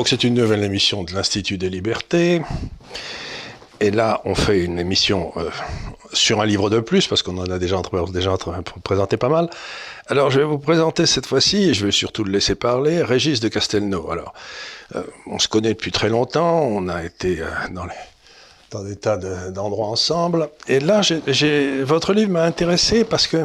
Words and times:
Donc 0.00 0.08
c'est 0.08 0.24
une 0.24 0.32
nouvelle 0.32 0.64
émission 0.64 1.04
de 1.04 1.12
l'Institut 1.12 1.58
des 1.58 1.68
libertés. 1.68 2.40
Et 3.80 3.90
là, 3.90 4.22
on 4.24 4.34
fait 4.34 4.64
une 4.64 4.78
émission 4.78 5.30
euh, 5.36 5.50
sur 6.14 6.40
un 6.40 6.46
livre 6.46 6.70
de 6.70 6.80
plus, 6.80 7.06
parce 7.06 7.22
qu'on 7.22 7.36
en 7.36 7.50
a 7.50 7.58
déjà, 7.58 7.82
déjà 8.10 8.34
présenté 8.82 9.18
pas 9.18 9.28
mal. 9.28 9.50
Alors, 10.06 10.30
je 10.30 10.38
vais 10.38 10.46
vous 10.46 10.56
présenter 10.56 11.04
cette 11.04 11.26
fois-ci, 11.26 11.68
et 11.68 11.74
je 11.74 11.84
vais 11.84 11.92
surtout 11.92 12.24
le 12.24 12.32
laisser 12.32 12.54
parler, 12.54 13.02
Régis 13.02 13.40
de 13.40 13.48
Castelnau. 13.48 14.10
Alors, 14.10 14.32
euh, 14.96 15.02
on 15.26 15.38
se 15.38 15.48
connaît 15.48 15.74
depuis 15.74 15.92
très 15.92 16.08
longtemps, 16.08 16.62
on 16.62 16.88
a 16.88 17.04
été 17.04 17.42
euh, 17.42 17.48
dans 18.70 18.82
des 18.82 18.96
tas 18.96 19.18
d'endroits 19.50 19.88
ensemble. 19.88 20.48
Et 20.66 20.80
là, 20.80 21.02
votre 21.82 22.14
livre 22.14 22.30
m'a 22.30 22.44
intéressé 22.44 23.04
parce 23.04 23.26
que 23.26 23.44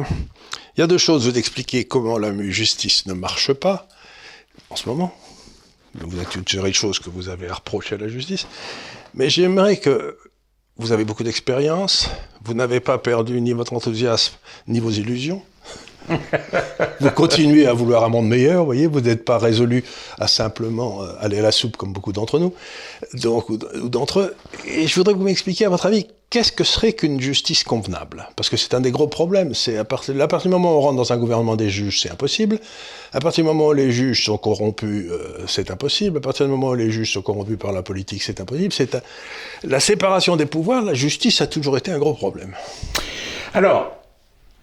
il 0.74 0.80
y 0.80 0.82
a 0.82 0.86
deux 0.86 0.96
choses. 0.96 1.28
Vous 1.28 1.36
expliquez 1.36 1.84
comment 1.84 2.16
la 2.16 2.32
justice 2.48 3.04
ne 3.04 3.12
marche 3.12 3.52
pas 3.52 3.86
en 4.70 4.76
ce 4.76 4.88
moment. 4.88 5.14
Vous 6.00 6.20
êtes 6.20 6.34
une 6.34 6.46
série 6.46 6.70
de 6.70 6.74
choses 6.74 6.98
que 6.98 7.10
vous 7.10 7.28
avez 7.28 7.48
à 7.48 7.54
reprocher 7.54 7.94
à 7.94 7.98
la 7.98 8.08
justice. 8.08 8.46
Mais 9.14 9.30
j'aimerais 9.30 9.78
que 9.78 10.16
vous 10.76 10.92
avez 10.92 11.04
beaucoup 11.04 11.24
d'expérience, 11.24 12.10
vous 12.44 12.54
n'avez 12.54 12.80
pas 12.80 12.98
perdu 12.98 13.40
ni 13.40 13.52
votre 13.52 13.72
enthousiasme, 13.72 14.34
ni 14.68 14.80
vos 14.80 14.90
illusions. 14.90 15.42
vous 17.00 17.10
continuez 17.10 17.66
à 17.66 17.72
vouloir 17.72 18.04
un 18.04 18.08
monde 18.08 18.28
meilleur, 18.28 18.60
vous 18.60 18.66
voyez, 18.66 18.86
vous 18.86 19.00
n'êtes 19.00 19.24
pas 19.24 19.38
résolu 19.38 19.82
à 20.18 20.28
simplement 20.28 21.02
euh, 21.02 21.12
aller 21.18 21.38
à 21.38 21.42
la 21.42 21.50
soupe 21.50 21.76
comme 21.76 21.92
beaucoup 21.92 22.12
d'entre 22.12 22.38
nous, 22.38 22.54
donc, 23.14 23.48
ou 23.48 23.56
d'entre 23.88 24.20
eux. 24.20 24.36
Et 24.66 24.86
je 24.86 24.94
voudrais 24.94 25.14
que 25.14 25.18
vous 25.18 25.24
m'expliquiez, 25.24 25.66
à 25.66 25.68
votre 25.68 25.86
avis, 25.86 26.06
qu'est-ce 26.30 26.52
que 26.52 26.64
serait 26.64 26.92
qu'une 26.92 27.20
justice 27.20 27.64
convenable? 27.64 28.28
Parce 28.36 28.50
que 28.50 28.56
c'est 28.56 28.74
un 28.74 28.80
des 28.80 28.90
gros 28.90 29.06
problèmes. 29.06 29.54
C'est 29.54 29.78
à 29.78 29.84
partir, 29.84 30.14
du 30.14 30.48
moment 30.48 30.74
où 30.74 30.78
on 30.78 30.80
rentre 30.80 30.96
dans 30.96 31.12
un 31.12 31.16
gouvernement 31.16 31.56
des 31.56 31.70
juges, 31.70 32.00
c'est 32.00 32.10
impossible. 32.10 32.58
À 33.12 33.20
partir 33.20 33.44
du 33.44 33.48
moment 33.48 33.68
où 33.68 33.72
les 33.72 33.90
juges 33.90 34.24
sont 34.24 34.38
corrompus, 34.38 35.06
euh, 35.10 35.44
c'est 35.46 35.70
impossible. 35.70 36.18
À 36.18 36.20
partir 36.20 36.46
du 36.46 36.52
moment 36.52 36.68
où 36.68 36.74
les 36.74 36.90
juges 36.90 37.12
sont 37.12 37.22
corrompus 37.22 37.58
par 37.58 37.72
la 37.72 37.82
politique, 37.82 38.22
c'est 38.22 38.40
impossible. 38.40 38.72
C'est 38.72 38.96
la 39.64 39.80
séparation 39.80 40.36
des 40.36 40.46
pouvoirs. 40.46 40.82
La 40.82 40.94
justice 40.94 41.40
a 41.40 41.46
toujours 41.46 41.76
été 41.76 41.90
un 41.90 41.98
gros 41.98 42.14
problème. 42.14 42.54
Alors, 43.54 43.96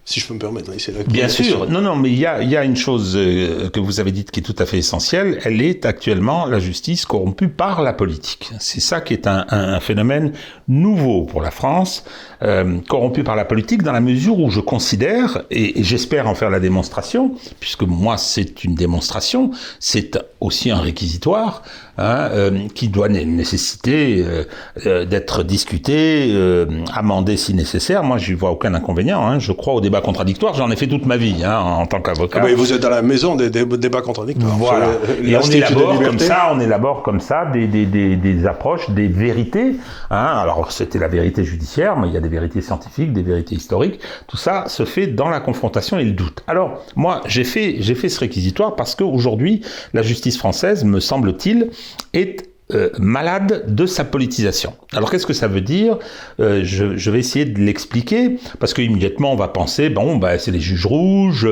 si 0.05 0.19
je 0.19 0.27
peux 0.27 0.33
me 0.33 0.39
permettre, 0.39 0.69
c'est 0.79 0.91
la 0.91 1.03
Bien 1.03 1.29
sûr. 1.29 1.69
Non, 1.69 1.79
non, 1.79 1.95
mais 1.95 2.09
il 2.09 2.19
y 2.19 2.25
a, 2.25 2.43
y 2.43 2.57
a, 2.57 2.65
une 2.65 2.75
chose 2.75 3.13
euh, 3.15 3.69
que 3.69 3.79
vous 3.79 4.01
avez 4.01 4.11
dite 4.11 4.31
qui 4.31 4.41
est 4.41 4.43
tout 4.43 4.55
à 4.59 4.65
fait 4.65 4.77
essentielle. 4.77 5.39
Elle 5.45 5.61
est 5.61 5.85
actuellement 5.85 6.45
la 6.45 6.59
justice 6.59 7.05
corrompue 7.05 7.47
par 7.47 7.81
la 7.81 7.93
politique. 7.93 8.51
C'est 8.59 8.81
ça 8.81 8.99
qui 8.99 9.13
est 9.13 9.27
un, 9.27 9.45
un, 9.49 9.79
phénomène 9.79 10.33
nouveau 10.67 11.23
pour 11.23 11.41
la 11.41 11.51
France, 11.51 12.03
euh, 12.41 12.79
corrompue 12.89 13.23
par 13.23 13.37
la 13.37 13.45
politique 13.45 13.81
dans 13.81 13.93
la 13.93 14.01
mesure 14.01 14.39
où 14.39 14.49
je 14.49 14.59
considère, 14.59 15.43
et, 15.49 15.79
et 15.79 15.83
j'espère 15.83 16.27
en 16.27 16.35
faire 16.35 16.49
la 16.49 16.59
démonstration, 16.59 17.35
puisque 17.61 17.83
moi 17.83 18.17
c'est 18.17 18.65
une 18.65 18.75
démonstration, 18.75 19.51
c'est 19.79 20.19
aussi 20.43 20.71
un 20.71 20.79
réquisitoire, 20.79 21.63
hein, 21.97 22.29
euh, 22.31 22.67
qui 22.75 22.89
doit 22.89 23.07
nécessiter 23.07 24.21
euh, 24.21 24.43
euh, 24.85 25.05
d'être 25.05 25.43
discuté, 25.43 26.31
euh, 26.31 26.65
amendé 26.93 27.37
si 27.37 27.53
nécessaire. 27.53 28.03
Moi, 28.03 28.17
je 28.17 28.33
vois 28.33 28.51
aucun 28.51 28.73
inconvénient. 28.73 29.25
Hein. 29.25 29.39
Je 29.39 29.51
crois 29.51 29.73
au 29.73 29.81
débat 29.81 30.01
contradictoire. 30.01 30.53
J'en 30.53 30.69
ai 30.69 30.75
fait 30.75 30.87
toute 30.87 31.05
ma 31.05 31.17
vie 31.17 31.43
hein, 31.43 31.57
en 31.57 31.85
tant 31.85 32.01
qu'avocat. 32.01 32.41
Ah 32.43 32.47
vous 32.55 32.73
êtes 32.73 32.81
dans 32.81 32.89
la 32.89 33.01
maison 33.01 33.35
des, 33.35 33.49
débats 33.49 34.01
contradictoires. 34.01 34.55
Voilà. 34.57 34.87
Et 35.23 35.35
on 35.37 35.41
élabore 35.41 36.01
comme 36.01 36.19
ça, 36.19 36.49
on 36.51 36.59
élabore 36.59 37.03
comme 37.03 37.19
ça 37.19 37.45
des, 37.45 37.67
des, 37.67 38.45
approches, 38.45 38.89
des 38.89 39.07
vérités. 39.07 39.75
Alors, 40.09 40.71
c'était 40.71 40.99
la 40.99 41.07
vérité 41.07 41.43
judiciaire, 41.43 41.97
mais 41.97 42.07
il 42.07 42.13
y 42.13 42.17
a 42.17 42.21
des 42.21 42.29
vérités 42.29 42.61
scientifiques, 42.61 43.13
des 43.13 43.23
vérités 43.23 43.55
historiques. 43.55 43.99
Tout 44.27 44.37
ça 44.37 44.65
se 44.67 44.83
fait 44.83 45.07
dans 45.07 45.29
la 45.29 45.39
confrontation 45.39 45.97
et 45.99 46.03
le 46.03 46.11
doute. 46.11 46.43
Alors, 46.47 46.83
moi, 46.95 47.21
j'ai 47.27 47.43
fait, 47.43 47.77
j'ai 47.79 47.95
fait 47.95 48.09
ce 48.09 48.19
réquisitoire 48.19 48.75
parce 48.75 48.95
qu'aujourd'hui, 48.95 49.61
la 49.93 50.01
justice 50.01 50.32
française, 50.37 50.83
me 50.83 50.99
semble-t-il, 50.99 51.69
est 52.13 52.53
euh, 52.73 52.89
malade 52.97 53.65
de 53.67 53.85
sa 53.85 54.05
politisation. 54.05 54.73
Alors 54.93 55.11
qu'est-ce 55.11 55.27
que 55.27 55.33
ça 55.33 55.49
veut 55.49 55.59
dire? 55.59 55.99
Euh, 56.39 56.61
je, 56.63 57.11
vais 57.11 57.19
essayer 57.19 57.43
de 57.43 57.59
l'expliquer 57.59 58.37
parce 58.57 58.73
qu'immédiatement 58.73 59.33
on 59.33 59.35
va 59.35 59.49
penser 59.49 59.89
bon 59.89 60.15
bah 60.15 60.39
c'est 60.39 60.51
les 60.51 60.61
juges 60.61 60.85
rouges, 60.85 61.47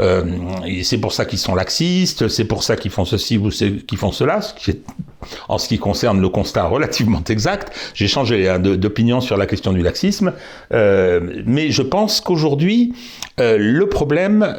euh, 0.00 0.24
c'est 0.82 0.98
pour 0.98 1.12
ça 1.12 1.24
qu'ils 1.24 1.38
sont 1.38 1.54
laxistes, 1.54 2.26
c'est 2.26 2.44
pour 2.44 2.64
ça 2.64 2.76
qu'ils 2.76 2.90
font 2.90 3.04
ceci 3.04 3.38
ou 3.38 3.48
qu'ils 3.48 3.96
font 3.96 4.10
cela. 4.10 4.40
En 5.48 5.58
ce 5.58 5.68
qui 5.68 5.78
concerne 5.78 6.20
le 6.20 6.28
constat 6.28 6.64
relativement 6.68 7.22
exact, 7.28 7.72
j'ai 7.94 8.08
changé 8.08 8.48
hein, 8.48 8.58
d'opinion 8.58 9.20
sur 9.20 9.36
la 9.36 9.46
question 9.46 9.72
du 9.72 9.82
laxisme, 9.82 10.32
euh, 10.72 11.42
mais 11.46 11.70
je 11.70 11.82
pense 11.82 12.20
qu'aujourd'hui 12.20 12.92
le 13.38 13.84
problème 13.84 14.56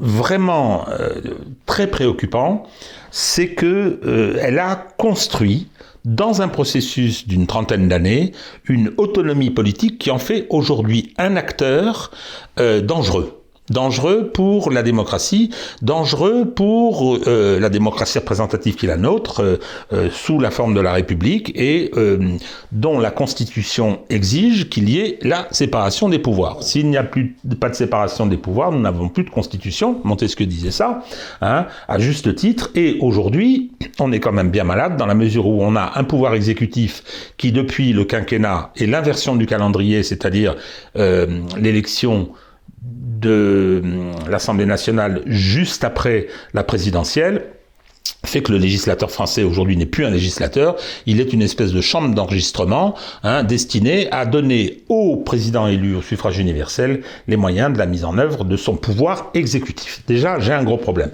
vraiment 0.00 0.86
très 1.66 1.86
préoccupant, 1.86 2.64
c'est 3.10 3.50
que 3.54 4.00
euh, 4.04 4.38
elle 4.40 4.58
a 4.58 4.76
construit 4.96 5.68
dans 6.04 6.40
un 6.42 6.48
processus 6.48 7.26
d'une 7.28 7.46
trentaine 7.46 7.88
d'années 7.88 8.32
une 8.64 8.92
autonomie 8.96 9.50
politique 9.50 9.98
qui 9.98 10.10
en 10.10 10.18
fait 10.18 10.46
aujourd'hui 10.48 11.12
un 11.18 11.36
acteur 11.36 12.10
euh, 12.58 12.80
dangereux 12.80 13.39
dangereux 13.70 14.30
pour 14.34 14.70
la 14.70 14.82
démocratie, 14.82 15.50
dangereux 15.80 16.44
pour 16.44 17.18
euh, 17.26 17.58
la 17.58 17.70
démocratie 17.70 18.18
représentative 18.18 18.74
qui 18.74 18.86
est 18.86 18.88
la 18.88 18.96
nôtre, 18.96 19.42
euh, 19.42 19.56
euh, 19.92 20.08
sous 20.10 20.38
la 20.38 20.50
forme 20.50 20.74
de 20.74 20.80
la 20.80 20.92
République, 20.92 21.52
et 21.54 21.90
dont 22.72 22.98
la 22.98 23.10
Constitution 23.10 24.00
exige 24.10 24.68
qu'il 24.68 24.88
y 24.88 24.98
ait 24.98 25.18
la 25.22 25.46
séparation 25.50 26.08
des 26.08 26.18
pouvoirs. 26.18 26.62
S'il 26.62 26.88
n'y 26.88 26.96
a 26.96 27.04
plus 27.04 27.36
pas 27.60 27.68
de 27.68 27.74
séparation 27.74 28.26
des 28.26 28.36
pouvoirs, 28.36 28.72
nous 28.72 28.80
n'avons 28.80 29.08
plus 29.08 29.24
de 29.24 29.30
Constitution. 29.30 30.00
Montesquieu 30.04 30.46
disait 30.46 30.70
ça, 30.70 31.02
hein, 31.40 31.66
à 31.88 31.98
juste 31.98 32.34
titre. 32.34 32.70
Et 32.74 32.98
aujourd'hui, 33.00 33.70
on 34.00 34.10
est 34.12 34.20
quand 34.20 34.32
même 34.32 34.50
bien 34.50 34.64
malade 34.64 34.96
dans 34.96 35.06
la 35.06 35.14
mesure 35.14 35.46
où 35.46 35.62
on 35.62 35.76
a 35.76 35.92
un 35.94 36.04
pouvoir 36.04 36.34
exécutif 36.34 37.32
qui, 37.36 37.52
depuis 37.52 37.92
le 37.92 38.04
quinquennat, 38.04 38.72
et 38.76 38.86
l'inversion 38.86 39.36
du 39.36 39.46
calendrier, 39.46 40.02
c'est-à-dire 40.02 40.56
l'élection 40.94 42.30
de 42.82 43.82
l'Assemblée 44.28 44.66
nationale 44.66 45.22
juste 45.26 45.84
après 45.84 46.28
la 46.54 46.64
présidentielle 46.64 47.44
fait 48.24 48.42
que 48.42 48.52
le 48.52 48.58
législateur 48.58 49.10
français 49.10 49.42
aujourd'hui 49.42 49.76
n'est 49.76 49.86
plus 49.86 50.04
un 50.04 50.10
législateur, 50.10 50.76
il 51.06 51.20
est 51.20 51.32
une 51.32 51.42
espèce 51.42 51.72
de 51.72 51.80
chambre 51.80 52.14
d'enregistrement 52.14 52.94
hein, 53.22 53.42
destinée 53.44 54.08
à 54.10 54.26
donner 54.26 54.82
au 54.88 55.16
président 55.16 55.66
élu 55.66 55.94
au 55.94 56.02
suffrage 56.02 56.38
universel 56.38 57.02
les 57.28 57.36
moyens 57.36 57.72
de 57.72 57.78
la 57.78 57.86
mise 57.86 58.04
en 58.04 58.18
œuvre 58.18 58.44
de 58.44 58.56
son 58.56 58.76
pouvoir 58.76 59.30
exécutif. 59.34 60.02
Déjà, 60.06 60.38
j'ai 60.38 60.52
un 60.52 60.64
gros 60.64 60.76
problème. 60.76 61.10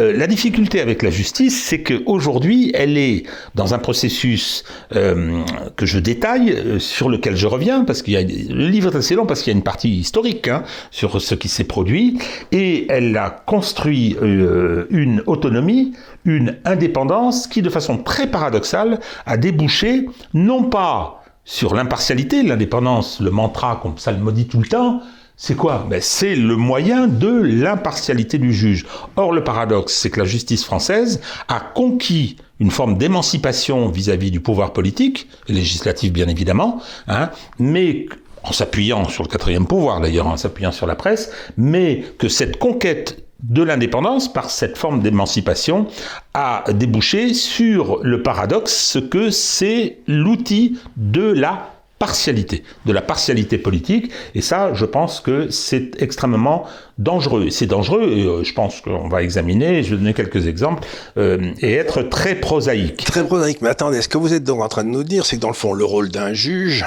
Euh, 0.00 0.12
la 0.12 0.26
difficulté 0.26 0.80
avec 0.80 1.02
la 1.02 1.10
justice, 1.10 1.64
c'est 1.64 1.82
qu'aujourd'hui, 1.82 2.70
elle 2.74 2.98
est 2.98 3.24
dans 3.54 3.74
un 3.74 3.78
processus 3.78 4.64
euh, 4.94 5.42
que 5.76 5.86
je 5.86 5.98
détaille, 5.98 6.52
euh, 6.52 6.78
sur 6.78 7.08
lequel 7.08 7.36
je 7.36 7.46
reviens, 7.46 7.84
parce 7.84 8.02
qu'il 8.02 8.14
y 8.14 8.16
a 8.16 8.22
le 8.22 8.68
livre 8.68 8.92
est 8.92 8.96
assez 8.96 9.14
long 9.14 9.26
parce 9.26 9.42
qu'il 9.42 9.52
y 9.52 9.54
a 9.54 9.56
une 9.56 9.64
partie 9.64 9.90
historique 9.90 10.48
hein, 10.48 10.62
sur 10.90 11.20
ce 11.20 11.34
qui 11.34 11.48
s'est 11.48 11.64
produit, 11.64 12.18
et 12.52 12.86
elle 12.88 13.16
a 13.16 13.30
construit 13.30 14.16
euh, 14.22 14.86
une 14.90 15.22
autonomie 15.26 15.92
une 16.24 16.56
indépendance 16.64 17.46
qui, 17.46 17.62
de 17.62 17.70
façon 17.70 17.98
très 17.98 18.26
paradoxale, 18.26 19.00
a 19.26 19.36
débouché 19.36 20.06
non 20.34 20.64
pas 20.64 21.22
sur 21.44 21.74
l'impartialité, 21.74 22.42
l'indépendance, 22.42 23.20
le 23.20 23.30
mantra 23.30 23.80
comme 23.82 23.96
ça 23.96 24.12
le 24.12 24.18
maudit 24.18 24.46
tout 24.46 24.60
le 24.60 24.68
temps, 24.68 25.00
c'est 25.40 25.54
quoi? 25.54 25.86
Ben, 25.88 26.00
C'est 26.02 26.34
le 26.34 26.56
moyen 26.56 27.06
de 27.06 27.30
l'impartialité 27.30 28.38
du 28.38 28.52
juge. 28.52 28.84
Or, 29.14 29.32
le 29.32 29.44
paradoxe, 29.44 29.94
c'est 29.94 30.10
que 30.10 30.18
la 30.18 30.26
justice 30.26 30.64
française 30.64 31.20
a 31.46 31.60
conquis 31.60 32.36
une 32.58 32.72
forme 32.72 32.98
d'émancipation 32.98 33.88
vis-à-vis 33.88 34.32
du 34.32 34.40
pouvoir 34.40 34.72
politique, 34.72 35.28
et 35.48 35.52
législatif 35.52 36.12
bien 36.12 36.26
évidemment, 36.26 36.82
hein, 37.06 37.30
mais 37.60 38.06
en 38.42 38.52
s'appuyant 38.52 39.08
sur 39.08 39.22
le 39.22 39.28
quatrième 39.28 39.66
pouvoir 39.66 40.00
d'ailleurs, 40.00 40.26
en 40.26 40.36
s'appuyant 40.36 40.72
sur 40.72 40.88
la 40.88 40.96
presse, 40.96 41.30
mais 41.56 42.04
que 42.18 42.28
cette 42.28 42.58
conquête 42.58 43.27
de 43.42 43.62
l'indépendance, 43.62 44.32
par 44.32 44.50
cette 44.50 44.76
forme 44.76 45.00
d'émancipation, 45.00 45.86
a 46.34 46.64
débouché 46.72 47.34
sur 47.34 48.00
le 48.02 48.22
paradoxe 48.22 48.98
que 49.10 49.30
c'est 49.30 49.98
l'outil 50.06 50.78
de 50.96 51.22
la 51.32 51.70
partialité, 51.98 52.62
de 52.86 52.92
la 52.92 53.02
partialité 53.02 53.58
politique, 53.58 54.10
et 54.34 54.40
ça, 54.40 54.72
je 54.74 54.84
pense 54.84 55.20
que 55.20 55.50
c'est 55.50 56.00
extrêmement 56.00 56.64
dangereux. 56.98 57.50
C'est 57.50 57.66
dangereux, 57.66 58.02
euh, 58.02 58.44
je 58.44 58.54
pense 58.54 58.80
qu'on 58.80 59.08
va 59.08 59.22
examiner, 59.22 59.82
je 59.82 59.90
vais 59.90 59.96
donner 59.96 60.14
quelques 60.14 60.46
exemples, 60.46 60.86
euh, 61.16 61.52
et 61.60 61.74
être 61.74 62.02
très 62.02 62.36
prosaïque. 62.36 63.04
Très 63.04 63.24
prosaïque, 63.24 63.62
mais 63.62 63.68
attendez, 63.68 64.00
ce 64.00 64.08
que 64.08 64.18
vous 64.18 64.32
êtes 64.32 64.44
donc 64.44 64.62
en 64.62 64.68
train 64.68 64.84
de 64.84 64.90
nous 64.90 65.04
dire, 65.04 65.26
c'est 65.26 65.36
que 65.36 65.42
dans 65.42 65.48
le 65.48 65.54
fond, 65.54 65.72
le 65.72 65.84
rôle 65.84 66.08
d'un 66.08 66.32
juge, 66.32 66.84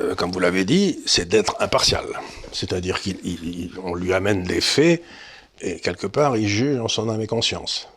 euh, 0.00 0.14
comme 0.14 0.32
vous 0.32 0.40
l'avez 0.40 0.64
dit, 0.64 0.98
c'est 1.06 1.28
d'être 1.28 1.56
impartial. 1.60 2.04
C'est-à-dire 2.52 3.00
qu'on 3.00 3.94
lui 3.94 4.12
amène 4.12 4.42
des 4.42 4.60
faits, 4.60 5.02
et 5.60 5.80
quelque 5.80 6.06
part, 6.06 6.36
il 6.36 6.48
juge 6.48 6.78
en 6.78 6.88
son 6.88 7.08
âme 7.08 7.20
et 7.20 7.26
conscience. 7.26 7.88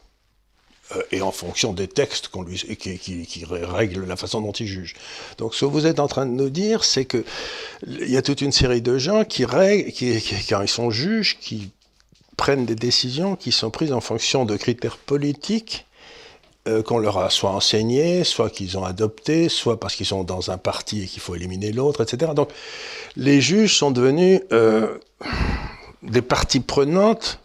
Euh, 0.96 1.02
et 1.12 1.22
en 1.22 1.32
fonction 1.32 1.74
des 1.74 1.88
textes 1.88 2.30
qui, 2.30 3.46
règlent 3.46 4.06
la 4.06 4.16
façon 4.16 4.42
dont 4.42 4.52
il 4.52 4.68
juge. 4.68 4.96
Donc 5.38 5.56
ce 5.56 5.62
que 5.62 5.66
vous 5.66 5.86
êtes 5.86 6.00
en 6.00 6.08
train 6.08 6.26
de 6.26 6.32
nous 6.32 6.50
dire, 6.50 6.84
c'est 6.84 7.06
que 7.06 7.24
il 7.88 8.10
y 8.10 8.18
a 8.18 8.22
toute 8.22 8.42
une 8.42 8.52
série 8.52 8.82
de 8.82 8.98
gens 8.98 9.24
qui 9.24 9.46
règlent, 9.46 9.92
qui, 9.92 10.22
quand 10.50 10.62
ils 10.62 10.68
sont 10.68 10.92
juges, 10.92 11.38
qui 11.40 11.72
prennent 12.38 12.66
des 12.66 12.76
décisions 12.76 13.36
qui 13.36 13.52
sont 13.52 13.70
prises 13.70 13.94
en 13.94 14.02
fonction 14.02 14.46
de 14.46 14.58
critères 14.58 14.98
politiques 14.98 15.86
euh, 16.68 16.82
qu'on 16.82 16.98
leur 16.98 17.18
a 17.20 17.30
soit 17.30 17.52
enseigné, 17.52 18.24
soit 18.24 18.50
qu'ils 18.50 18.78
ont 18.78 18.84
adopté, 18.84 19.50
soit 19.50 19.80
parce 19.80 19.96
qu'ils 19.96 20.06
sont 20.08 20.24
dans 20.24 20.52
un 20.52 20.58
parti 20.58 21.04
et 21.04 21.06
qu'il 21.06 21.22
faut 21.22 21.36
éliminer 21.36 21.72
l'autre, 21.72 22.02
etc. 22.02 22.34
Donc 22.36 22.50
les 23.16 23.42
juges 23.42 23.78
sont 23.78 23.92
devenus 23.92 24.42
euh, 24.52 24.98
des 26.04 26.22
parties 26.22 26.60
prenantes 26.60 27.40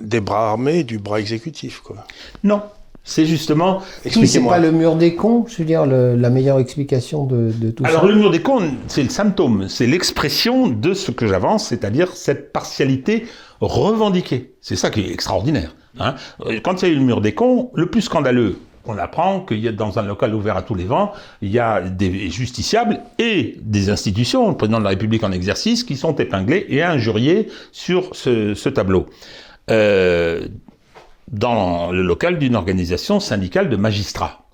des 0.00 0.20
bras 0.20 0.50
armés 0.50 0.84
du 0.84 0.98
bras 0.98 1.20
exécutif. 1.20 1.80
Quoi. 1.80 1.96
Non, 2.44 2.62
c'est 3.04 3.26
justement. 3.26 3.82
C'est 4.04 4.44
pas 4.44 4.58
le 4.58 4.72
mur 4.72 4.96
des 4.96 5.14
cons, 5.14 5.46
je 5.48 5.58
veux 5.58 5.64
dire, 5.64 5.86
la 5.86 6.30
meilleure 6.30 6.58
explication 6.58 7.24
de, 7.24 7.52
tout 7.70 7.84
ça. 7.84 7.90
Alors, 7.90 8.06
le 8.06 8.14
mur 8.14 8.30
des 8.30 8.42
cons, 8.42 8.72
c'est 8.88 9.02
le 9.02 9.10
symptôme, 9.10 9.68
c'est 9.68 9.86
l'expression 9.86 10.68
de 10.68 10.94
ce 10.94 11.10
que 11.10 11.26
j'avance, 11.26 11.68
c'est-à-dire 11.68 12.12
cette 12.14 12.52
partialité 12.52 13.26
revendiquée. 13.60 14.54
C'est 14.60 14.76
ça 14.76 14.90
qui 14.90 15.00
est 15.00 15.12
extraordinaire. 15.12 15.74
Hein. 15.98 16.14
Quand 16.62 16.82
il 16.82 16.88
y 16.88 16.90
a 16.90 16.94
eu 16.94 16.98
le 16.98 17.04
mur 17.04 17.20
des 17.20 17.32
cons, 17.32 17.70
le 17.74 17.86
plus 17.86 18.02
scandaleux, 18.02 18.56
on 18.86 18.98
apprend 18.98 19.40
qu'il 19.40 19.58
y 19.58 19.68
a 19.68 19.72
dans 19.72 19.98
un 19.98 20.02
local 20.02 20.34
ouvert 20.34 20.56
à 20.56 20.62
tous 20.62 20.74
les 20.74 20.84
vents, 20.84 21.12
il 21.42 21.50
y 21.50 21.58
a 21.58 21.80
des 21.80 22.30
justiciables 22.30 23.00
et 23.18 23.56
des 23.60 23.90
institutions, 23.90 24.48
le 24.48 24.56
président 24.56 24.78
de 24.78 24.84
la 24.84 24.90
République 24.90 25.24
en 25.24 25.32
exercice, 25.32 25.84
qui 25.84 25.96
sont 25.96 26.14
épinglés 26.16 26.66
et 26.68 26.82
injuriés 26.82 27.48
sur 27.72 28.14
ce, 28.14 28.68
tableau. 28.68 29.06
Euh, 29.70 30.46
dans 31.28 31.90
le 31.90 32.02
local 32.02 32.38
d'une 32.38 32.54
organisation 32.54 33.18
syndicale 33.18 33.68
de 33.68 33.74
magistrats. 33.76 34.46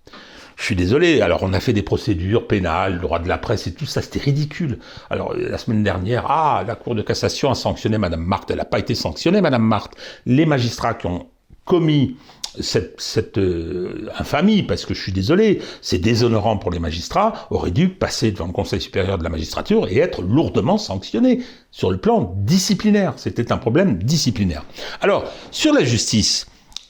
Je 0.56 0.64
suis 0.64 0.76
désolé, 0.76 1.20
alors 1.20 1.42
on 1.42 1.52
a 1.52 1.60
fait 1.60 1.74
des 1.74 1.82
procédures 1.82 2.46
pénales, 2.46 2.94
le 2.94 2.98
droit 3.00 3.18
de 3.18 3.28
la 3.28 3.36
presse 3.36 3.66
et 3.66 3.74
tout 3.74 3.84
ça, 3.84 4.00
c'était 4.00 4.20
ridicule. 4.20 4.78
Alors 5.10 5.34
la 5.34 5.58
semaine 5.58 5.82
dernière, 5.82 6.26
ah, 6.30 6.64
la 6.66 6.74
Cour 6.74 6.94
de 6.94 7.02
cassation 7.02 7.50
a 7.50 7.54
sanctionné 7.54 7.98
Madame 7.98 8.22
Marthe, 8.22 8.50
elle 8.50 8.58
n'a 8.58 8.64
pas 8.64 8.78
été 8.78 8.94
sanctionnée 8.94 9.40
Madame 9.40 9.64
Marthe. 9.64 9.94
Les 10.24 10.46
magistrats 10.46 10.94
qui 10.94 11.06
ont 11.06 11.26
commis 11.64 12.16
cette, 12.60 13.00
cette 13.00 13.38
euh, 13.38 14.08
infamie, 14.18 14.62
parce 14.62 14.84
que 14.84 14.94
je 14.94 15.00
suis 15.00 15.12
désolé, 15.12 15.60
c'est 15.80 15.98
déshonorant 15.98 16.56
pour 16.56 16.70
les 16.70 16.78
magistrats, 16.78 17.46
auraient 17.50 17.70
dû 17.70 17.88
passer 17.88 18.30
devant 18.32 18.46
le 18.46 18.52
Conseil 18.52 18.80
supérieur 18.80 19.18
de 19.18 19.24
la 19.24 19.30
magistrature 19.30 19.88
et 19.88 19.98
être 19.98 20.22
lourdement 20.22 20.78
sanctionnés 20.78 21.42
sur 21.70 21.90
le 21.90 21.98
plan 21.98 22.34
disciplinaire. 22.38 23.14
C'était 23.16 23.52
un 23.52 23.58
problème 23.58 23.98
disciplinaire. 24.02 24.64
Alors, 25.00 25.24
sur 25.50 25.72
la 25.72 25.84
justice, 25.84 26.46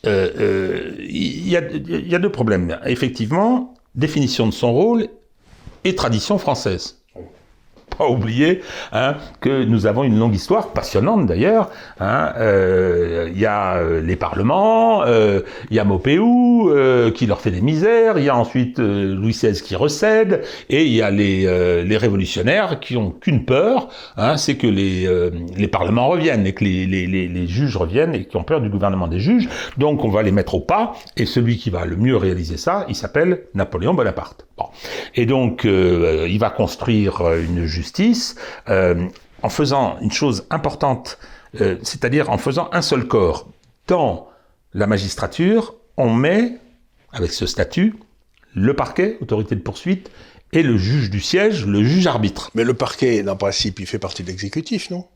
euh, 0.07 0.31
euh, 0.39 0.97
il 0.99 1.49
y, 1.49 1.57
a, 1.57 1.63
y 1.71 2.15
a 2.15 2.19
deux 2.19 2.33
problèmes. 2.33 2.79
Effectivement, 2.87 3.75
définition 3.95 4.47
de 4.47 4.53
son 4.53 4.73
rôle 4.73 5.09
et 5.85 5.95
tradition 5.95 6.39
française 6.39 7.02
pas 7.97 8.09
oublier 8.09 8.61
hein, 8.93 9.17
que 9.41 9.65
nous 9.65 9.87
avons 9.87 10.05
une 10.05 10.19
longue 10.19 10.35
histoire, 10.35 10.73
passionnante 10.73 11.27
d'ailleurs. 11.27 11.71
Hein, 12.01 12.33
euh, 12.37 13.31
il 13.33 13.41
y 13.41 13.47
a 13.47 13.77
euh, 13.77 14.01
les 14.01 14.17
parlements, 14.17 15.05
euh, 15.05 15.41
il 15.71 15.77
y 15.77 15.79
a 15.79 15.85
Maupeou 15.85 16.71
qui 17.15 17.27
leur 17.27 17.41
fait 17.41 17.51
des 17.51 17.61
misères, 17.61 18.19
il 18.19 18.25
y 18.25 18.29
a 18.29 18.37
ensuite 18.37 18.79
Louis 18.79 19.33
XVI 19.33 19.61
qui 19.61 19.77
recède, 19.77 20.43
et 20.71 20.85
il 20.85 20.93
y 20.93 21.03
a 21.03 21.11
les, 21.11 21.85
les 21.85 21.97
révolutionnaires 21.97 22.81
qui 22.81 22.97
ont 22.97 23.11
qu'une 23.11 23.45
peur, 23.45 23.89
hein, 24.17 24.37
c'est 24.37 24.57
que 24.57 24.67
les, 24.67 25.09
les 25.57 25.69
parlements 25.69 26.09
reviennent 26.09 26.47
et 26.47 26.53
que 26.53 26.65
les, 26.65 26.87
les, 26.87 27.07
les, 27.07 27.47
juges 27.47 27.77
reviennent 27.77 28.15
et 28.15 28.25
qui 28.25 28.37
ont 28.37 28.45
peur 28.45 28.61
du 28.61 28.69
gouvernement 28.69 29.09
des 29.09 29.19
juges. 29.19 29.49
Donc 29.77 30.05
on 30.05 30.09
va 30.09 30.23
les 30.23 30.33
mettre 30.33 30.55
au 30.55 30.61
pas, 30.61 30.95
et 31.17 31.27
celui 31.27 31.57
qui 31.57 31.71
va 31.71 31.85
le 31.85 31.97
mieux 31.97 32.17
réaliser 32.17 32.57
ça, 32.57 32.87
il 32.89 32.97
s'appelle 32.97 33.45
Napoléon 33.55 33.95
Bonaparte. 33.95 34.47
Bon. 34.57 34.67
Et 35.15 35.27
donc 35.27 35.65
il 35.65 36.39
va 36.39 36.51
construire 36.51 37.23
une 37.35 37.67
justice 37.67 37.82
justice 37.83 38.37
euh, 38.69 39.09
en 39.43 39.49
faisant 39.49 39.99
une 40.01 40.13
chose 40.13 40.47
importante, 40.51 41.19
euh, 41.61 41.77
c'est-à-dire 41.83 42.31
en 42.31 42.39
faisant 42.39 42.69
un 42.73 42.83
seul 42.83 43.07
corps. 43.09 43.49
Dans 43.89 44.29
la 44.73 44.87
magistrature, 44.87 45.75
on 45.97 46.11
met, 46.15 46.59
avec 47.13 47.33
ce 47.33 47.47
statut, 47.47 47.95
le 48.55 48.75
parquet, 48.75 49.19
autorité 49.21 49.55
de 49.57 49.61
poursuite, 49.61 50.11
et 50.53 50.63
le 50.63 50.77
juge 50.77 51.11
du 51.11 51.21
siège, 51.21 51.67
le 51.67 51.83
juge 51.83 52.07
arbitre. 52.07 52.51
Mais 52.55 52.65
le 52.65 52.75
parquet, 52.75 53.23
dans 53.23 53.37
principe, 53.37 53.81
il 53.81 53.87
fait 53.87 53.99
partie 53.99 54.23
de 54.23 54.29
l'exécutif, 54.29 54.91
non? 54.91 55.07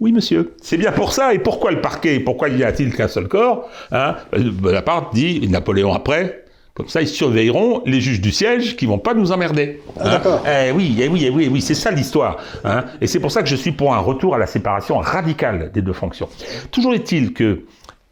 Oui, 0.00 0.10
monsieur. 0.10 0.56
C'est 0.60 0.76
bien 0.76 0.90
pour 0.90 1.12
ça. 1.12 1.32
Et 1.32 1.38
pourquoi 1.38 1.70
le 1.70 1.80
parquet? 1.80 2.18
Pourquoi 2.18 2.48
y 2.48 2.64
a-t-il 2.64 2.92
qu'un 2.94 3.06
seul 3.06 3.28
corps? 3.28 3.68
Hein? 3.92 4.16
Bonaparte 4.32 5.14
dit, 5.14 5.46
Napoléon 5.48 5.92
après, 5.92 6.41
comme 6.74 6.88
ça, 6.88 7.02
ils 7.02 7.08
surveilleront 7.08 7.82
les 7.84 8.00
juges 8.00 8.22
du 8.22 8.32
siège 8.32 8.76
qui 8.76 8.86
vont 8.86 8.98
pas 8.98 9.12
nous 9.12 9.30
emmerder. 9.30 9.82
Ah, 10.00 10.08
d'accord. 10.08 10.42
Eh 10.46 10.72
oui, 10.72 10.96
eh 10.98 11.08
oui, 11.08 11.24
eh 11.26 11.30
oui, 11.30 11.44
eh 11.46 11.48
oui, 11.48 11.60
c'est 11.60 11.74
ça 11.74 11.90
l'histoire. 11.90 12.38
Hein. 12.64 12.84
Et 13.02 13.06
c'est 13.06 13.20
pour 13.20 13.30
ça 13.30 13.42
que 13.42 13.48
je 13.48 13.56
suis 13.56 13.72
pour 13.72 13.94
un 13.94 13.98
retour 13.98 14.34
à 14.34 14.38
la 14.38 14.46
séparation 14.46 14.96
radicale 14.98 15.70
des 15.72 15.82
deux 15.82 15.92
fonctions. 15.92 16.30
Toujours 16.70 16.94
est-il 16.94 17.34
que 17.34 17.64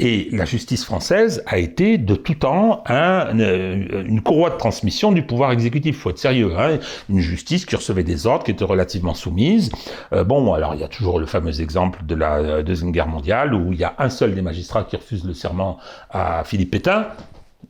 et 0.02 0.28
la 0.32 0.46
justice 0.46 0.84
française 0.84 1.42
a 1.46 1.58
été 1.58 1.98
de 1.98 2.14
tout 2.14 2.34
temps 2.34 2.82
un, 2.86 3.38
une, 3.38 4.22
courroie 4.22 4.48
de 4.48 4.56
transmission 4.56 5.12
du 5.12 5.22
pouvoir 5.22 5.52
exécutif. 5.52 5.94
Il 5.94 5.98
faut 5.98 6.08
être 6.08 6.18
sérieux. 6.18 6.54
Hein 6.58 6.78
une 7.10 7.20
justice 7.20 7.66
qui 7.66 7.76
recevait 7.76 8.02
des 8.02 8.26
ordres, 8.26 8.44
qui 8.44 8.50
était 8.50 8.64
relativement 8.64 9.12
soumise. 9.12 9.70
Euh, 10.14 10.24
bon, 10.24 10.54
alors 10.54 10.74
il 10.74 10.80
y 10.80 10.84
a 10.84 10.88
toujours 10.88 11.20
le 11.20 11.26
fameux 11.26 11.60
exemple 11.60 12.00
de 12.06 12.14
la 12.14 12.62
Deuxième 12.62 12.92
Guerre 12.92 13.08
mondiale 13.08 13.52
où 13.52 13.74
il 13.74 13.78
y 13.78 13.84
a 13.84 13.94
un 13.98 14.08
seul 14.08 14.34
des 14.34 14.40
magistrats 14.40 14.84
qui 14.84 14.96
refuse 14.96 15.24
le 15.24 15.34
serment 15.34 15.76
à 16.10 16.44
Philippe 16.44 16.70
Pétain 16.70 17.08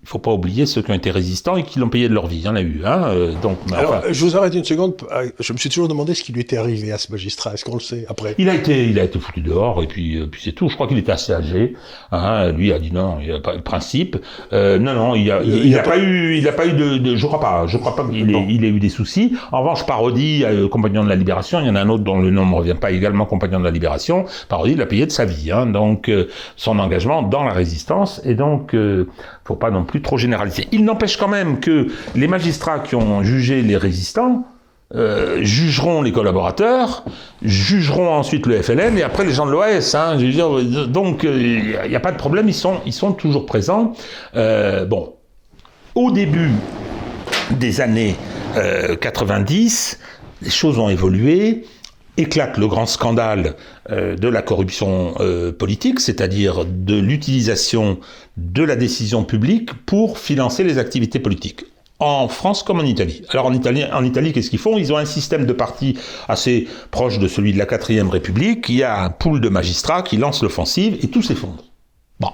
il 0.02 0.08
faut 0.08 0.18
pas 0.18 0.32
oublier 0.32 0.64
ceux 0.64 0.80
qui 0.80 0.90
ont 0.90 0.94
été 0.94 1.10
résistants 1.10 1.56
et 1.56 1.62
qui 1.62 1.78
l'ont 1.78 1.90
payé 1.90 2.08
de 2.08 2.14
leur 2.14 2.26
vie. 2.26 2.38
Il 2.38 2.44
y 2.44 2.48
en 2.48 2.56
a 2.56 2.62
eu. 2.62 2.82
Hein, 2.86 3.08
euh, 3.08 3.34
donc, 3.42 3.58
Alors, 3.76 4.02
je 4.10 4.24
vous 4.24 4.34
arrête 4.34 4.54
une 4.54 4.64
seconde. 4.64 4.94
Euh, 5.12 5.28
je 5.38 5.52
me 5.52 5.58
suis 5.58 5.68
toujours 5.68 5.88
demandé 5.88 6.14
ce 6.14 6.22
qui 6.22 6.32
lui 6.32 6.40
était 6.40 6.56
arrivé 6.56 6.90
à 6.90 6.96
ce 6.96 7.12
magistrat. 7.12 7.52
Est-ce 7.52 7.66
qu'on 7.66 7.74
le 7.74 7.80
sait 7.80 8.06
après? 8.08 8.34
Il 8.38 8.48
a 8.48 8.54
été, 8.54 8.88
il 8.88 8.98
a 8.98 9.04
été 9.04 9.18
foutu 9.18 9.42
dehors 9.42 9.82
et 9.82 9.86
puis, 9.86 10.16
euh, 10.16 10.26
puis 10.26 10.40
c'est 10.42 10.52
tout. 10.52 10.70
Je 10.70 10.74
crois 10.74 10.86
qu'il 10.88 10.96
était 10.96 11.12
assez 11.12 11.34
âgé. 11.34 11.74
Hein, 12.12 12.50
lui 12.52 12.72
a 12.72 12.78
dit 12.78 12.92
non, 12.92 13.18
il 13.20 13.26
n'y 13.26 13.32
a 13.32 13.40
pas 13.40 13.54
de 13.56 13.60
principe. 13.60 14.16
Euh, 14.54 14.78
non, 14.78 14.94
non, 14.94 15.14
il 15.14 15.30
a, 15.30 15.42
il, 15.42 15.76
a, 15.76 15.82
pas, 15.82 15.98
eu, 15.98 16.38
il 16.38 16.48
a 16.48 16.52
pas 16.52 16.66
eu 16.66 16.72
de, 16.72 16.96
de, 16.96 17.16
je 17.16 17.26
crois 17.26 17.40
pas, 17.40 17.66
je 17.66 17.76
crois 17.76 17.94
pas 17.94 18.08
qu'il 18.08 18.34
ait, 18.34 18.46
il 18.48 18.64
ait 18.64 18.70
eu 18.70 18.80
des 18.80 18.88
soucis. 18.88 19.36
En 19.52 19.60
revanche, 19.60 19.84
parodie, 19.84 20.44
euh, 20.44 20.66
compagnon 20.68 21.04
de 21.04 21.10
la 21.10 21.16
libération. 21.16 21.60
Il 21.60 21.66
y 21.66 21.70
en 21.70 21.76
a 21.76 21.80
un 21.82 21.88
autre 21.90 22.04
dont 22.04 22.18
le 22.18 22.30
nom 22.30 22.46
ne 22.46 22.54
revient 22.54 22.76
pas 22.80 22.90
également, 22.90 23.26
compagnon 23.26 23.60
de 23.60 23.64
la 23.64 23.70
libération. 23.70 24.24
Parodie, 24.48 24.72
il 24.72 24.80
a 24.80 24.86
payé 24.86 25.04
de 25.04 25.12
sa 25.12 25.26
vie. 25.26 25.52
Hein, 25.52 25.66
donc 25.66 26.10
son 26.56 26.78
engagement 26.78 27.22
dans 27.22 27.44
la 27.44 27.52
résistance 27.52 28.20
et 28.24 28.34
donc 28.34 28.74
faut 29.50 29.56
pas 29.56 29.70
non 29.70 29.79
plus 29.82 30.02
trop 30.02 30.18
généraliser. 30.18 30.68
Il 30.72 30.84
n'empêche 30.84 31.16
quand 31.16 31.28
même 31.28 31.60
que 31.60 31.88
les 32.14 32.28
magistrats 32.28 32.80
qui 32.80 32.94
ont 32.94 33.22
jugé 33.22 33.62
les 33.62 33.76
résistants 33.76 34.44
euh, 34.92 35.38
jugeront 35.42 36.02
les 36.02 36.10
collaborateurs, 36.10 37.04
jugeront 37.42 38.12
ensuite 38.12 38.46
le 38.46 38.60
FLN 38.60 38.98
et 38.98 39.04
après 39.04 39.24
les 39.24 39.32
gens 39.32 39.46
de 39.46 39.52
l'OS. 39.52 39.94
Hein, 39.94 40.18
donc 40.88 41.22
il 41.22 41.78
n'y 41.88 41.94
a, 41.94 42.00
pas 42.00 42.10
de 42.10 42.16
problème, 42.16 42.48
ils 42.48 42.54
sont, 42.54 42.80
ils 42.86 42.92
sont 42.92 43.12
toujours 43.12 43.46
présents. 43.46 43.92
Euh, 44.34 44.84
bon, 44.86 45.14
au 45.94 46.10
début 46.10 46.50
des 47.52 47.80
années 47.80 48.16
90, 49.00 49.98
euh, 50.00 50.04
les 50.42 50.50
choses 50.50 50.76
ont 50.80 50.88
évolué 50.88 51.64
éclate 52.20 52.58
le 52.58 52.66
grand 52.66 52.86
scandale 52.86 53.56
euh, 53.90 54.16
de 54.16 54.28
la 54.28 54.42
corruption 54.42 55.14
euh, 55.20 55.52
politique, 55.52 56.00
c'est-à-dire 56.00 56.64
de 56.66 56.98
l'utilisation 56.98 57.98
de 58.36 58.62
la 58.62 58.76
décision 58.76 59.24
publique 59.24 59.74
pour 59.86 60.18
financer 60.18 60.64
les 60.64 60.78
activités 60.78 61.18
politiques 61.18 61.64
en 62.00 62.28
France 62.28 62.62
comme 62.62 62.80
en 62.80 62.84
Italie. 62.84 63.22
Alors 63.28 63.46
en 63.46 63.52
Italie, 63.52 63.84
en 63.92 64.04
Italie 64.04 64.32
qu'est-ce 64.32 64.50
qu'ils 64.50 64.58
font? 64.58 64.78
Ils 64.78 64.92
ont 64.92 64.96
un 64.96 65.04
système 65.04 65.44
de 65.44 65.52
parti 65.52 65.98
assez 66.28 66.66
proche 66.90 67.18
de 67.18 67.28
celui 67.28 67.52
de 67.52 67.58
la 67.58 67.66
quatrième 67.66 68.08
République. 68.08 68.68
Il 68.70 68.76
y 68.76 68.82
a 68.82 69.02
un 69.02 69.10
pool 69.10 69.40
de 69.40 69.50
magistrats 69.50 70.02
qui 70.02 70.16
lance 70.16 70.42
l'offensive 70.42 70.98
et 71.02 71.08
tout 71.08 71.22
s'effondre. 71.22 71.69
Bon, 72.20 72.28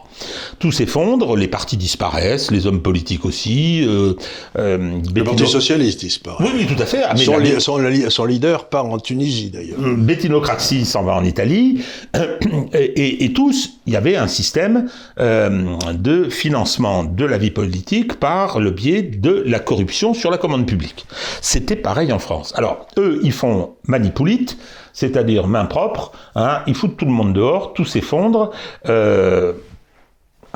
tout 0.59 0.73
s'effondre, 0.73 1.37
les 1.37 1.47
partis 1.47 1.77
disparaissent, 1.77 2.51
les 2.51 2.67
hommes 2.67 2.83
politiques 2.83 3.25
aussi. 3.25 3.87
Euh, 3.87 4.15
euh, 4.59 5.01
le 5.15 5.25
Parti 5.25 5.47
socialiste 5.47 6.01
disparaît. 6.01 6.45
Oui, 6.45 6.51
oui, 6.57 6.67
tout 6.67 6.83
à 6.83 6.87
fait. 6.87 7.03
Ah, 7.05 7.15
son, 7.17 8.25
leader 8.27 8.69
part 8.69 8.87
en 8.87 8.99
Tunisie 8.99 9.51
d'ailleurs. 9.51 9.79
Euh, 9.81 9.95
Bettinocratie 9.97 10.85
s'en 10.85 11.05
va 11.05 11.15
en 11.15 11.25
Italie. 11.25 11.85
Et, 12.73 13.25
et, 13.25 13.33
tous, 13.33 13.79
il 13.87 13.93
y 13.93 13.97
avait 13.97 14.17
un 14.17 14.27
système 14.27 14.89
euh, 15.21 15.77
de 15.93 16.29
financement 16.29 17.05
de 17.05 17.25
la 17.25 17.39
vie 17.39 17.51
politique 17.51 18.15
par 18.15 18.59
le 18.59 18.71
biais 18.71 19.03
de 19.03 19.45
la 19.47 19.61
corruption 19.61 20.15
sur 20.15 20.31
la 20.31 20.39
commande 20.39 20.67
publique. 20.67 21.07
C'était 21.41 21.77
pareil 21.77 22.13
en 22.13 22.19
France. 22.19 22.53
Alors, 22.57 22.87
eux, 22.99 23.21
ils 23.23 23.33
font 23.33 23.75
manipulite, 23.87 24.59
c'est-à-dire 24.93 25.47
main 25.47 25.67
propre, 25.67 26.13
hein, 26.35 26.63
ils 26.67 26.75
foutent 26.75 26.97
tout 26.97 27.05
le 27.05 27.13
monde 27.13 27.33
dehors, 27.33 27.75
tout 27.75 27.85
s'effondre. 27.85 28.51
Euh, 28.89 29.53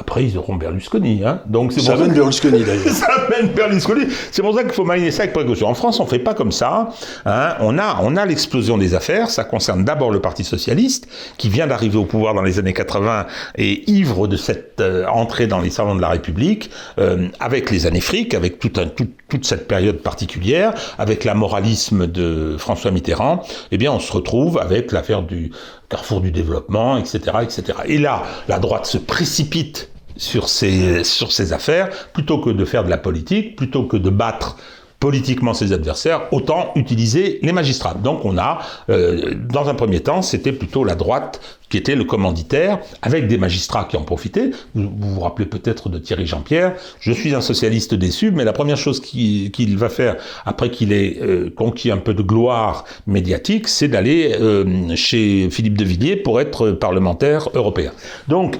après, 0.01 0.25
ils 0.25 0.39
auront 0.39 0.57
Berlusconi. 0.57 1.23
Hein. 1.27 1.41
Donc, 1.47 1.73
ça 1.73 1.95
mène 1.95 2.15
Berlusconi 2.15 2.65
d'ailleurs. 2.65 2.89
ça 2.95 3.29
mène 3.29 3.49
Berlusconi. 3.49 4.07
C'est 4.31 4.41
pour 4.41 4.55
ça 4.55 4.63
qu'il 4.63 4.73
faut 4.73 4.87
manier 4.87 5.11
ça 5.11 5.25
avec 5.25 5.35
précaution. 5.35 5.69
En 5.69 5.75
France, 5.75 6.01
on 6.01 6.07
fait 6.07 6.19
pas 6.19 6.33
comme 6.33 6.53
ça. 6.53 6.89
Hein. 7.27 7.55
On 7.61 7.79
a, 7.79 7.99
on 8.03 8.17
a 8.17 8.25
l'explosion 8.25 8.79
des 8.79 8.95
affaires. 8.95 9.29
Ça 9.29 9.45
concerne 9.45 9.85
d'abord 9.85 10.11
le 10.11 10.21
Parti 10.21 10.43
socialiste, 10.43 11.07
qui 11.37 11.51
vient 11.51 11.67
d'arriver 11.67 11.99
au 11.99 12.07
pouvoir 12.07 12.33
dans 12.33 12.41
les 12.41 12.59
années 12.59 12.73
80 12.73 13.27
et 13.59 13.91
ivre 13.91 14.27
de 14.27 14.39
cette 14.39 14.81
euh, 14.81 15.07
entrée 15.07 15.47
dans 15.47 15.61
les 15.61 15.69
salons 15.69 15.95
de 15.95 16.01
la 16.01 16.09
République, 16.09 16.71
euh, 16.99 17.29
avec 17.39 17.71
les 17.71 17.87
années 17.87 18.01
fric, 18.01 18.33
avec 18.33 18.59
tout 18.59 18.73
un, 18.77 18.87
toute 18.87 19.45
cette 19.45 19.69
période 19.69 19.99
particulière, 19.99 20.73
avec 20.99 21.25
la 21.25 21.35
moralisme 21.35 22.07
de 22.07 22.57
François 22.59 22.91
Mitterrand. 22.91 23.43
Eh 23.71 23.77
bien, 23.77 23.93
on 23.93 24.01
se 24.01 24.13
retrouve 24.13 24.59
avec 24.59 24.93
l'affaire 24.93 25.23
du 25.23 25.53
carrefour 25.91 26.23
du 26.23 26.31
développement, 26.31 26.97
etc., 26.97 27.19
etc. 27.43 27.79
Et 27.85 27.99
là, 27.99 28.23
la 28.49 28.59
droite 28.59 28.87
se 28.87 28.97
précipite 28.97 29.91
sur 30.17 30.49
ces, 30.49 31.05
sur 31.05 31.33
ces 31.33 31.53
affaires, 31.53 31.91
plutôt 32.13 32.39
que 32.39 32.51
de 32.51 32.65
faire 32.65 32.85
de 32.85 32.91
la 32.91 32.99
politique, 32.99 33.57
plutôt 33.57 33.85
que 33.85 33.97
de 33.97 34.11
battre 34.11 34.57
politiquement 35.01 35.55
ses 35.55 35.73
adversaires, 35.73 36.29
autant 36.31 36.73
utiliser 36.77 37.41
les 37.43 37.53
magistrats. 37.53 37.95
Donc 37.95 38.25
on 38.27 38.37
a, 38.37 38.61
euh, 38.91 39.35
dans 39.35 39.69
un 39.69 39.75
premier 39.75 40.01
temps, 40.01 40.21
c'était 40.21 40.53
plutôt 40.53 40.85
la 40.85 40.95
droite 40.95 41.41
qui 41.71 41.79
était 41.79 41.95
le 41.95 42.05
commanditaire, 42.05 42.81
avec 43.01 43.27
des 43.27 43.39
magistrats 43.39 43.85
qui 43.85 43.97
en 43.97 44.03
profitaient. 44.03 44.51
Vous 44.75 44.91
vous, 44.95 45.21
rappelez 45.21 45.47
peut-être 45.47 45.89
de 45.89 45.99
Thierry 45.99 46.27
Jean-Pierre. 46.27 46.75
Je 47.01 47.13
suis 47.13 47.35
un 47.35 47.41
socialiste 47.41 47.95
déçu, 47.95 48.31
mais 48.31 48.45
la 48.45 48.53
première 48.53 48.77
chose 48.77 49.01
qu'il 49.01 49.79
va 49.79 49.89
faire 49.89 50.17
après 50.45 50.71
qu'il 50.71 50.93
ait 50.93 51.19
euh, 51.23 51.49
conquis 51.55 51.91
un 51.91 51.97
peu 51.97 52.13
de 52.13 52.23
gloire 52.23 52.85
médiatique, 53.07 53.69
c'est 53.69 53.89
d'aller 53.89 54.37
euh, 54.39 54.95
chez 54.97 55.49
Philippe 55.51 55.79
de 55.79 55.85
Villiers 55.85 56.17
pour 56.17 56.41
être 56.41 56.73
parlementaire 56.73 57.49
européen. 57.55 57.93
Donc, 58.29 58.59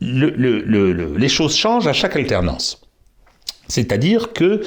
le, 0.00 0.30
le, 0.30 1.16
les 1.16 1.28
choses 1.28 1.56
changent 1.56 1.86
à 1.86 1.92
chaque 1.92 2.16
alternance. 2.16 2.81
C'est-à-dire 3.68 4.32
que 4.32 4.62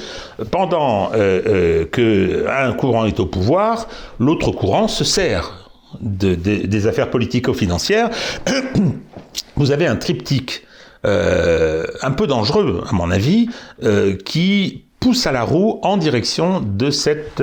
pendant 0.50 1.12
euh, 1.12 1.40
euh, 1.46 1.84
qu'un 1.84 2.72
courant 2.72 3.06
est 3.06 3.20
au 3.20 3.26
pouvoir, 3.26 3.88
l'autre 4.18 4.50
courant 4.50 4.88
se 4.88 5.04
sert 5.04 5.70
des 6.00 6.86
affaires 6.86 7.10
politico-financières. 7.10 8.10
Vous 9.56 9.70
avez 9.70 9.86
un 9.86 9.96
triptyque 9.96 10.64
euh, 11.04 11.86
un 12.02 12.10
peu 12.10 12.26
dangereux, 12.26 12.82
à 12.88 12.92
mon 12.92 13.10
avis, 13.10 13.48
qui 14.24 14.84
pousse 14.98 15.26
à 15.26 15.32
la 15.32 15.42
roue 15.42 15.78
en 15.82 15.96
direction 15.96 16.60
de 16.60 16.90
cette 16.90 17.42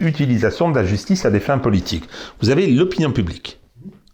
utilisation 0.00 0.70
de 0.70 0.76
la 0.76 0.84
justice 0.84 1.24
à 1.24 1.30
des 1.30 1.40
fins 1.40 1.58
politiques. 1.58 2.04
Vous 2.42 2.50
avez 2.50 2.66
l'opinion 2.66 3.12
publique. 3.12 3.60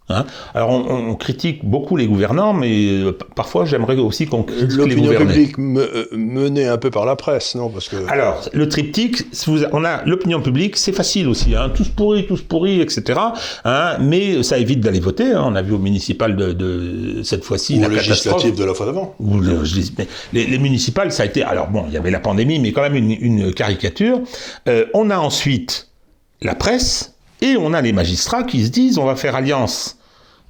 Hein. 0.09 0.25
Alors 0.53 0.69
on, 0.69 1.15
critique 1.15 1.63
beaucoup 1.63 1.95
les 1.95 2.07
gouvernants, 2.07 2.53
mais 2.53 2.89
euh, 2.89 3.17
parfois 3.35 3.65
j'aimerais 3.65 3.95
aussi 3.97 4.25
qu'on 4.25 4.43
critique 4.43 4.71
les 4.71 4.95
gouvernants. 4.95 5.19
L'opinion 5.19 5.25
publique 5.25 5.55
euh, 5.59 6.05
menée 6.11 6.67
un 6.67 6.77
peu 6.77 6.89
par 6.89 7.05
la 7.05 7.15
presse, 7.15 7.55
non 7.55 7.69
Parce 7.69 7.87
que... 7.87 7.95
Alors 8.09 8.41
le 8.51 8.67
triptyque, 8.67 9.23
on 9.71 9.85
a 9.85 10.03
l'opinion 10.05 10.41
publique, 10.41 10.77
c'est 10.77 10.91
facile 10.91 11.27
aussi, 11.27 11.55
hein, 11.55 11.71
tous 11.73 11.89
pourris, 11.89 12.25
tous 12.27 12.41
pourris, 12.41 12.81
etc. 12.81 13.19
Hein, 13.63 13.97
mais 13.99 14.43
ça 14.43 14.57
évite 14.57 14.81
d'aller 14.81 14.99
voter. 14.99 15.31
Hein. 15.31 15.43
On 15.45 15.55
a 15.55 15.61
vu 15.61 15.73
au 15.73 15.79
municipal 15.79 16.35
de, 16.35 17.21
cette 17.23 17.43
fois-ci 17.43 17.79
la 17.79 17.87
législative 17.87 18.55
de 18.55 18.65
la 18.65 18.73
fois 18.73 18.85
d'avant. 18.85 19.15
Les, 20.33 20.45
les, 20.45 20.57
municipales, 20.57 21.11
ça 21.11 21.23
a 21.23 21.25
été. 21.25 21.43
Alors 21.43 21.67
bon, 21.67 21.85
il 21.87 21.93
y 21.93 21.97
avait 21.97 22.11
la 22.11 22.19
pandémie, 22.19 22.59
mais 22.59 22.71
quand 22.71 22.81
même 22.81 22.95
une, 22.95 23.53
caricature. 23.53 24.21
Euh, 24.67 24.85
on 24.93 25.09
a 25.09 25.17
ensuite 25.17 25.89
la 26.41 26.55
presse. 26.55 27.15
Et 27.41 27.57
on 27.57 27.73
a 27.73 27.81
les 27.81 27.91
magistrats 27.91 28.43
qui 28.43 28.63
se 28.65 28.69
disent 28.69 28.97
on 28.97 29.05
va 29.05 29.15
faire 29.15 29.35
alliance 29.35 29.97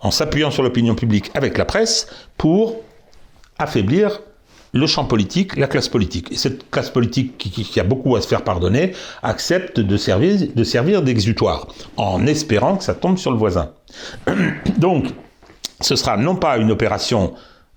en 0.01 0.11
s'appuyant 0.11 0.51
sur 0.51 0.63
l'opinion 0.63 0.95
publique 0.95 1.31
avec 1.33 1.57
la 1.57 1.65
presse 1.65 2.07
pour 2.37 2.81
affaiblir 3.57 4.21
le 4.73 4.87
champ 4.87 5.05
politique, 5.05 5.57
la 5.57 5.67
classe 5.67 5.89
politique. 5.89 6.31
Et 6.31 6.37
cette 6.37 6.69
classe 6.69 6.89
politique 6.89 7.37
qui, 7.37 7.79
a 7.79 7.83
beaucoup 7.83 8.15
à 8.15 8.21
se 8.21 8.27
faire 8.27 8.43
pardonner 8.43 8.93
accepte 9.21 9.79
de 9.79 9.97
servir, 9.97 10.47
de 10.53 10.63
servir 10.63 11.01
d'exutoire, 11.01 11.67
en 11.97 12.25
espérant 12.25 12.77
que 12.77 12.83
ça 12.83 12.93
tombe 12.93 13.17
sur 13.17 13.31
le 13.31 13.37
voisin. 13.37 13.71
Donc, 14.77 15.07
ce 15.81 15.95
sera 15.95 16.15
non 16.17 16.35
pas 16.35 16.57
une 16.57 16.71
opération 16.71 17.33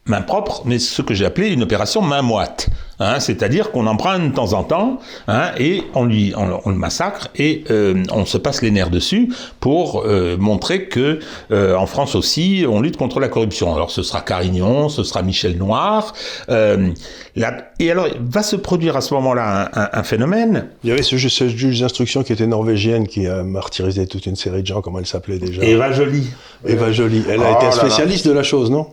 main 0.07 0.21
propre, 0.21 0.63
mais 0.67 0.79
ce 0.79 1.03
que 1.03 1.15
j'ai 1.15 1.25
appelé 1.25 1.49
une 1.49 1.63
opération 1.63 2.03
main 2.03 2.23
moite. 2.23 2.69
Hein, 3.01 3.19
c'est-à-dire 3.19 3.73
qu'on 3.73 3.89
emprunte 3.89 4.31
de 4.31 4.35
temps 4.35 4.53
en 4.53 4.63
temps 4.63 5.01
hein, 5.27 5.51
et 5.59 5.83
on, 5.95 6.05
lui, 6.05 6.33
on, 6.37 6.71
le 6.71 6.77
massacre 6.77 7.27
et 7.35 7.65
euh, 7.71 8.05
on 8.13 8.25
se 8.25 8.39
passe 8.39 8.63
les 8.63 8.71
nerfs 8.71 8.91
dessus 8.91 9.33
pour 9.59 10.05
euh, 10.07 10.37
montrer 10.37 10.85
que 10.85 11.19
euh, 11.51 11.75
en 11.75 11.87
France 11.87 12.15
aussi 12.15 12.65
on 12.69 12.81
lutte 12.81 12.97
contre 12.97 13.19
la 13.19 13.27
corruption. 13.27 13.75
Alors 13.75 13.91
ce 13.91 14.05
sera 14.05 14.21
Carignon, 14.21 14.89
ce 14.89 15.03
sera 15.03 15.23
Michel 15.23 15.59
Noir. 15.59 16.15
et 16.49 17.91
alors 17.91 18.07
va 18.21 18.43
se 18.45 18.55
produire 18.55 18.97
à 18.97 19.01
ce 19.01 19.13
moment-là 19.15 19.71
un, 19.93 20.03
phénomène. 20.05 20.69
Il 20.85 20.91
y 20.91 20.93
avait 20.93 21.03
ce, 21.03 21.17
juge 21.17 21.81
d'instruction 21.81 22.23
qui 22.23 22.33
était 22.33 22.47
norvégienne 22.47 23.09
qui 23.09 23.27
a 23.27 23.43
martyrisé 23.43 24.07
toute 24.07 24.27
une 24.27 24.37
série 24.37 24.63
de 24.63 24.69
gens. 24.69 24.83
Comment 24.83 25.01
elle 25.01 25.07
s'appelait 25.07 25.39
déjà? 25.39 25.65
Eva 25.65 25.91
Jolie. 25.91 26.31
Eva 26.65 26.93
Jolie. 26.93 27.25
Elle 27.29 27.43
a 27.43 27.59
oh 27.59 27.63
été 27.63 27.73
spécialiste 27.73 28.29
de 28.29 28.33
la 28.33 28.45
chose, 28.45 28.71
non? 28.71 28.87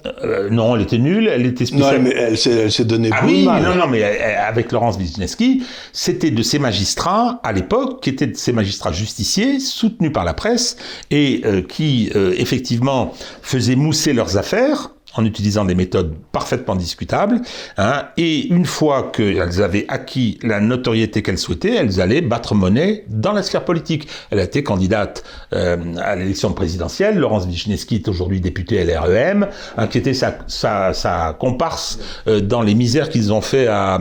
Non, 0.49 0.75
elle 0.75 0.81
était 0.81 0.97
nulle. 1.01 1.27
Elle 1.27 1.45
était. 1.45 1.65
Non, 1.75 1.91
mais 1.99 2.11
elle 2.11 2.37
s'est 2.37 2.85
donnée 2.85 3.09
ah, 3.11 3.21
oui, 3.25 3.45
Non, 3.45 3.75
non, 3.75 3.87
mais 3.87 4.03
euh, 4.03 4.47
avec 4.47 4.71
Laurence 4.71 4.97
Wisniewski, 4.97 5.63
c'était 5.91 6.31
de 6.31 6.43
ces 6.43 6.59
magistrats, 6.59 7.39
à 7.43 7.51
l'époque, 7.51 8.01
qui 8.01 8.09
étaient 8.09 8.27
de 8.27 8.37
ces 8.37 8.53
magistrats 8.53 8.91
justiciers, 8.91 9.59
soutenus 9.59 10.13
par 10.13 10.23
la 10.23 10.33
presse, 10.33 10.77
et 11.09 11.41
euh, 11.45 11.61
qui, 11.61 12.11
euh, 12.15 12.33
effectivement, 12.37 13.13
faisaient 13.41 13.75
mousser 13.75 14.13
leurs 14.13 14.37
affaires, 14.37 14.91
en 15.15 15.25
utilisant 15.25 15.65
des 15.65 15.75
méthodes 15.75 16.13
parfaitement 16.31 16.75
discutables. 16.75 17.41
Hein, 17.77 18.05
et 18.17 18.47
une 18.47 18.65
fois 18.65 19.11
qu'elles 19.11 19.61
avaient 19.61 19.85
acquis 19.87 20.39
la 20.43 20.59
notoriété 20.59 21.21
qu'elles 21.21 21.37
souhaitaient, 21.37 21.75
elles 21.75 22.01
allaient 22.01 22.21
battre 22.21 22.55
monnaie 22.55 23.05
dans 23.09 23.33
la 23.33 23.43
sphère 23.43 23.65
politique. 23.65 24.07
Elle 24.29 24.39
a 24.39 24.43
été 24.43 24.63
candidate 24.63 25.23
euh, 25.53 25.95
à 25.97 26.15
l'élection 26.15 26.53
présidentielle. 26.53 27.17
Laurence 27.17 27.45
Wisniewski 27.45 27.95
est 27.95 28.07
aujourd'hui 28.07 28.39
députée 28.39 28.83
LREM, 28.83 29.47
hein, 29.77 29.87
qui 29.87 29.97
était 29.97 30.13
sa, 30.13 30.37
sa, 30.47 30.93
sa 30.93 31.35
comparse 31.39 31.99
euh, 32.27 32.39
dans 32.39 32.61
les 32.61 32.75
misères 32.75 33.09
qu'ils 33.09 33.33
ont 33.33 33.41
fait 33.41 33.67
à... 33.67 33.99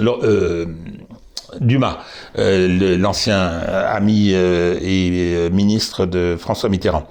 Euh, 0.00 0.66
Dumas, 1.60 1.98
euh, 2.38 2.96
l'ancien 2.96 3.38
ami 3.38 4.30
et 4.30 5.50
ministre 5.50 6.06
de 6.06 6.34
François 6.38 6.70
Mitterrand. 6.70 7.06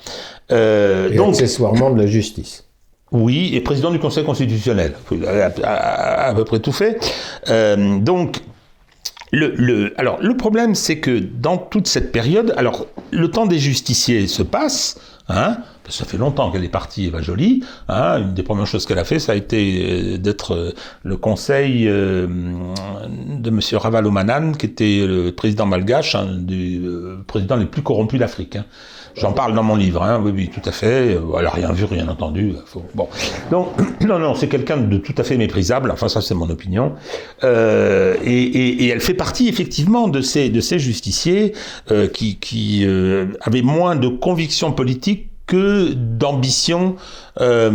et 0.50 1.15
donc, 1.15 1.36
accessoirement 1.36 1.91
de 1.91 2.00
la 2.01 2.08
justice. 2.08 2.63
Oui, 3.12 3.51
et 3.53 3.62
président 3.62 3.91
du 3.91 4.00
Conseil 4.00 4.24
constitutionnel. 4.24 4.94
À, 5.63 6.27
à, 6.27 6.34
peu 6.34 6.46
près 6.46 6.60
tout 6.60 6.72
fait. 6.72 6.98
Euh, 7.50 8.00
donc, 8.00 8.41
le, 9.34 9.94
alors, 9.98 10.20
le 10.22 10.36
problème, 10.38 10.75
c'est 10.75 11.00
que 11.00 11.20
dans 11.20 11.58
toute 11.58 11.88
cette 11.88 12.13
période, 12.13 12.53
alors, 12.56 12.88
le 13.12 13.30
temps 13.30 13.46
des 13.46 13.60
justiciers 13.60 14.27
se 14.27 14.44
passe, 14.44 14.98
hein, 15.27 15.58
ça 15.89 16.06
fait 16.06 16.18
longtemps 16.18 16.51
qu'elle 16.51 16.63
est 16.63 16.70
partie, 16.70 17.08
Eva 17.08 17.22
Jolie. 17.22 17.65
Hein, 17.89 18.20
une 18.20 18.34
des 18.34 18.44
premières 18.44 18.68
choses 18.68 18.86
qu'elle 18.86 19.00
a 19.00 19.03
fait, 19.03 19.20
ça 19.20 19.34
a 19.34 19.36
été 19.36 20.13
euh, 20.13 20.18
d'être 20.18 20.53
euh, 20.53 20.72
le 21.03 21.18
conseil 21.18 21.86
de 21.86 23.50
M. 23.50 23.60
Ravalomanan, 23.74 24.56
qui 24.56 24.68
était 24.68 25.06
le 25.06 25.32
président 25.32 25.65
malgache, 25.65 26.15
un 26.15 26.38
des 26.38 26.82
présidents 27.27 27.58
les 27.58 27.65
plus 27.65 27.82
corrompus 27.82 28.20
d'Afrique. 28.22 28.56
Hein. 28.56 28.65
J'en 29.15 29.34
parle 29.34 29.53
dans 29.53 29.63
mon 29.63 29.75
livre, 29.75 30.03
hein, 30.03 30.22
oui, 30.24 30.32
oui, 30.34 30.50
tout 30.50 30.68
à 30.68 30.72
fait. 30.72 31.18
Elle 31.38 31.44
n'a 31.44 31.50
rien 31.50 31.72
vu, 31.72 31.86
rien 31.86 32.08
entendu. 32.08 32.53
Bon, 32.94 33.08
donc, 33.50 33.68
non, 34.01 34.20
non, 34.20 34.36
c'est 34.36 34.48
quelqu'un 34.48 34.77
de 34.77 34.98
tout 34.98 35.15
à 35.18 35.24
fait 35.24 35.38
méprisable. 35.38 35.91
Enfin, 35.91 36.08
ça, 36.08 36.22
c'est 36.22 36.36
mon 36.36 36.50
opinion. 36.50 36.94
Euh, 37.44 38.15
et, 38.24 38.41
et, 38.41 38.84
et, 38.84 38.88
elle 38.89 39.01
fait 39.01 39.13
partie 39.13 39.48
effectivement 39.48 40.08
de 40.08 40.22
ces 40.22 40.50
de 40.50 40.62
ces 40.62 40.80
justiciers 40.80 41.53
euh, 41.91 42.08
qui, 42.08 42.38
qui 42.38 42.86
euh, 42.86 43.27
avaient 43.41 43.62
moins 43.62 43.96
de 43.96 44.08
convictions 44.08 44.72
politiques 44.72 45.31
que 45.51 45.91
d'ambition 45.93 46.96
euh, 47.41 47.70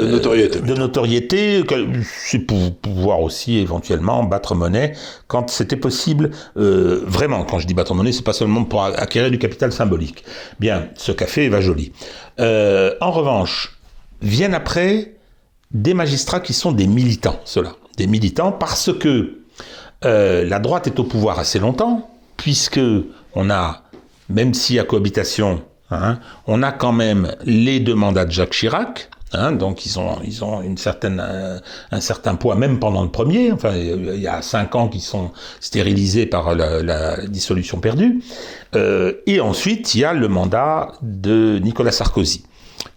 de 0.00 0.06
notoriété. 0.06 0.60
De 0.60 0.74
notoriété, 0.74 1.64
c'est 2.04 2.38
pour 2.38 2.76
pouvoir 2.76 3.22
aussi 3.22 3.58
éventuellement 3.58 4.22
battre 4.22 4.54
monnaie 4.54 4.92
quand 5.26 5.50
c'était 5.50 5.74
possible. 5.74 6.30
Euh, 6.56 7.02
vraiment, 7.04 7.42
quand 7.42 7.58
je 7.58 7.66
dis 7.66 7.74
battre 7.74 7.92
monnaie, 7.92 8.12
c'est 8.12 8.22
pas 8.22 8.32
seulement 8.32 8.62
pour 8.62 8.84
acquérir 8.84 9.32
du 9.32 9.38
capital 9.38 9.72
symbolique. 9.72 10.22
Bien, 10.60 10.86
ce 10.94 11.10
café 11.10 11.48
va 11.48 11.60
joli. 11.60 11.90
Euh, 12.38 12.94
en 13.00 13.10
revanche, 13.10 13.76
viennent 14.22 14.54
après 14.54 15.16
des 15.72 15.92
magistrats 15.92 16.38
qui 16.38 16.52
sont 16.52 16.70
des 16.70 16.86
militants, 16.86 17.40
ceux-là. 17.44 17.72
Des 17.96 18.06
militants 18.06 18.52
parce 18.52 18.92
que 18.96 19.40
euh, 20.04 20.48
la 20.48 20.60
droite 20.60 20.86
est 20.86 21.00
au 21.00 21.04
pouvoir 21.04 21.40
assez 21.40 21.58
longtemps, 21.58 22.08
puisque 22.36 22.80
on 23.34 23.50
a, 23.50 23.82
même 24.28 24.54
si 24.54 24.78
à 24.78 24.84
cohabitation, 24.84 25.64
Hein. 25.90 26.18
On 26.46 26.62
a 26.62 26.72
quand 26.72 26.92
même 26.92 27.34
les 27.44 27.80
deux 27.80 27.94
mandats 27.94 28.24
de 28.24 28.30
Jacques 28.30 28.50
Chirac, 28.50 29.10
hein, 29.32 29.52
donc 29.52 29.86
ils 29.86 29.98
ont 29.98 30.18
ils 30.24 30.44
ont 30.44 30.62
une 30.62 30.78
certaine 30.78 31.22
euh, 31.24 31.58
un 31.90 32.00
certain 32.00 32.36
poids 32.36 32.54
même 32.54 32.78
pendant 32.78 33.02
le 33.02 33.10
premier. 33.10 33.52
Enfin, 33.52 33.72
il 33.74 34.20
y 34.20 34.28
a 34.28 34.42
cinq 34.42 34.74
ans 34.74 34.88
qui 34.88 35.00
sont 35.00 35.30
stérilisés 35.60 36.26
par 36.26 36.54
la, 36.54 37.16
dissolution 37.26 37.80
perdue. 37.80 38.22
Euh, 38.76 39.14
et 39.26 39.40
ensuite, 39.40 39.94
il 39.94 40.00
y 40.00 40.04
a 40.04 40.12
le 40.12 40.28
mandat 40.28 40.92
de 41.02 41.58
Nicolas 41.62 41.92
Sarkozy, 41.92 42.44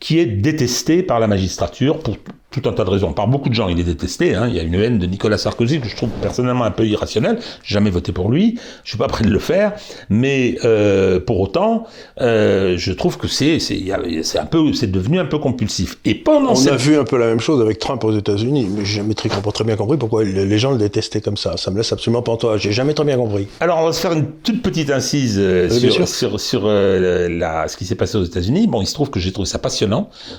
qui 0.04 0.20
est 0.20 0.26
détesté 0.26 1.02
par 1.02 1.22
la 1.22 1.28
magistrature 1.28 2.00
pour 2.00 2.18
tout 2.52 2.70
un 2.70 2.74
tas 2.74 2.84
de 2.84 2.90
raisons. 2.90 3.14
Par 3.14 3.28
beaucoup 3.28 3.50
de 3.50 3.54
gens, 3.54 3.68
il 3.68 3.80
est 3.80 3.84
détesté. 3.84 4.36
Hein. 4.36 4.48
Il 4.48 4.56
y 4.56 4.60
a 4.60 4.64
une 4.64 4.76
haine 4.76 5.00
de 5.00 5.06
Nicolas 5.06 5.38
Sarkozy 5.38 5.80
que 5.80 5.88
je 5.88 5.96
trouve 5.96 6.10
personnellement 6.22 6.66
un 6.66 6.72
peu 6.72 6.86
irrationnelle. 6.86 7.40
Jamais 7.64 7.90
voté 7.90 8.12
pour 8.12 8.30
lui. 8.30 8.60
Je 8.84 8.90
suis 8.90 8.98
pas 8.98 9.08
prêt 9.08 9.24
de 9.24 9.30
le 9.30 9.40
faire. 9.40 9.74
Mais 10.10 10.58
euh, 10.66 11.20
pour 11.20 11.40
autant, 11.40 11.88
euh, 12.22 12.76
je 12.78 12.92
trouve 12.92 13.18
que 13.18 13.28
c'est 13.28 13.60
c'est 13.60 14.38
un 14.38 14.46
peu 14.46 14.74
c'est 14.74 14.92
devenu 14.92 15.20
un 15.20 15.26
peu 15.26 15.40
compulsif. 15.40 15.98
Et 16.06 16.16
pendant 16.16 16.54
on 16.54 16.68
a 16.68 16.76
vu 16.76 16.98
un 16.98 17.06
peu 17.06 17.18
la 17.18 17.28
même 17.28 17.40
chose 17.40 17.62
avec 17.62 17.80
Trump 17.80 18.04
aux 18.04 18.16
États-Unis. 18.16 18.68
Mais 18.70 18.86
j'ai 18.86 18.98
jamais 18.98 19.16
très, 19.16 19.30
bien 19.64 19.78
compris 19.78 19.98
pourquoi 19.98 20.26
les 20.26 20.58
gens 20.60 20.72
le 20.72 20.78
détestaient 20.78 21.22
comme 21.22 21.38
ça. 21.38 21.58
Ça 21.58 21.72
me 21.72 21.78
laisse 21.78 21.92
absolument 21.92 22.22
pas 22.22 22.36
toi. 22.36 22.58
J'ai 22.58 22.74
jamais 22.74 22.94
très 22.94 23.06
bien 23.06 23.18
compris. 23.18 23.48
Alors 23.62 23.80
on 23.80 23.86
va 23.86 23.94
se 23.94 24.02
faire 24.02 24.12
une 24.12 24.28
toute 24.44 24.62
petite 24.62 24.92
incise 24.92 25.38
euh, 25.40 25.70
sur, 25.70 26.08
sur, 26.08 26.40
sur, 26.40 26.62
euh, 26.66 27.30
la, 27.30 27.68
ce 27.68 27.78
qui 27.78 27.86
s'est 27.86 27.96
passé 27.96 28.18
aux 28.18 28.24
États-Unis. 28.24 28.68
Bon, 28.68 28.82
il 28.82 28.88
se 28.88 28.94
trouve 28.94 29.10
que 29.10 29.20
j'ai 29.20 29.32
trouvé 29.32 29.48
ça 29.48 29.60
passionnant 29.60 29.93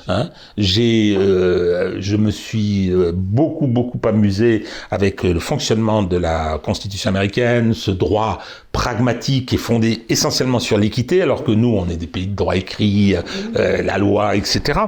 Hein. 0.09 0.31
J'ai, 0.59 1.17
euh, 1.17 2.01
je 2.01 2.17
me 2.17 2.31
suis 2.31 2.91
euh, 2.91 3.13
beaucoup 3.15 3.67
beaucoup 3.67 4.01
amusé 4.07 4.65
avec 4.91 5.23
le 5.23 5.41
fonctionnement 5.41 6.03
de 6.03 6.17
la 6.17 6.59
Constitution 6.59 7.11
américaine, 7.11 7.75
ce 7.75 7.91
droit 7.91 8.41
pragmatique 8.75 9.53
et 9.53 9.57
fondé 9.57 10.05
essentiellement 10.09 10.59
sur 10.59 10.77
l'équité, 10.77 11.23
alors 11.23 11.45
que 11.45 11.53
nous, 11.53 11.69
on 11.69 11.89
est 11.89 11.97
des 11.97 12.09
pays 12.09 12.27
de 12.27 12.35
droit 12.35 12.57
écrit, 12.57 13.15
euh, 13.57 13.83
la 13.83 13.99
loi, 13.99 14.35
etc. 14.35 14.81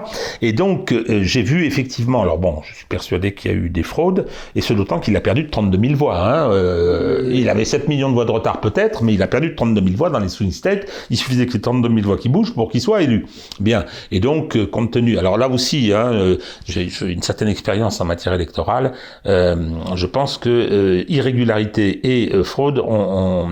Et 0.43 0.53
donc, 0.53 0.93
euh, 0.93 1.23
j'ai 1.23 1.43
vu 1.43 1.65
effectivement, 1.65 2.21
alors 2.21 2.39
bon, 2.39 2.63
je 2.69 2.75
suis 2.75 2.87
persuadé 2.87 3.33
qu'il 3.33 3.51
y 3.53 3.55
a 3.55 3.57
eu 3.57 3.71
des 3.71 3.85
fraudes, 3.85 4.27
et 4.57 4.61
ce 4.61 4.75
d'autant 4.75 4.99
qu'il 4.99 5.17
a 5.17 5.21
perdu 5.21 5.49
32 5.49 5.79
000 5.81 5.95
voix. 5.95 6.19
Hein, 6.19 6.51
euh, 6.51 7.31
il 7.33 7.49
avait 7.49 7.65
7 7.65 7.87
millions 7.87 8.09
de 8.09 8.15
voix 8.15 8.25
de 8.25 8.33
retard 8.33 8.61
peut-être, 8.61 9.05
mais 9.05 9.15
il 9.15 9.23
a 9.23 9.29
perdu 9.29 9.55
32 9.55 9.81
000 9.81 9.97
voix 9.97 10.11
dans 10.11 10.19
les 10.19 10.29
swing 10.29 10.51
states. 10.51 10.87
Il 11.11 11.17
suffisait 11.17 11.47
que 11.47 11.53
ces 11.53 11.61
32 11.61 11.89
000 11.89 12.01
voix 12.01 12.19
qui 12.19 12.29
bougent 12.29 12.55
pour 12.55 12.69
qu'il 12.73 12.81
soit 12.81 13.03
élu. 13.03 13.27
Bien. 13.61 13.85
Et 14.11 14.19
donc, 14.19 14.56
compte 14.65 14.93
tenu, 14.93 15.19
alors 15.19 15.39
là 15.39 15.49
aussi, 15.49 15.93
hein, 15.93 16.37
j'ai 16.67 16.89
une 17.03 17.23
certaine 17.23 17.49
expérience 17.49 18.01
en 18.01 18.05
matière 18.05 18.33
électorale. 18.33 18.93
je 19.25 20.07
pense 20.07 20.39
que 20.39 21.05
irrégularité 21.09 22.23
et 22.23 22.43
fraude 22.45 22.79
ont, 22.79 23.49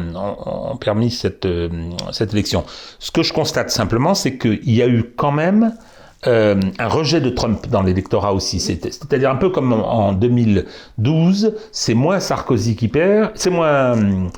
permis 0.81 1.11
cette, 1.11 1.47
euh, 1.47 1.69
élection. 2.33 2.65
Ce 2.99 3.11
que 3.11 3.23
je 3.23 3.33
constate 3.33 3.71
simplement, 3.71 4.15
c'est 4.15 4.39
qu'il 4.39 4.71
y 4.71 4.83
a 4.83 4.89
eu 4.89 5.05
quand 5.17 5.33
même 5.33 5.75
euh, 6.27 6.61
un 6.79 6.89
rejet 6.89 7.21
de 7.21 7.31
Trump 7.31 7.67
dans 7.69 7.83
l'électorat 7.83 8.33
aussi. 8.33 8.61
C'est-à-dire 8.61 9.31
un 9.31 9.37
peu 9.37 9.51
comme 9.51 9.73
en 9.73 10.13
2012, 10.13 11.55
c'est 11.73 11.95
moins 11.95 12.21
Sarkozy 12.21 12.77
qui 12.77 12.89
perd, 12.89 13.33
c'est 13.35 13.51
moins 13.51 13.97
euh, 13.97 14.29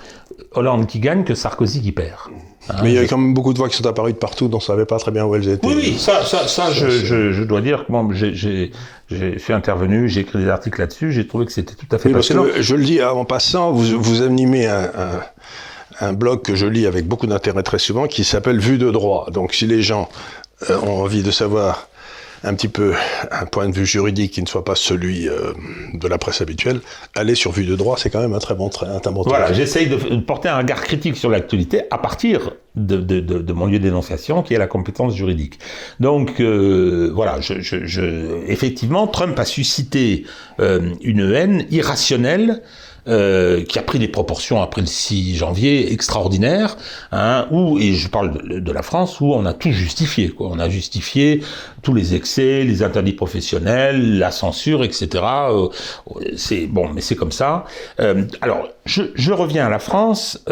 Hollande 0.53 0.87
qui 0.87 0.99
gagne 0.99 1.25
que 1.25 1.35
Sarkozy 1.35 1.83
qui 1.83 1.93
perd. 1.93 2.19
Hein, 2.69 2.77
Mais 2.83 2.93
il 2.93 2.95
y 2.95 2.99
a 2.99 3.07
quand 3.07 3.19
même 3.19 3.35
beaucoup 3.35 3.53
de 3.53 3.59
voix 3.59 3.69
qui 3.69 3.77
sont 3.77 3.87
apparues 3.87 4.13
de 4.13 4.19
partout, 4.19 4.49
donc 4.49 4.61
on 4.61 4.65
ne 4.65 4.67
savait 4.67 4.87
pas 4.87 4.99
très 4.99 5.11
bien 5.11 5.25
où 5.25 5.35
elles 5.35 5.49
étaient. 5.49 5.67
Oui, 5.67 5.75
oui, 5.77 5.99
ça, 5.99 6.25
ça, 6.25 6.49
ça, 6.49 6.73
je, 6.73 6.89
je, 6.89 7.33
je, 7.33 7.45
dois 7.45 7.61
dire 7.61 7.87
que 7.87 7.93
bon, 7.93 8.11
j'ai 8.13 8.73
fait 9.09 9.53
intervenu, 9.53 10.09
j'ai 10.09 10.23
écrit 10.23 10.41
des 10.41 10.49
articles 10.49 10.81
là-dessus, 10.81 11.13
j'ai 11.13 11.27
trouvé 11.27 11.47
que 11.47 11.53
c'était 11.53 11.75
tout 11.75 11.87
à 11.95 11.99
fait 11.99 12.13
oui, 12.13 12.23
je 12.61 12.75
le 12.75 12.85
dis 12.85 13.03
en 13.03 13.25
passant, 13.25 13.73
vous, 13.73 14.01
vous 14.01 14.23
animez 14.23 14.67
un, 14.67 14.83
un 14.83 15.21
un 16.01 16.13
blog 16.13 16.43
que 16.43 16.55
je 16.55 16.67
lis 16.67 16.87
avec 16.87 17.07
beaucoup 17.07 17.27
d'intérêt 17.27 17.63
très 17.63 17.79
souvent 17.79 18.07
qui 18.07 18.25
s'appelle 18.25 18.59
Vue 18.59 18.79
de 18.79 18.91
droit. 18.91 19.29
Donc 19.31 19.55
si 19.55 19.67
les 19.67 19.83
gens 19.83 20.09
euh, 20.71 20.79
ont 20.81 21.03
envie 21.03 21.23
de 21.23 21.31
savoir 21.31 21.89
un 22.45 22.55
petit 22.55 22.69
peu 22.69 22.95
un 23.31 23.47
point 23.47 23.69
de 23.69 23.75
vue 23.75 23.87
juridique 23.87 24.33
qui 24.33 24.43
ne 24.43 24.47
soit 24.47 24.65
pas 24.65 24.75
celui 24.75 25.29
euh, 25.29 25.53
de 25.95 26.09
la 26.09 26.19
presse 26.19 26.41
habituelle, 26.41 26.81
aller 27.15 27.35
sur 27.35 27.53
Vue 27.53 27.65
de 27.65 27.77
droit, 27.77 27.97
c'est 27.99 28.11
quand 28.11 28.21
même 28.21 28.35
un 28.35 28.39
très 28.39 28.55
bon, 28.55 28.71
un 28.83 29.11
bon 29.11 29.23
Voilà, 29.23 29.53
j'essaye 29.53 29.89
de 29.89 29.97
porter 30.21 30.49
un 30.49 30.59
regard 30.59 30.83
critique 30.83 31.17
sur 31.17 31.31
l'actualité 31.31 31.83
à 31.91 31.99
partir 31.99 32.53
de, 32.75 32.97
de, 32.99 33.21
de, 33.21 33.39
de, 33.39 33.53
mon 33.53 33.67
lieu 33.67 33.79
d'énonciation, 33.79 34.43
qui 34.43 34.55
est 34.55 34.59
la 34.59 34.67
compétence 34.67 35.15
juridique. 35.15 35.59
Donc 36.01 36.41
euh, 36.41 37.11
voilà, 37.15 37.41
je, 37.41 37.61
je, 37.61 37.87
je, 37.87 38.45
effectivement, 38.47 39.07
Trump 39.07 39.39
a 39.39 39.45
suscité 39.45 40.25
une 40.59 41.33
haine 41.35 41.67
irrationnelle 41.71 42.63
euh, 43.09 43.63
qui 43.65 43.79
a 43.79 43.83
pris 43.83 43.99
des 43.99 44.09
proportions 44.09 44.61
après 44.61 44.81
le 44.81 44.87
6 44.87 45.37
janvier 45.37 45.93
extraordinaires, 45.93 46.77
hein, 47.13 47.47
où, 47.51 47.79
et 47.79 47.93
je 47.93 48.09
parle 48.09 48.61
de, 48.61 48.73
la 48.73 48.83
France, 48.83 49.21
où 49.21 49.33
on 49.33 49.47
a 49.47 49.53
tout 49.53 49.71
justifié. 49.71 50.31
Quoi. 50.31 50.49
On 50.51 50.59
a 50.59 50.69
justifié 50.69 51.43
tous 51.83 51.95
les 51.95 52.15
excès, 52.15 52.65
les 52.65 52.83
interdits 52.83 53.13
professionnels, 53.13 54.19
la 54.19 54.31
censure, 54.31 54.83
etc. 54.85 55.25
Euh, 55.25 55.69
c'est 56.37 56.67
bon, 56.67 56.89
mais 56.89 57.01
c'est 57.01 57.17
comme 57.17 57.33
ça. 57.33 57.65
Euh, 58.01 58.25
alors, 58.41 58.69
je, 58.85 59.03
je, 59.15 59.33
reviens 59.33 59.67
à 59.67 59.71
la 59.71 59.79
France. 59.79 60.45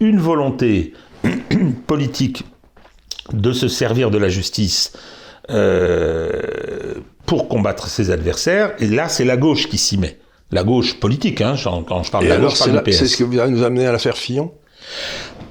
Une 0.00 0.18
volonté 0.18 0.94
politique 1.86 2.44
de 3.32 3.52
se 3.52 3.68
servir 3.68 4.10
de 4.10 4.18
la 4.18 4.28
justice 4.28 4.92
euh, 5.50 6.94
pour 7.30 7.46
combattre 7.46 7.86
ses 7.86 8.10
adversaires. 8.10 8.72
Et 8.80 8.88
là, 8.88 9.08
c'est 9.08 9.24
la 9.24 9.36
gauche 9.36 9.68
qui 9.68 9.78
s'y 9.78 9.96
met. 9.96 10.18
La 10.50 10.64
gauche 10.64 10.98
politique, 10.98 11.40
hein, 11.40 11.54
quand 11.86 12.02
je 12.02 12.10
parle 12.10 12.24
de 12.24 12.28
la 12.28 12.38
gauche, 12.38 12.54
C'est 12.54 13.06
ce 13.06 13.16
qui 13.16 13.22
va 13.36 13.46
nous 13.46 13.62
amener 13.62 13.86
à 13.86 13.92
l'affaire 13.92 14.16
Fillon? 14.16 14.50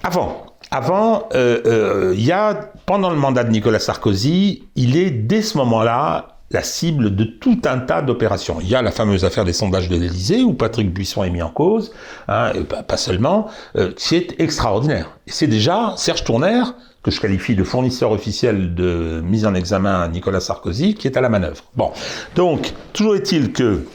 Avant. 0.03 0.45
Avant, 0.71 1.29
euh, 1.33 1.61
euh, 1.65 2.13
il 2.17 2.25
y 2.25 2.33
a, 2.33 2.73
pendant 2.85 3.09
le 3.09 3.15
mandat 3.15 3.45
de 3.45 3.51
Nicolas 3.51 3.79
Sarkozy, 3.79 4.65
il 4.75 4.97
est 4.97 5.09
dès 5.09 5.41
ce 5.41 5.57
moment-là 5.57 6.39
la 6.51 6.63
cible 6.63 7.15
de 7.15 7.23
tout 7.23 7.61
un 7.63 7.79
tas 7.79 8.01
d'opérations. 8.01 8.57
Il 8.59 8.67
y 8.67 8.75
a 8.75 8.81
la 8.81 8.91
fameuse 8.91 9.23
affaire 9.23 9.45
des 9.45 9.53
sondages 9.53 9.87
de 9.87 9.95
l'Élysée 9.95 10.43
où 10.43 10.53
Patrick 10.53 10.93
Buisson 10.93 11.23
est 11.23 11.29
mis 11.29 11.41
en 11.41 11.49
cause, 11.49 11.93
hein, 12.27 12.51
et 12.55 12.65
pas, 12.65 12.97
seulement, 12.97 13.47
euh, 13.77 13.93
c'est 13.95 14.35
extraordinaire. 14.37 15.17
Et 15.27 15.31
c'est 15.31 15.47
déjà 15.47 15.93
Serge 15.95 16.25
Tournaire, 16.25 16.73
que 17.03 17.11
je 17.11 17.19
qualifie 17.19 17.55
de 17.55 17.63
fournisseur 17.63 18.11
officiel 18.11 18.75
de 18.75 19.21
mise 19.23 19.45
en 19.45 19.53
examen 19.53 20.01
à 20.01 20.07
Nicolas 20.07 20.41
Sarkozy, 20.41 20.95
qui 20.95 21.07
est 21.07 21.17
à 21.17 21.21
la 21.21 21.29
manœuvre. 21.29 21.63
Bon, 21.75 21.91
donc, 22.35 22.73
toujours 22.93 23.15
est-il 23.15 23.53
que 23.53 23.85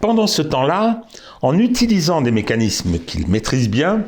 pendant 0.00 0.26
ce 0.26 0.42
temps-là, 0.42 1.02
en 1.42 1.58
utilisant 1.58 2.22
des 2.22 2.30
mécanismes 2.30 2.98
qu'il 2.98 3.28
maîtrise 3.28 3.68
bien, 3.68 4.04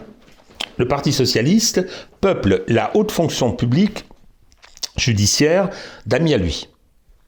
le 0.79 0.89
Parti 0.89 1.13
socialiste 1.13 1.87
peuple 2.21 2.65
la 2.69 2.97
haute 2.97 3.11
fonction 3.11 3.53
publique 3.53 4.07
judiciaire 4.97 5.71
d'amis 6.07 6.35
à 6.35 6.39
lui. 6.39 6.69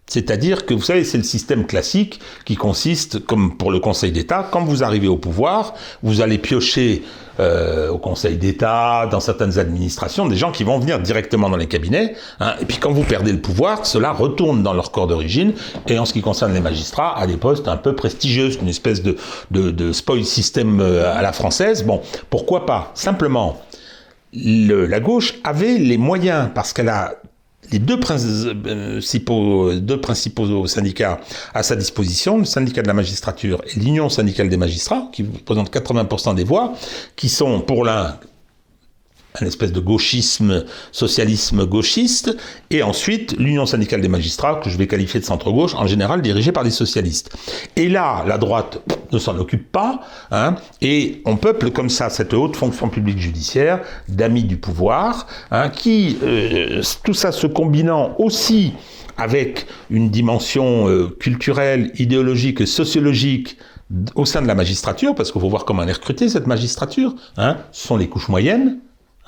C'est-à-dire 0.08 0.64
que 0.64 0.72
vous 0.72 0.82
savez, 0.82 1.04
c'est 1.04 1.18
le 1.18 1.22
système 1.22 1.66
classique 1.66 2.18
qui 2.46 2.56
consiste, 2.56 3.24
comme 3.26 3.56
pour 3.58 3.70
le 3.70 3.78
Conseil 3.78 4.10
d'État, 4.10 4.48
quand 4.50 4.64
vous 4.64 4.82
arrivez 4.82 5.06
au 5.06 5.18
pouvoir, 5.18 5.74
vous 6.02 6.22
allez 6.22 6.38
piocher 6.38 7.02
euh, 7.40 7.90
au 7.90 7.98
Conseil 7.98 8.36
d'État, 8.36 9.06
dans 9.10 9.20
certaines 9.20 9.58
administrations, 9.58 10.26
des 10.26 10.36
gens 10.36 10.50
qui 10.50 10.64
vont 10.64 10.78
venir 10.78 10.98
directement 10.98 11.50
dans 11.50 11.58
les 11.58 11.68
cabinets. 11.68 12.14
Hein, 12.40 12.54
et 12.60 12.64
puis 12.64 12.78
quand 12.78 12.90
vous 12.90 13.04
perdez 13.04 13.32
le 13.32 13.40
pouvoir, 13.40 13.84
cela 13.84 14.10
retourne 14.12 14.62
dans 14.62 14.72
leur 14.72 14.90
corps 14.92 15.06
d'origine. 15.06 15.52
Et 15.86 15.98
en 15.98 16.06
ce 16.06 16.14
qui 16.14 16.22
concerne 16.22 16.54
les 16.54 16.60
magistrats, 16.60 17.16
à 17.16 17.26
des 17.26 17.36
postes 17.36 17.68
un 17.68 17.76
peu 17.76 17.94
prestigieux, 17.94 18.50
une 18.60 18.68
espèce 18.68 19.02
de, 19.02 19.16
de, 19.50 19.70
de 19.70 19.92
spoil 19.92 20.24
system 20.24 20.80
euh, 20.80 21.14
à 21.14 21.20
la 21.20 21.32
française. 21.32 21.84
Bon, 21.84 22.00
pourquoi 22.30 22.64
pas? 22.64 22.92
Simplement, 22.94 23.60
le, 24.32 24.86
la 24.86 25.00
gauche 25.00 25.34
avait 25.44 25.76
les 25.78 25.98
moyens, 25.98 26.48
parce 26.54 26.72
qu'elle 26.72 26.88
a 26.88 27.16
les 27.70 27.78
deux 27.78 28.00
principaux, 28.00 29.72
deux 29.74 30.00
principaux 30.00 30.66
syndicats 30.66 31.20
à 31.54 31.62
sa 31.62 31.76
disposition, 31.76 32.38
le 32.38 32.44
syndicat 32.44 32.82
de 32.82 32.88
la 32.88 32.94
magistrature 32.94 33.62
et 33.66 33.78
l'Union 33.78 34.08
syndicale 34.08 34.48
des 34.48 34.56
magistrats, 34.56 35.08
qui 35.12 35.22
représentent 35.22 35.72
80% 35.72 36.34
des 36.34 36.44
voix, 36.44 36.74
qui 37.16 37.28
sont 37.28 37.60
pour 37.60 37.84
l'un 37.84 38.16
un 39.40 39.46
espèce 39.46 39.72
de 39.72 39.80
gauchisme, 39.80 40.64
socialisme 40.90 41.64
gauchiste, 41.66 42.36
et 42.70 42.82
ensuite 42.82 43.36
l'Union 43.38 43.66
syndicale 43.66 44.00
des 44.00 44.08
magistrats, 44.08 44.60
que 44.62 44.70
je 44.70 44.78
vais 44.78 44.86
qualifier 44.86 45.20
de 45.20 45.24
centre-gauche, 45.24 45.74
en 45.74 45.86
général 45.86 46.22
dirigée 46.22 46.52
par 46.52 46.64
des 46.64 46.70
socialistes. 46.70 47.36
Et 47.76 47.88
là, 47.88 48.24
la 48.26 48.38
droite 48.38 48.80
ne 49.12 49.18
s'en 49.18 49.36
occupe 49.38 49.70
pas, 49.70 50.00
hein, 50.30 50.56
et 50.80 51.22
on 51.24 51.36
peuple 51.36 51.70
comme 51.70 51.90
ça 51.90 52.10
cette 52.10 52.34
haute 52.34 52.56
fonction 52.56 52.88
publique 52.88 53.18
judiciaire 53.18 53.80
d'amis 54.08 54.44
du 54.44 54.56
pouvoir, 54.56 55.26
hein, 55.50 55.68
qui, 55.68 56.18
euh, 56.22 56.82
tout 57.04 57.14
ça 57.14 57.32
se 57.32 57.46
combinant 57.46 58.14
aussi 58.18 58.72
avec 59.16 59.66
une 59.90 60.10
dimension 60.10 60.88
euh, 60.88 61.08
culturelle, 61.08 61.90
idéologique 61.98 62.60
et 62.60 62.66
sociologique 62.66 63.58
au 64.14 64.24
sein 64.24 64.42
de 64.42 64.46
la 64.46 64.54
magistrature, 64.54 65.14
parce 65.14 65.32
qu'il 65.32 65.40
faut 65.40 65.48
voir 65.48 65.64
comment 65.64 65.82
elle 65.82 65.88
est 65.88 65.92
recrutée, 65.92 66.28
cette 66.28 66.46
magistrature. 66.46 67.14
Hein, 67.36 67.56
ce 67.72 67.86
sont 67.88 67.96
les 67.96 68.08
couches 68.08 68.28
moyennes, 68.28 68.78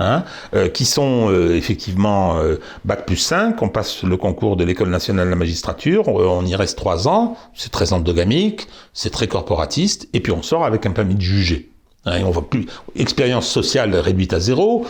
Hein, 0.03 0.25
euh, 0.55 0.71
qui 0.71 0.87
sont 0.87 1.29
euh, 1.31 1.55
effectivement 1.55 2.39
euh, 2.39 2.57
bac 2.87 3.05
plus 3.05 3.19
5, 3.19 3.61
on 3.61 3.69
passe 3.69 4.03
le 4.03 4.17
concours 4.17 4.57
de 4.57 4.65
l'école 4.65 4.89
nationale 4.89 5.27
de 5.27 5.31
la 5.31 5.37
magistrature, 5.37 6.09
on, 6.09 6.43
y 6.47 6.57
reste 6.57 6.79
trois 6.79 7.07
ans, 7.07 7.37
c'est 7.53 7.71
très 7.71 7.93
endogamique, 7.93 8.67
c'est 8.95 9.11
très 9.11 9.27
corporatiste, 9.27 10.09
et 10.15 10.21
puis 10.21 10.33
on 10.33 10.43
sort 10.43 10.65
avec 10.65 10.87
un 10.87 10.93
permis 10.93 11.17
de 11.17 11.21
juger. 11.21 11.69
Hein, 12.07 12.23
on 12.25 12.31
voit 12.31 12.49
plus 12.49 12.65
expérience 12.97 13.47
sociale 13.47 13.95
réduite 13.95 14.33
à 14.33 14.41
zéro, 14.41 14.87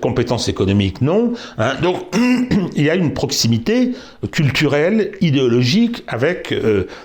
compétences 0.00 0.48
économiques 0.48 1.02
non. 1.02 1.34
Hein, 1.58 1.74
donc 1.82 1.98
il 2.74 2.84
y 2.84 2.88
a 2.88 2.94
une 2.94 3.12
proximité 3.12 3.92
culturelle, 4.30 5.12
idéologique 5.20 6.04
avec 6.08 6.54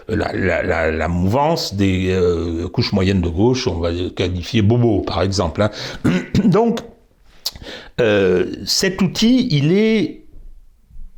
la, 0.08 0.32
la, 0.32 0.92
la, 0.92 1.08
mouvance 1.10 1.74
des 1.74 2.18
couches 2.72 2.94
moyennes 2.94 3.20
de 3.20 3.28
gauche, 3.28 3.68
on 3.68 3.80
va 3.80 3.92
qualifier 4.16 4.62
Bobo 4.62 5.02
par 5.02 5.22
exemple. 5.22 5.62
Hein. 5.62 5.72
donc 6.46 6.80
euh, 8.00 8.54
cet 8.66 9.02
outil, 9.02 9.48
il 9.52 9.72
est 9.72 10.26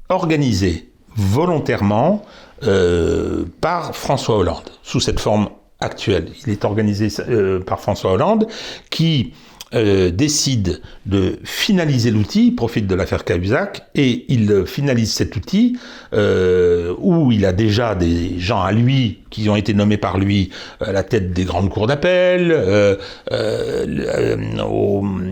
organisé 0.09 0.91
volontairement 1.15 2.23
euh, 2.63 3.45
par 3.61 3.95
François 3.95 4.37
Hollande, 4.37 4.69
sous 4.83 4.99
cette 4.99 5.19
forme 5.19 5.49
actuelle. 5.79 6.31
Il 6.45 6.51
est 6.51 6.65
organisé 6.65 7.09
euh, 7.19 7.59
par 7.59 7.79
François 7.79 8.13
Hollande, 8.13 8.47
qui 8.89 9.33
euh, 9.75 10.09
décide 10.09 10.81
de 11.05 11.37
finaliser 11.43 12.09
l'outil, 12.09 12.51
profite 12.51 12.87
de 12.87 12.95
l'affaire 12.95 13.23
Cahuzac, 13.23 13.83
et 13.93 14.25
il 14.27 14.65
finalise 14.65 15.13
cet 15.13 15.35
outil 15.35 15.77
euh, 16.13 16.95
où 16.97 17.31
il 17.31 17.45
a 17.45 17.53
déjà 17.53 17.93
des 17.93 18.39
gens 18.39 18.61
à 18.61 18.71
lui 18.71 19.19
qui 19.29 19.47
ont 19.47 19.55
été 19.55 19.75
nommés 19.75 19.97
par 19.97 20.17
lui 20.17 20.49
à 20.81 20.91
la 20.91 21.03
tête 21.03 21.33
des 21.33 21.43
grandes 21.43 21.69
cours 21.69 21.85
d'appel, 21.85 22.51
euh, 22.51 22.95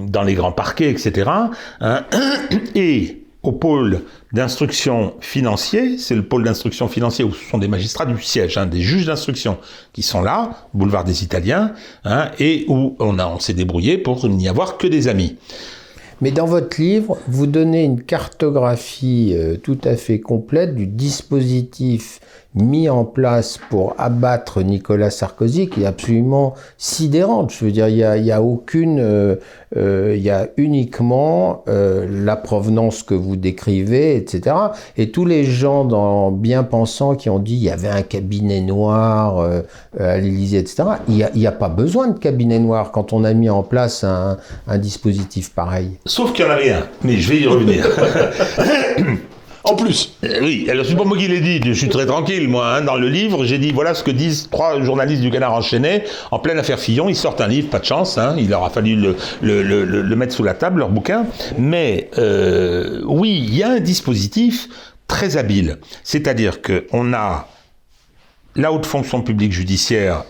dans 0.07 0.23
les 0.23 0.33
grands 0.35 0.51
parquets, 0.51 0.91
etc. 0.91 1.31
Hein, 1.81 2.05
et 2.75 3.23
au 3.43 3.53
pôle 3.53 4.01
d'instruction 4.33 5.13
financier, 5.21 5.97
c'est 5.97 6.15
le 6.15 6.23
pôle 6.23 6.43
d'instruction 6.43 6.87
financier 6.87 7.23
où 7.23 7.33
ce 7.33 7.49
sont 7.49 7.57
des 7.57 7.67
magistrats 7.67 8.05
du 8.05 8.21
siège, 8.21 8.57
hein, 8.57 8.65
des 8.65 8.81
juges 8.81 9.05
d'instruction 9.05 9.57
qui 9.93 10.03
sont 10.03 10.21
là, 10.21 10.67
boulevard 10.73 11.03
des 11.03 11.23
Italiens, 11.23 11.73
hein, 12.03 12.31
et 12.39 12.65
où 12.67 12.95
on, 12.99 13.19
a, 13.19 13.27
on 13.27 13.39
s'est 13.39 13.53
débrouillé 13.53 13.97
pour 13.97 14.27
n'y 14.27 14.47
avoir 14.47 14.77
que 14.77 14.87
des 14.87 15.07
amis. 15.07 15.37
Mais 16.19 16.31
dans 16.31 16.45
votre 16.45 16.81
livre, 16.81 17.17
vous 17.27 17.45
donnez 17.45 17.83
une 17.83 18.01
cartographie 18.01 19.33
euh, 19.35 19.55
tout 19.55 19.77
à 19.83 19.95
fait 19.95 20.19
complète 20.19 20.73
du 20.73 20.87
dispositif 20.87 22.19
mis 22.61 22.89
en 22.89 23.05
place 23.05 23.59
pour 23.69 23.95
abattre 23.97 24.61
Nicolas 24.61 25.09
Sarkozy 25.09 25.69
qui 25.69 25.83
est 25.83 25.85
absolument 25.85 26.53
sidérante. 26.77 27.51
Je 27.51 27.65
veux 27.65 27.71
dire, 27.71 27.87
il 27.87 27.95
n'y 27.95 28.03
a, 28.03 28.17
y 28.17 28.31
a, 28.31 28.41
aucune... 28.41 28.99
Euh, 28.99 29.35
euh, 29.75 30.13
il 30.15 30.23
y 30.23 30.29
a 30.29 30.47
uniquement 30.55 31.63
euh, 31.67 32.07
la 32.09 32.37
provenance 32.37 33.03
que 33.03 33.13
vous 33.13 33.35
décrivez, 33.35 34.15
etc. 34.15 34.55
Et 34.95 35.11
tous 35.11 35.25
les 35.25 35.43
gens 35.43 35.83
dans, 35.83 36.31
bien 36.31 36.63
pensants 36.63 37.15
qui 37.15 37.29
ont 37.29 37.39
dit 37.39 37.55
il 37.55 37.63
y 37.63 37.69
avait 37.69 37.89
un 37.89 38.01
cabinet 38.01 38.61
noir 38.61 39.45
à 39.99 40.17
l'Élysée, 40.17 40.59
etc. 40.59 40.83
Il 41.09 41.15
n'y 41.15 41.45
a, 41.45 41.49
a, 41.49 41.51
pas 41.51 41.69
besoin 41.69 42.07
de 42.07 42.17
cabinet 42.17 42.59
noir 42.59 42.91
quand 42.91 43.11
on 43.11 43.23
a 43.23 43.33
mis 43.33 43.49
en 43.49 43.63
place 43.63 44.03
un, 44.03 44.37
un 44.67 44.77
dispositif 44.77 45.53
pareil. 45.53 45.97
Sauf 46.05 46.33
qu'il 46.33 46.45
y 46.45 46.47
en 46.47 46.51
avait 46.51 46.71
un, 46.71 46.83
mais 47.03 47.17
je 47.17 47.29
vais 47.29 47.39
y 47.39 47.47
revenir. 47.47 47.87
En 49.67 49.75
plus. 49.75 50.13
Euh, 50.23 50.39
oui, 50.41 50.67
alors 50.69 50.85
c'est 50.85 50.95
pas 50.95 51.03
moi 51.03 51.17
qui 51.17 51.27
l'ai 51.27 51.41
dit, 51.41 51.59
je 51.61 51.73
suis 51.73 51.89
très 51.89 52.05
tranquille, 52.05 52.47
moi. 52.47 52.75
Hein. 52.75 52.81
Dans 52.83 52.95
le 52.95 53.09
livre, 53.09 53.43
j'ai 53.43 53.57
dit 53.57 53.73
voilà 53.73 53.93
ce 53.93 54.01
que 54.01 54.11
disent 54.11 54.47
trois 54.49 54.81
journalistes 54.81 55.21
du 55.21 55.29
Canard 55.29 55.53
enchaîné 55.53 56.03
en 56.31 56.39
pleine 56.39 56.57
affaire 56.57 56.79
Fillon. 56.79 57.09
Ils 57.09 57.17
sortent 57.17 57.41
un 57.41 57.47
livre, 57.47 57.69
pas 57.69 57.79
de 57.79 57.85
chance, 57.85 58.17
hein. 58.17 58.35
il 58.37 58.49
leur 58.49 58.63
a 58.63 58.69
fallu 58.69 58.95
le, 59.41 60.15
mettre 60.15 60.33
sous 60.33 60.43
la 60.43 60.53
table, 60.53 60.79
leur 60.79 60.89
bouquin. 60.89 61.25
Mais 61.57 62.09
euh, 62.17 63.01
oui, 63.05 63.43
il 63.45 63.55
y 63.55 63.63
a 63.63 63.71
un 63.71 63.79
dispositif 63.81 64.69
très 65.07 65.35
habile. 65.35 65.79
C'est-à-dire 66.03 66.61
qu'on 66.61 67.13
a 67.13 67.49
la 68.55 68.71
haute 68.71 68.85
fonction 68.85 69.21
publique 69.21 69.51
judiciaire 69.51 70.23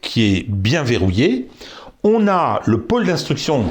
qui 0.00 0.36
est 0.36 0.46
bien 0.48 0.82
verrouillée. 0.82 1.48
On 2.02 2.26
a 2.26 2.60
le 2.66 2.80
pôle 2.82 3.06
d'instruction, 3.06 3.64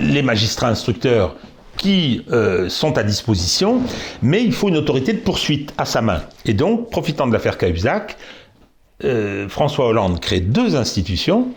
les 0.00 0.22
magistrats 0.22 0.68
instructeurs 0.68 1.36
qui 1.82 2.24
euh, 2.30 2.68
sont 2.68 2.96
à 2.96 3.02
disposition, 3.02 3.80
mais 4.22 4.42
il 4.44 4.52
faut 4.52 4.68
une 4.68 4.76
autorité 4.76 5.12
de 5.12 5.18
poursuite 5.18 5.74
à 5.76 5.84
sa 5.84 6.00
main. 6.00 6.22
Et 6.44 6.54
donc, 6.54 6.90
profitant 6.90 7.26
de 7.26 7.32
l'affaire 7.32 7.58
Cahuzac, 7.58 8.16
euh, 9.02 9.48
François 9.48 9.88
Hollande 9.88 10.20
crée 10.20 10.38
deux 10.38 10.76
institutions. 10.76 11.48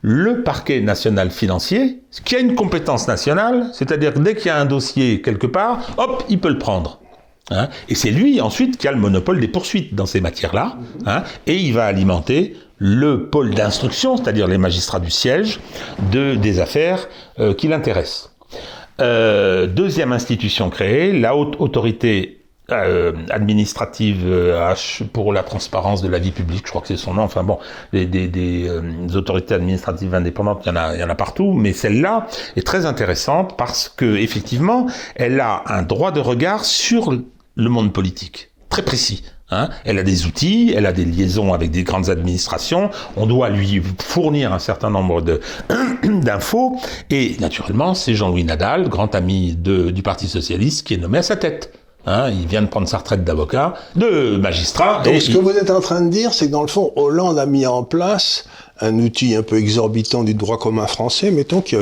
Le 0.00 0.42
parquet 0.42 0.80
national 0.80 1.30
financier, 1.30 2.00
qui 2.24 2.34
a 2.34 2.38
une 2.38 2.54
compétence 2.54 3.08
nationale, 3.08 3.66
c'est-à-dire 3.74 4.14
que 4.14 4.20
dès 4.20 4.36
qu'il 4.36 4.46
y 4.46 4.50
a 4.50 4.56
un 4.56 4.64
dossier 4.64 5.20
quelque 5.20 5.46
part, 5.46 5.90
hop, 5.98 6.24
il 6.30 6.38
peut 6.38 6.48
le 6.48 6.58
prendre. 6.58 7.00
Hein. 7.50 7.68
et 7.88 7.94
c'est 7.94 8.10
lui 8.10 8.42
ensuite 8.42 8.76
qui 8.76 8.86
a 8.88 8.92
le 8.92 8.98
monopole 8.98 9.40
des 9.40 9.48
poursuites 9.48 9.94
dans 9.94 10.04
ces 10.04 10.20
matières-là, 10.20 10.76
hein, 11.06 11.22
et 11.46 11.56
il 11.56 11.72
va 11.72 11.86
alimenter 11.86 12.54
le 12.76 13.30
pôle 13.30 13.54
d'instruction, 13.54 14.18
c'est-à-dire 14.18 14.46
les 14.46 14.58
magistrats 14.58 15.00
du 15.00 15.10
siège, 15.10 15.58
de, 16.12 16.34
des 16.34 16.60
affaires 16.60 17.08
euh, 17.40 17.54
qui 17.54 17.68
l'intéressent. 17.68 18.27
Euh, 19.00 19.66
deuxième 19.66 20.12
institution 20.12 20.70
créée, 20.70 21.12
la 21.12 21.36
haute 21.36 21.56
autorité 21.60 22.40
euh, 22.70 23.12
administrative 23.30 24.24
euh, 24.26 24.74
pour 25.12 25.32
la 25.32 25.42
transparence 25.42 26.02
de 26.02 26.08
la 26.08 26.18
vie 26.18 26.32
publique, 26.32 26.64
je 26.66 26.70
crois 26.70 26.82
que 26.82 26.88
c'est 26.88 26.96
son 26.96 27.14
nom. 27.14 27.22
Enfin 27.22 27.44
bon, 27.44 27.58
des 27.92 28.70
autorités 29.14 29.54
administratives 29.54 30.14
indépendantes, 30.14 30.62
il 30.66 30.68
y 30.68 30.72
en 30.72 30.76
a, 30.76 30.94
il 30.94 31.00
y 31.00 31.04
en 31.04 31.08
a 31.08 31.14
partout, 31.14 31.52
mais 31.52 31.72
celle-là 31.72 32.26
est 32.56 32.66
très 32.66 32.86
intéressante 32.86 33.56
parce 33.56 33.88
que 33.88 34.16
effectivement, 34.16 34.86
elle 35.14 35.40
a 35.40 35.62
un 35.66 35.82
droit 35.82 36.10
de 36.10 36.20
regard 36.20 36.64
sur 36.64 37.12
le 37.12 37.68
monde 37.70 37.92
politique 37.92 38.50
très 38.68 38.82
précis. 38.82 39.24
Hein. 39.50 39.70
elle 39.86 39.98
a 39.98 40.02
des 40.02 40.26
outils, 40.26 40.74
elle 40.76 40.84
a 40.84 40.92
des 40.92 41.06
liaisons 41.06 41.54
avec 41.54 41.70
des 41.70 41.82
grandes 41.82 42.10
administrations. 42.10 42.90
On 43.16 43.26
doit 43.26 43.48
lui 43.48 43.82
fournir 43.98 44.52
un 44.52 44.58
certain 44.58 44.90
nombre 44.90 45.22
de 45.22 45.40
d'infos. 46.04 46.76
Et 47.08 47.36
naturellement, 47.40 47.94
c'est 47.94 48.14
Jean-Louis 48.14 48.44
Nadal, 48.44 48.88
grand 48.88 49.14
ami 49.14 49.54
de, 49.54 49.90
du 49.90 50.02
Parti 50.02 50.28
socialiste, 50.28 50.86
qui 50.86 50.94
est 50.94 50.98
nommé 50.98 51.18
à 51.18 51.22
sa 51.22 51.36
tête. 51.36 51.72
Hein, 52.06 52.30
il 52.30 52.46
vient 52.46 52.62
de 52.62 52.68
prendre 52.68 52.88
sa 52.88 52.98
retraite 52.98 53.24
d'avocat, 53.24 53.74
de 53.96 54.36
magistrat. 54.36 55.02
Donc, 55.02 55.20
ce 55.20 55.30
que 55.30 55.38
vous 55.38 55.50
êtes 55.50 55.70
en 55.70 55.80
train 55.80 56.00
de 56.00 56.08
dire, 56.08 56.32
c'est 56.32 56.46
que 56.46 56.52
dans 56.52 56.62
le 56.62 56.68
fond, 56.68 56.92
Hollande 56.96 57.38
a 57.38 57.44
mis 57.44 57.66
en 57.66 57.82
place 57.82 58.46
un 58.80 58.98
outil 58.98 59.34
un 59.34 59.42
peu 59.42 59.58
exorbitant 59.58 60.24
du 60.24 60.34
droit 60.34 60.58
commun 60.58 60.86
français, 60.86 61.30
mettons, 61.30 61.60
qui 61.60 61.76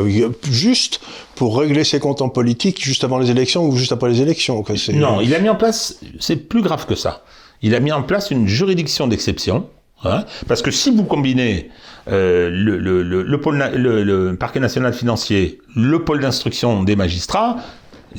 juste 0.51 1.01
pour 1.35 1.59
régler 1.59 1.85
ses 1.85 2.01
comptes 2.01 2.23
en 2.23 2.29
politique 2.29 2.83
juste 2.83 3.05
avant 3.05 3.19
les 3.19 3.31
élections 3.31 3.67
ou 3.67 3.77
juste 3.77 3.93
après 3.93 4.09
les 4.09 4.21
élections. 4.23 4.65
Non, 4.95 5.21
il 5.21 5.35
a 5.35 5.39
mis 5.39 5.49
en 5.49 5.57
place, 5.57 5.97
c'est 6.19 6.37
plus 6.37 6.63
grave 6.63 6.87
que 6.87 6.95
ça 6.95 7.23
il 7.67 7.75
a 7.75 7.81
mis 7.81 7.91
en 7.91 8.05
place 8.05 8.31
une 8.31 8.47
juridiction 8.47 9.09
d'exception. 9.09 9.69
Hein, 10.05 10.25
parce 10.47 10.63
que 10.63 10.71
si 10.71 10.95
vous 10.95 11.05
combinez 11.05 11.71
euh, 12.07 12.49
le, 12.53 14.37
parquet 14.37 14.61
national 14.61 14.93
financier, 14.93 15.59
le 15.75 16.05
pôle 16.05 16.21
d'instruction 16.21 16.85
des 16.85 16.95
magistrats, 16.95 17.57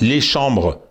les 0.01 0.19
chambres 0.19 0.81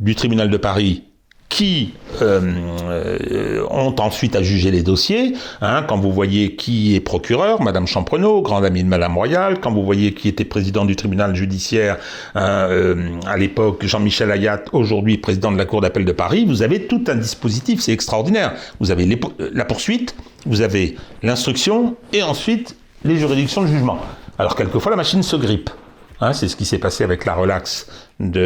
du 0.00 0.14
tribunal 0.16 0.50
de 0.50 0.56
Paris 0.56 1.04
qui 1.50 1.92
euh, 2.22 2.40
euh, 2.84 3.66
ont 3.70 3.94
ensuite 3.98 4.36
à 4.36 4.42
juger 4.42 4.70
les 4.70 4.82
dossiers. 4.82 5.34
Hein, 5.60 5.84
quand 5.86 5.98
vous 5.98 6.12
voyez 6.12 6.54
qui 6.54 6.94
est 6.94 7.00
procureur, 7.00 7.60
Madame 7.60 7.86
Champrenault, 7.86 8.40
grande 8.40 8.64
amie 8.64 8.84
de 8.84 8.88
Madame 8.88 9.16
Royal, 9.16 9.60
quand 9.60 9.72
vous 9.72 9.84
voyez 9.84 10.14
qui 10.14 10.28
était 10.28 10.44
président 10.44 10.84
du 10.84 10.96
tribunal 10.96 11.34
judiciaire 11.34 11.98
hein, 12.36 12.68
euh, 12.70 13.10
à 13.26 13.36
l'époque, 13.36 13.84
Jean-Michel 13.84 14.30
Ayat, 14.30 14.62
aujourd'hui 14.72 15.18
président 15.18 15.50
de 15.50 15.58
la 15.58 15.66
Cour 15.66 15.80
d'appel 15.80 16.04
de 16.04 16.12
Paris, 16.12 16.44
vous 16.46 16.62
avez 16.62 16.86
tout 16.86 17.04
un 17.08 17.16
dispositif, 17.16 17.80
c'est 17.80 17.92
extraordinaire. 17.92 18.54
Vous 18.78 18.92
avez 18.92 19.18
la 19.52 19.64
poursuite, 19.64 20.14
vous 20.46 20.62
avez 20.62 20.96
l'instruction 21.22 21.96
et 22.12 22.22
ensuite 22.22 22.76
les 23.04 23.16
juridictions 23.16 23.62
de 23.62 23.66
jugement. 23.66 23.98
Alors 24.38 24.54
quelquefois 24.54 24.90
la 24.90 24.96
machine 24.96 25.22
se 25.22 25.36
grippe. 25.36 25.70
Hein, 26.20 26.32
c'est 26.32 26.48
ce 26.48 26.56
qui 26.56 26.64
s'est 26.64 26.78
passé 26.78 27.02
avec 27.02 27.24
la 27.24 27.34
relaxe 27.34 27.86
de 28.18 28.40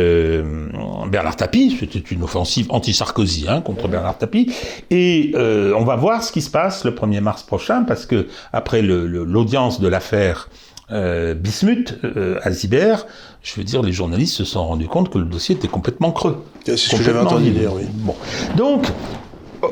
euh, 0.45 1.07
Bernard 1.09 1.37
Tapie. 1.37 1.77
C'était 1.79 1.99
une 1.99 2.23
offensive 2.23 2.67
anti-Sarkozy 2.71 3.47
hein, 3.49 3.61
contre 3.61 3.89
Bernard 3.89 4.19
Tapie. 4.19 4.53
Et 4.91 5.33
euh, 5.35 5.75
on 5.77 5.85
va 5.85 5.97
voir 5.97 6.23
ce 6.23 6.31
qui 6.31 6.41
se 6.43 6.51
passe 6.51 6.85
le 6.85 6.93
1er 6.93 7.21
mars 7.21 7.43
prochain, 7.43 7.83
parce 7.83 8.07
que 8.07 8.29
après 8.53 8.83
l'audience 8.83 9.81
de 9.81 9.89
l'affaire 9.89 10.49
euh, 10.93 11.35
Bismuth 11.35 11.99
euh, 12.05 12.39
à 12.43 12.51
Zibert, 12.51 13.07
je 13.43 13.55
veux 13.57 13.65
dire, 13.65 13.83
les 13.83 13.93
journalistes 13.93 14.37
se 14.37 14.45
sont 14.45 14.67
rendus 14.67 14.87
compte 14.87 15.11
que 15.11 15.19
le 15.19 15.25
dossier 15.25 15.55
était 15.57 15.69
complètement 15.69 16.13
creux. 16.13 16.45
C'est 16.65 16.77
ce 16.77 16.97
que 16.97 17.03
j'avais 17.03 17.21
entendu 17.21 17.51
dire, 17.51 17.73
oui. 17.75 17.85
Bon. 17.93 18.15
Donc, 18.57 18.87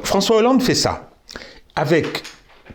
François 0.04 0.38
Hollande 0.38 0.62
fait 0.62 0.74
ça. 0.74 1.10
Avec 1.76 2.22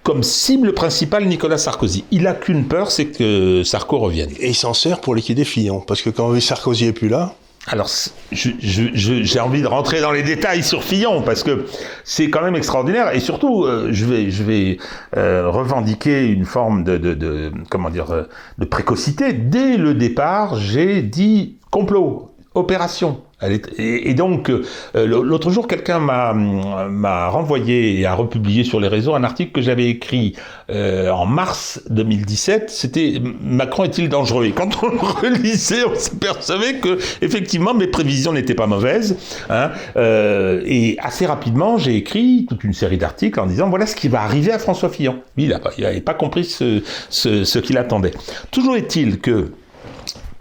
comme 0.04 0.24
cible 0.24 0.74
principale 0.74 1.26
Nicolas 1.26 1.58
Sarkozy. 1.58 2.06
Il 2.12 2.28
a 2.28 2.34
qu'une 2.34 2.66
peur, 2.66 2.92
c'est 2.92 3.08
que 3.08 3.64
Sarko 3.64 4.00
revienne. 4.00 4.30
Et 4.40 4.50
il 4.50 4.56
s'en 4.56 4.74
sert 4.74 5.02
pour 5.02 5.16
liquider 5.16 5.44
Fillon, 5.44 5.82
parce 5.82 6.02
que 6.02 6.10
quand 6.10 6.40
Sarkozy 6.40 6.86
est 6.86 6.94
plus 6.94 7.10
là. 7.10 7.36
Alors, 7.70 7.90
j'ai 8.32 9.40
envie 9.42 9.62
de 9.62 9.68
rentrer 9.68 10.00
dans 10.00 10.14
les 10.14 10.24
détails 10.24 10.64
sur 10.64 10.86
Fillon 10.86 11.22
parce 11.22 11.44
que 11.44 11.66
c'est 12.06 12.30
quand 12.30 12.42
même 12.42 12.56
extraordinaire 12.56 13.14
et 13.14 13.20
surtout, 13.20 13.66
euh, 13.66 13.90
je 13.92 14.06
vais, 14.06 14.32
je 14.32 14.44
vais 14.44 14.78
euh, 15.18 15.50
revendiquer 15.50 16.28
une 16.28 16.46
forme 16.46 16.86
de, 16.86 16.98
de, 16.98 17.14
de 17.14 17.52
comment 17.70 17.90
dire, 17.90 18.12
euh, 18.12 18.24
de 18.58 18.64
précocité. 18.64 19.34
Dès 19.34 19.76
le 19.76 19.94
départ, 19.96 20.58
j'ai 20.58 21.02
dit 21.02 21.58
complot, 21.70 22.32
opération. 22.56 23.22
Et, 23.44 24.16
donc, 24.16 24.50
euh, 24.50 24.64
l'autre 24.96 25.52
jour, 25.52 25.68
quelqu'un 25.68 26.00
m'a 26.00 27.28
renvoyé 27.30 28.00
et 28.00 28.06
a 28.08 28.16
republié 28.16 28.64
sur 28.64 28.80
les 28.80 28.88
réseaux 28.88 29.14
un 29.14 29.24
article 29.24 29.52
que 29.52 29.62
j'avais 29.62 29.90
écrit 29.90 30.36
euh, 30.72 31.12
en 31.12 31.28
mars 31.28 31.82
2017. 31.92 32.72
C'était 32.72 33.22
Macron 33.44 33.84
est-il 33.84 34.10
dangereux? 34.10 34.46
Et 34.46 34.54
quand 34.54 34.84
on 34.84 34.88
le 34.88 34.98
relisait, 34.98 35.84
on 35.86 35.94
s'apercevait 35.94 36.80
que 36.80 36.98
effectivement 37.22 37.76
mes 37.76 37.86
prévisions 37.86 38.34
n'étaient 38.34 38.56
pas 38.56 38.66
mauvaises. 38.66 39.18
Hein, 39.52 39.70
euh, 39.98 40.64
et 40.66 40.98
assez 41.00 41.28
rapidement, 41.28 41.78
j'ai 41.78 41.96
écrit 41.96 42.48
toute 42.50 42.64
une 42.64 42.74
série 42.74 42.98
d'articles 42.98 43.40
en 43.40 43.46
disant 43.46 43.70
voilà 43.70 43.86
ce 43.86 43.96
qui 43.96 44.08
va 44.08 44.24
arriver 44.24 44.52
à 44.52 44.58
François 44.58 44.90
Fillon. 44.90 45.22
il 45.38 45.56
n'avait 45.78 46.02
pas 46.02 46.16
compris 46.16 46.44
ce, 46.44 46.82
ce, 47.12 47.44
ce 47.44 47.60
qu'il 47.60 47.78
attendait. 47.78 48.14
Toujours 48.50 48.76
est-il 48.76 49.20
que 49.20 49.52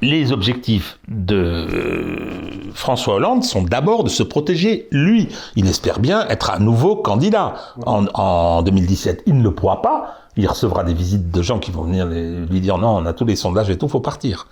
les 0.00 0.32
objectifs 0.32 0.98
de 1.08 1.36
euh, 1.36 2.72
François 2.74 3.14
Hollande 3.14 3.44
sont 3.44 3.62
d'abord 3.62 4.04
de 4.04 4.08
se 4.08 4.22
protéger 4.22 4.88
lui. 4.90 5.28
Il 5.56 5.66
espère 5.66 5.98
bien 5.98 6.26
être 6.28 6.50
à 6.50 6.58
nouveau 6.58 6.96
candidat 6.96 7.54
en, 7.84 8.06
en 8.14 8.62
2017. 8.62 9.22
Il 9.26 9.38
ne 9.38 9.42
le 9.42 9.52
pourra 9.52 9.82
pas. 9.82 10.16
Il 10.36 10.46
recevra 10.46 10.84
des 10.84 10.92
visites 10.92 11.30
de 11.30 11.42
gens 11.42 11.58
qui 11.58 11.70
vont 11.70 11.82
venir 11.82 12.06
lui 12.06 12.60
dire 12.60 12.76
non, 12.76 12.96
on 12.96 13.06
a 13.06 13.14
tous 13.14 13.24
les 13.24 13.36
sondages 13.36 13.70
et 13.70 13.78
tout, 13.78 13.88
faut 13.88 14.00
partir. 14.00 14.46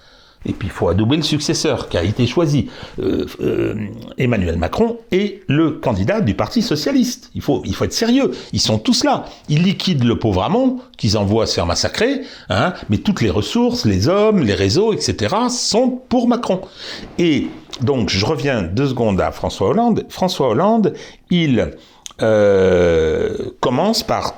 Et 0.47 0.53
puis 0.53 0.69
il 0.69 0.71
faut 0.71 0.89
adouber 0.89 1.17
le 1.17 1.23
successeur 1.23 1.89
qui 1.89 1.97
a 1.97 2.03
été 2.03 2.27
choisi. 2.27 2.69
Euh, 2.99 3.27
euh, 3.41 3.75
Emmanuel 4.19 4.57
Macron 4.57 4.99
est 5.11 5.43
le 5.49 5.73
candidat 5.73 6.21
du 6.21 6.35
Parti 6.35 6.63
socialiste. 6.63 7.31
Il 7.35 7.43
faut, 7.43 7.63
être 7.65 7.93
sérieux. 7.93 8.31
Ils 8.53 8.61
sont 8.61 8.79
tous 8.79 9.05
là. 9.05 9.25
Ils 9.49 9.63
liquident 9.63 10.05
le 10.05 10.19
pauvre 10.19 10.43
Hamon 10.43 10.79
qu'ils 10.97 11.17
envoient 11.17 11.47
se 11.47 11.55
faire 11.55 11.67
massacrer. 11.67 12.23
Hein, 12.51 12.75
mais 12.91 12.99
toutes 12.99 13.21
les 13.21 13.31
ressources, 13.31 13.85
les 13.85 14.09
hommes, 14.09 14.41
les 14.41 14.55
réseaux, 14.55 14.93
etc. 14.93 15.35
sont 15.49 15.91
pour 16.09 16.29
Macron. 16.29 16.61
Et 17.19 17.49
donc 17.81 18.11
je 18.11 18.25
reviens 18.25 18.63
deux 18.63 18.89
secondes 18.89 19.21
à 19.21 19.33
François 19.33 19.69
Hollande. 19.69 20.05
François 20.09 20.49
Hollande, 20.49 20.95
il 21.31 21.73
euh, 22.23 23.51
commence 23.61 24.03
par 24.03 24.35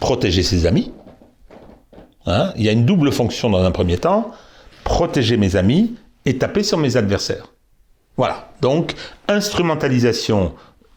protéger 0.00 0.42
ses 0.42 0.66
amis. 0.66 0.92
Hein, 2.26 2.52
il 2.56 2.64
y 2.64 2.68
a 2.68 2.72
une 2.72 2.84
double 2.84 3.12
fonction 3.12 3.50
dans 3.50 3.64
un 3.64 3.70
premier 3.70 3.98
temps 3.98 4.30
protéger 4.84 5.36
mes 5.36 5.56
amis 5.56 5.94
et 6.24 6.38
taper 6.38 6.62
sur 6.62 6.78
mes 6.78 6.96
adversaires. 6.96 7.52
Voilà. 8.16 8.52
Donc, 8.60 8.94
instrumentalisation 9.28 10.52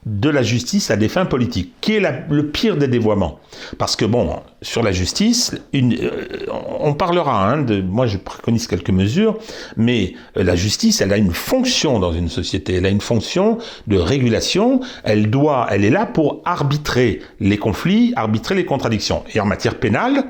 de 0.05 0.29
la 0.29 0.43
justice 0.43 0.91
à 0.91 0.97
des 0.97 1.09
fins 1.09 1.25
politiques, 1.25 1.73
qui 1.81 1.95
est 1.95 2.03
le 2.29 2.47
pire 2.49 2.77
des 2.77 2.87
dévoiements. 2.87 3.39
Parce 3.79 3.95
que 3.95 4.05
bon, 4.05 4.39
sur 4.61 4.83
la 4.83 4.91
justice, 4.91 5.55
euh, 5.73 6.45
on 6.79 6.93
parlera, 6.93 7.49
hein, 7.49 7.63
de, 7.63 7.81
moi 7.81 8.05
je 8.05 8.17
préconise 8.17 8.67
quelques 8.67 8.91
mesures, 8.91 9.39
mais 9.77 10.13
euh, 10.37 10.43
la 10.43 10.55
justice, 10.55 11.01
elle 11.01 11.11
a 11.11 11.17
une 11.17 11.33
fonction 11.33 11.99
dans 11.99 12.13
une 12.13 12.29
société, 12.29 12.75
elle 12.75 12.85
a 12.85 12.89
une 12.89 13.01
fonction 13.01 13.57
de 13.87 13.97
régulation, 13.97 14.79
elle 15.03 15.31
doit, 15.31 15.67
elle 15.71 15.83
est 15.83 15.89
là 15.89 16.05
pour 16.05 16.41
arbitrer 16.45 17.21
les 17.39 17.57
conflits, 17.57 18.13
arbitrer 18.15 18.53
les 18.53 18.65
contradictions. 18.65 19.23
Et 19.33 19.39
en 19.39 19.45
matière 19.45 19.79
pénale, 19.79 20.25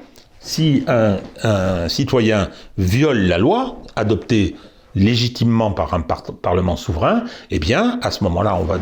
si 0.45 0.83
un, 0.87 1.89
citoyen 1.89 2.49
viole 2.77 3.27
la 3.27 3.37
loi 3.37 3.81
adoptée 3.95 4.55
légitimement 4.93 5.71
par 5.71 5.93
un 5.93 6.01
parlement 6.01 6.77
souverain, 6.77 7.23
eh 7.51 7.59
bien, 7.59 7.99
à 8.01 8.11
ce 8.11 8.23
moment-là, 8.23 8.55
on 8.55 8.63
va 8.63 8.77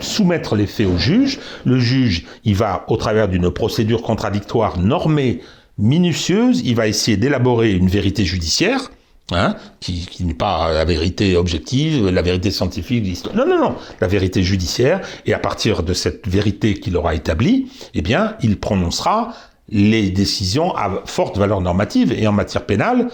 soumettre 0.00 0.56
les 0.56 0.66
faits 0.66 0.86
au 0.86 0.96
juge. 0.96 1.40
Le 1.66 1.78
juge, 1.78 2.24
il 2.44 2.54
va, 2.54 2.84
au 2.88 2.96
travers 2.96 3.28
d'une 3.28 3.50
procédure 3.50 4.00
contradictoire 4.00 4.78
normée, 4.78 5.40
minutieuse, 5.76 6.62
il 6.64 6.74
va 6.74 6.86
essayer 6.86 7.16
d'élaborer 7.16 7.72
une 7.72 7.88
vérité 7.88 8.24
judiciaire, 8.24 8.90
hein, 9.32 9.56
qui, 9.80 10.06
qui 10.06 10.24
n'est 10.24 10.34
pas 10.34 10.72
la 10.72 10.84
vérité 10.84 11.36
objective, 11.36 12.08
la 12.08 12.22
vérité 12.22 12.50
scientifique, 12.50 13.04
l'histoire. 13.04 13.36
Non, 13.36 13.46
non, 13.46 13.58
non, 13.58 13.74
la 14.00 14.06
vérité 14.06 14.42
judiciaire. 14.42 15.00
Et 15.26 15.34
à 15.34 15.38
partir 15.38 15.82
de 15.82 15.92
cette 15.92 16.26
vérité 16.26 16.74
qu'il 16.74 16.96
aura 16.96 17.14
établie, 17.14 17.70
eh 17.94 18.02
bien, 18.02 18.36
il 18.40 18.58
prononcera 18.58 19.34
les 19.68 20.10
décisions 20.10 20.74
à 20.74 21.02
forte 21.04 21.36
valeur 21.38 21.60
normative 21.60 22.12
et 22.12 22.26
en 22.26 22.32
matière 22.32 22.64
pénale, 22.64 23.08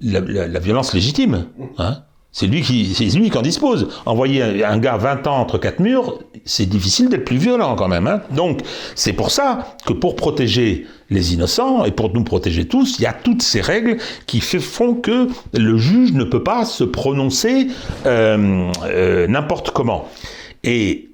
la, 0.00 0.58
violence 0.58 0.94
légitime. 0.94 1.46
Hein 1.78 2.02
c'est 2.34 2.46
lui 2.46 2.62
qui, 2.62 2.94
c'est 2.94 3.04
lui 3.18 3.28
qui 3.28 3.36
en 3.36 3.42
dispose. 3.42 3.88
Envoyer 4.06 4.64
un, 4.64 4.78
gars 4.78 4.96
20 4.96 5.26
ans 5.26 5.36
entre 5.36 5.58
quatre 5.58 5.80
murs, 5.80 6.18
c'est 6.46 6.64
difficile 6.64 7.10
d'être 7.10 7.26
plus 7.26 7.36
violent 7.36 7.76
quand 7.76 7.88
même. 7.88 8.06
Hein 8.06 8.22
Donc, 8.30 8.60
c'est 8.94 9.12
pour 9.12 9.30
ça 9.30 9.76
que 9.84 9.92
pour 9.92 10.16
protéger 10.16 10.86
les 11.10 11.34
innocents 11.34 11.84
et 11.84 11.90
pour 11.90 12.10
nous 12.14 12.24
protéger 12.24 12.66
tous, 12.66 12.98
il 12.98 13.02
y 13.02 13.06
a 13.06 13.12
toutes 13.12 13.42
ces 13.42 13.60
règles 13.60 13.98
qui 14.26 14.40
font 14.40 14.94
que 14.94 15.28
le 15.52 15.76
juge 15.76 16.12
ne 16.14 16.24
peut 16.24 16.42
pas 16.42 16.64
se 16.64 16.84
prononcer 16.84 17.68
euh, 18.06 18.72
euh, 18.84 19.26
n'importe 19.26 19.70
comment. 19.72 20.08
Et 20.64 21.10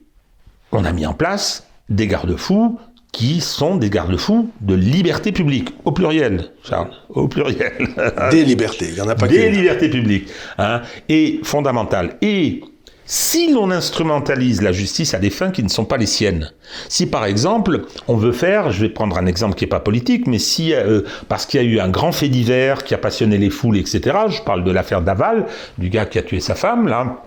on 0.70 0.84
a 0.84 0.92
mis 0.92 1.04
en 1.04 1.14
place 1.14 1.66
des 1.88 2.06
garde-fous 2.06 2.78
qui 3.18 3.40
sont 3.40 3.74
des 3.74 3.90
garde-fous 3.90 4.48
de 4.60 4.76
liberté 4.76 5.32
publique, 5.32 5.70
au 5.84 5.90
pluriel, 5.90 6.52
Charles, 6.62 6.90
au 7.08 7.26
pluriel. 7.26 7.88
Des 8.30 8.44
libertés, 8.44 8.86
il 8.90 8.94
n'y 8.94 9.00
en 9.00 9.08
a 9.08 9.16
pas 9.16 9.26
Des 9.26 9.50
libertés 9.50 9.88
publiques, 9.88 10.28
hein, 10.56 10.82
et 11.08 11.40
fondamentales. 11.42 12.16
Et 12.22 12.60
si 13.06 13.52
l'on 13.52 13.72
instrumentalise 13.72 14.62
la 14.62 14.70
justice 14.70 15.14
à 15.14 15.18
des 15.18 15.30
fins 15.30 15.50
qui 15.50 15.64
ne 15.64 15.68
sont 15.68 15.84
pas 15.84 15.96
les 15.96 16.06
siennes, 16.06 16.52
si 16.88 17.06
par 17.06 17.24
exemple 17.24 17.86
on 18.06 18.16
veut 18.16 18.30
faire, 18.30 18.70
je 18.70 18.82
vais 18.82 18.88
prendre 18.88 19.18
un 19.18 19.26
exemple 19.26 19.56
qui 19.56 19.64
n'est 19.64 19.68
pas 19.68 19.80
politique, 19.80 20.28
mais 20.28 20.38
si 20.38 20.72
euh, 20.72 21.00
parce 21.28 21.44
qu'il 21.44 21.60
y 21.60 21.64
a 21.64 21.66
eu 21.66 21.80
un 21.80 21.88
grand 21.88 22.12
fait 22.12 22.28
divers 22.28 22.84
qui 22.84 22.94
a 22.94 22.98
passionné 22.98 23.36
les 23.36 23.50
foules, 23.50 23.78
etc. 23.78 24.16
Je 24.28 24.42
parle 24.42 24.62
de 24.62 24.70
l'affaire 24.70 25.02
Daval, 25.02 25.46
du 25.76 25.88
gars 25.88 26.06
qui 26.06 26.20
a 26.20 26.22
tué 26.22 26.38
sa 26.38 26.54
femme, 26.54 26.86
là. 26.86 27.24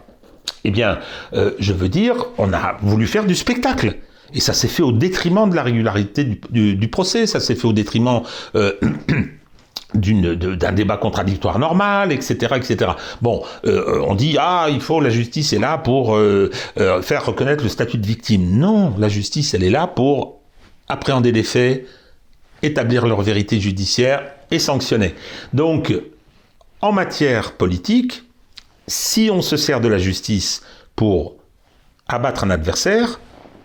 Eh 0.64 0.72
bien, 0.72 1.00
euh, 1.34 1.52
je 1.60 1.74
veux 1.74 1.90
dire, 1.90 2.28
on 2.38 2.54
a 2.54 2.78
voulu 2.82 3.08
faire 3.08 3.26
du 3.26 3.36
spectacle. 3.36 3.98
Et 4.34 4.40
ça 4.40 4.54
s'est 4.54 4.68
fait 4.68 4.84
au 4.84 4.92
détriment 4.92 5.50
de 5.50 5.56
la 5.56 5.64
régularité 5.64 6.40
du, 6.50 6.88
procès, 6.88 7.28
ça 7.28 7.40
s'est 7.40 7.56
fait 7.56 7.68
au 7.68 7.74
détriment... 7.74 8.22
Euh, 8.56 8.74
d'un 9.94 10.72
débat 10.72 10.96
contradictoire 10.96 11.60
normal, 11.60 12.14
etc., 12.14 12.56
etc. 12.56 12.92
Bon, 13.22 13.44
euh, 13.66 14.02
on 14.08 14.16
dit 14.16 14.38
ah 14.40 14.68
il 14.70 14.80
faut 14.80 15.02
la 15.02 15.10
justice 15.10 15.52
est 15.52 15.60
là 15.60 15.78
pour 15.78 16.16
euh, 16.16 16.50
faire 17.02 17.26
reconnaître 17.26 17.62
le 17.62 17.70
statut 17.70 17.98
de 17.98 18.08
victime. 18.08 18.58
Non, 18.58 18.94
la 18.98 19.10
justice 19.10 19.54
elle 19.54 19.66
est 19.66 19.70
là 19.70 19.88
pour 19.88 20.40
appréhender 20.88 21.34
les 21.34 21.44
faits, 21.44 21.86
établir 22.64 23.06
leur 23.06 23.22
vérité 23.22 23.60
judiciaire 23.60 24.24
et 24.50 24.60
sanctionner. 24.60 25.14
Donc, 25.54 25.94
en 26.82 26.92
matière 26.92 27.54
politique, 27.54 28.24
si 28.88 29.30
on 29.32 29.42
se 29.42 29.58
sert 29.58 29.82
de 29.82 29.88
la 29.88 29.98
justice 29.98 30.64
pour 30.96 31.36
abattre 32.08 32.44
un 32.44 32.50
adversaire, 32.50 33.20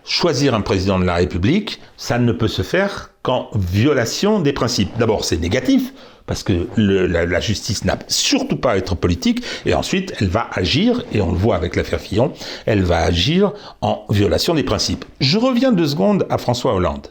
choisir 0.07 0.55
un 0.55 0.61
président 0.61 0.97
de 0.97 1.03
la 1.03 1.15
République, 1.15 1.79
ça 1.97 2.17
ne 2.17 2.31
peut 2.31 2.47
se 2.47 2.61
faire 2.61 3.11
qu'en 3.21 3.49
violation 3.53 4.39
des 4.39 4.53
principes. 4.53 4.89
D'abord, 4.97 5.25
c'est 5.25 5.37
négatif, 5.37 5.93
parce 6.25 6.43
que 6.43 6.67
la, 6.77 7.39
justice 7.39 7.83
n'a 7.83 7.99
surtout 8.07 8.55
pas 8.55 8.71
à 8.71 8.77
être 8.77 8.95
politique, 8.95 9.43
et 9.65 9.73
ensuite, 9.73 10.13
elle 10.19 10.29
va 10.29 10.47
agir, 10.53 11.03
et 11.11 11.21
on 11.21 11.31
le 11.31 11.37
voit 11.37 11.55
avec 11.55 11.75
l'affaire 11.75 11.99
Fillon, 11.99 12.31
elle 12.65 12.83
va 12.83 12.99
agir 12.99 13.51
en 13.81 14.05
violation 14.09 14.55
des 14.55 14.63
principes. 14.63 15.05
Je 15.19 15.37
reviens 15.37 15.71
deux 15.71 15.87
secondes 15.87 16.25
à 16.29 16.37
François 16.37 16.73
Hollande. 16.73 17.07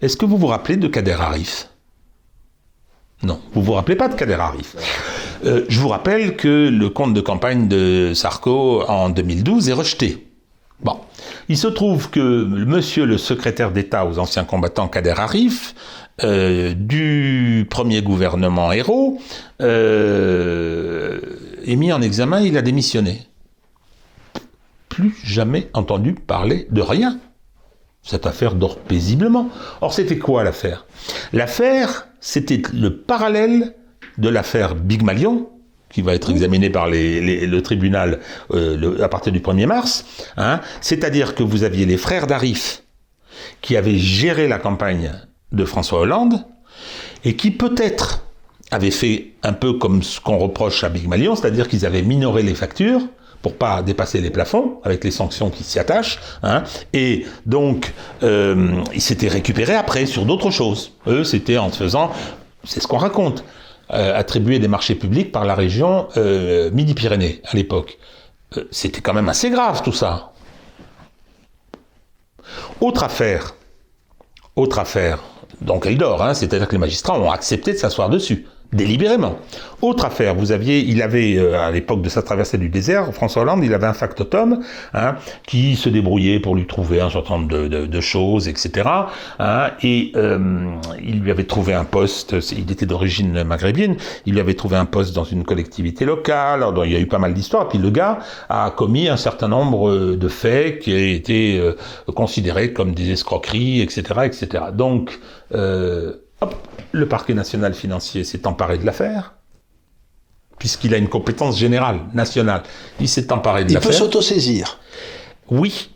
Est-ce 0.00 0.16
que 0.16 0.24
vous 0.24 0.38
vous 0.38 0.48
rappelez 0.48 0.76
de 0.76 0.88
Kader 0.88 1.16
Arif? 1.20 1.68
Non, 3.22 3.40
vous 3.54 3.62
vous 3.62 3.72
rappelez 3.72 3.96
pas 3.96 4.08
de 4.08 4.14
Kader 4.14 4.34
Arif. 4.34 4.76
Euh, 5.44 5.64
je 5.68 5.80
vous 5.80 5.88
rappelle 5.88 6.36
que 6.36 6.68
le 6.68 6.88
compte 6.90 7.14
de 7.14 7.20
campagne 7.20 7.68
de 7.68 8.12
Sarko 8.14 8.82
en 8.88 9.08
2012 9.10 9.68
est 9.68 9.72
rejeté. 9.72 10.26
Bon, 10.80 10.98
il 11.48 11.56
se 11.56 11.68
trouve 11.68 12.10
que 12.10 12.44
monsieur 12.44 13.06
le 13.06 13.18
secrétaire 13.18 13.70
d'État 13.70 14.06
aux 14.06 14.18
anciens 14.18 14.44
combattants 14.44 14.88
Kader 14.88 15.14
Arif, 15.16 15.74
euh, 16.24 16.74
du 16.74 17.66
premier 17.68 18.02
gouvernement 18.02 18.72
héros, 18.72 19.18
euh, 19.60 21.20
est 21.64 21.76
mis 21.76 21.92
en 21.92 22.00
examen, 22.00 22.40
il 22.40 22.56
a 22.56 22.62
démissionné. 22.62 23.26
Plus 24.88 25.14
jamais 25.24 25.68
entendu 25.74 26.14
parler 26.14 26.66
de 26.70 26.80
rien. 26.80 27.18
Cette 28.02 28.26
affaire 28.26 28.54
dort 28.54 28.78
paisiblement. 28.78 29.50
Or, 29.80 29.92
c'était 29.92 30.16
quoi 30.16 30.44
l'affaire? 30.44 30.86
L'affaire, 31.32 32.08
c'était 32.20 32.62
le 32.72 32.96
parallèle 32.96 33.74
de 34.16 34.28
l'affaire 34.28 34.74
Big 34.74 35.02
Malion, 35.02 35.50
qui 35.96 36.02
va 36.02 36.14
être 36.14 36.28
examiné 36.28 36.68
par 36.68 36.88
le 36.90 37.60
tribunal 37.60 38.20
euh, 38.52 39.02
à 39.02 39.08
partir 39.08 39.32
du 39.32 39.40
1er 39.40 39.64
mars. 39.64 40.04
Hein. 40.36 40.60
C'est-à-dire 40.82 41.34
que 41.34 41.42
vous 41.42 41.64
aviez 41.64 41.86
les 41.86 41.96
frères 41.96 42.26
d'Arif 42.26 42.82
qui 43.62 43.78
avaient 43.78 43.96
géré 43.96 44.46
la 44.46 44.58
campagne 44.58 45.10
de 45.52 45.64
François 45.64 46.00
Hollande 46.00 46.44
et 47.24 47.34
qui 47.34 47.50
peut-être 47.50 48.26
avaient 48.70 48.90
fait 48.90 49.28
un 49.42 49.54
peu 49.54 49.72
comme 49.72 50.02
ce 50.02 50.20
qu'on 50.20 50.36
reproche 50.36 50.84
à 50.84 50.90
Big 50.90 51.08
Malion, 51.08 51.34
c'est-à-dire 51.34 51.66
qu'ils 51.66 51.86
avaient 51.86 52.02
minoré 52.02 52.42
les 52.42 52.54
factures 52.54 53.00
pour 53.40 53.54
pas 53.54 53.80
dépasser 53.82 54.20
les 54.20 54.28
plafonds 54.28 54.80
avec 54.84 55.02
les 55.02 55.10
sanctions 55.10 55.48
qui 55.48 55.64
s'y 55.64 55.78
attachent, 55.78 56.18
hein, 56.42 56.62
et 56.92 57.24
donc 57.46 57.94
euh, 58.22 58.82
ils 58.92 59.00
s'étaient 59.00 59.28
récupérés 59.28 59.76
après 59.76 60.04
sur 60.04 60.26
d'autres 60.26 60.50
choses. 60.50 60.92
Eux, 61.06 61.24
c'était 61.24 61.56
en 61.56 61.70
faisant, 61.70 62.10
c'est 62.64 62.80
ce 62.82 62.86
qu'on 62.86 62.98
raconte, 62.98 63.44
euh, 63.92 64.18
attribuer 64.18 64.58
des 64.58 64.66
marchés 64.66 64.96
publics 64.96 65.30
par 65.30 65.44
la 65.44 65.54
région 65.54 66.08
euh, 66.16 66.70
Midi-Pyrénées 66.72 67.40
à 67.44 67.54
l'époque. 67.54 67.98
Euh, 68.56 68.64
c'était 68.72 69.00
quand 69.00 69.14
même 69.14 69.28
assez 69.28 69.48
grave 69.48 69.82
tout 69.82 69.92
ça. 69.92 70.32
Autre 72.80 73.04
affaire, 73.04 73.54
autre 74.56 74.80
affaire, 74.80 75.22
donc 75.60 75.86
elle 75.86 75.98
dort, 75.98 76.20
hein, 76.22 76.34
c'est-à-dire 76.34 76.66
que 76.66 76.72
les 76.72 76.78
magistrats 76.78 77.18
ont 77.18 77.30
accepté 77.30 77.72
de 77.72 77.78
s'asseoir 77.78 78.10
dessus. 78.10 78.46
Délibérément. 78.72 79.38
Autre 79.82 80.04
affaire, 80.04 80.34
vous 80.34 80.52
aviez, 80.52 80.80
il 80.80 81.02
avait 81.02 81.36
euh, 81.36 81.60
à 81.60 81.70
l'époque 81.70 82.02
de 82.02 82.08
sa 82.08 82.22
traversée 82.22 82.58
du 82.58 82.68
désert, 82.68 83.12
François 83.12 83.42
Hollande, 83.42 83.64
il 83.64 83.72
avait 83.74 83.86
un 83.86 83.92
factotum 83.92 84.60
hein, 84.94 85.16
qui 85.46 85.76
se 85.76 85.88
débrouillait 85.88 86.40
pour 86.40 86.54
lui 86.54 86.66
trouver 86.66 87.00
un 87.00 87.10
certain 87.10 87.38
nombre 87.38 87.48
de, 87.48 88.00
choses, 88.00 88.48
etc. 88.48 88.88
Hein, 89.38 89.70
et 89.82 90.12
euh, 90.16 90.38
il 91.02 91.20
lui 91.20 91.30
avait 91.30 91.44
trouvé 91.44 91.74
un 91.74 91.84
poste. 91.84 92.36
Il 92.52 92.70
était 92.70 92.86
d'origine 92.86 93.42
maghrébine. 93.44 93.96
Il 94.26 94.34
lui 94.34 94.40
avait 94.40 94.54
trouvé 94.54 94.76
un 94.76 94.84
poste 94.84 95.14
dans 95.14 95.24
une 95.24 95.44
collectivité 95.44 96.04
locale. 96.04 96.62
Alors, 96.62 96.84
il 96.84 96.92
y 96.92 96.96
a 96.96 97.00
eu 97.00 97.06
pas 97.06 97.18
mal 97.18 97.34
d'histoires. 97.34 97.68
Puis 97.68 97.78
le 97.78 97.90
gars 97.90 98.18
a 98.48 98.70
commis 98.70 99.08
un 99.08 99.16
certain 99.16 99.48
nombre 99.48 99.90
euh, 99.90 100.16
de 100.16 100.28
faits 100.28 100.80
qui 100.80 100.92
été 100.92 101.58
euh, 101.58 101.74
considérés 102.14 102.72
comme 102.72 102.94
des 102.94 103.10
escroqueries, 103.10 103.80
etc., 103.80 104.02
etc. 104.24 104.64
Donc 104.72 105.18
hop, 106.40 106.54
le 106.92 107.06
parquet 107.08 107.34
national 107.34 107.74
financier 107.74 108.24
s'est 108.24 108.46
emparé 108.46 108.78
de 108.78 108.86
l'affaire 108.86 109.34
puisqu'il 110.58 110.94
a 110.94 110.96
une 110.96 111.08
compétence 111.08 111.58
générale, 111.58 112.00
nationale. 112.14 112.62
Il 112.98 113.08
s'est 113.08 113.30
emparé 113.32 113.64
de 113.64 113.74
l'affaire. 113.74 113.90
Il 113.90 113.92
peut 113.92 113.98
s'autosaisir. 113.98 114.78
Oui. 115.50 115.90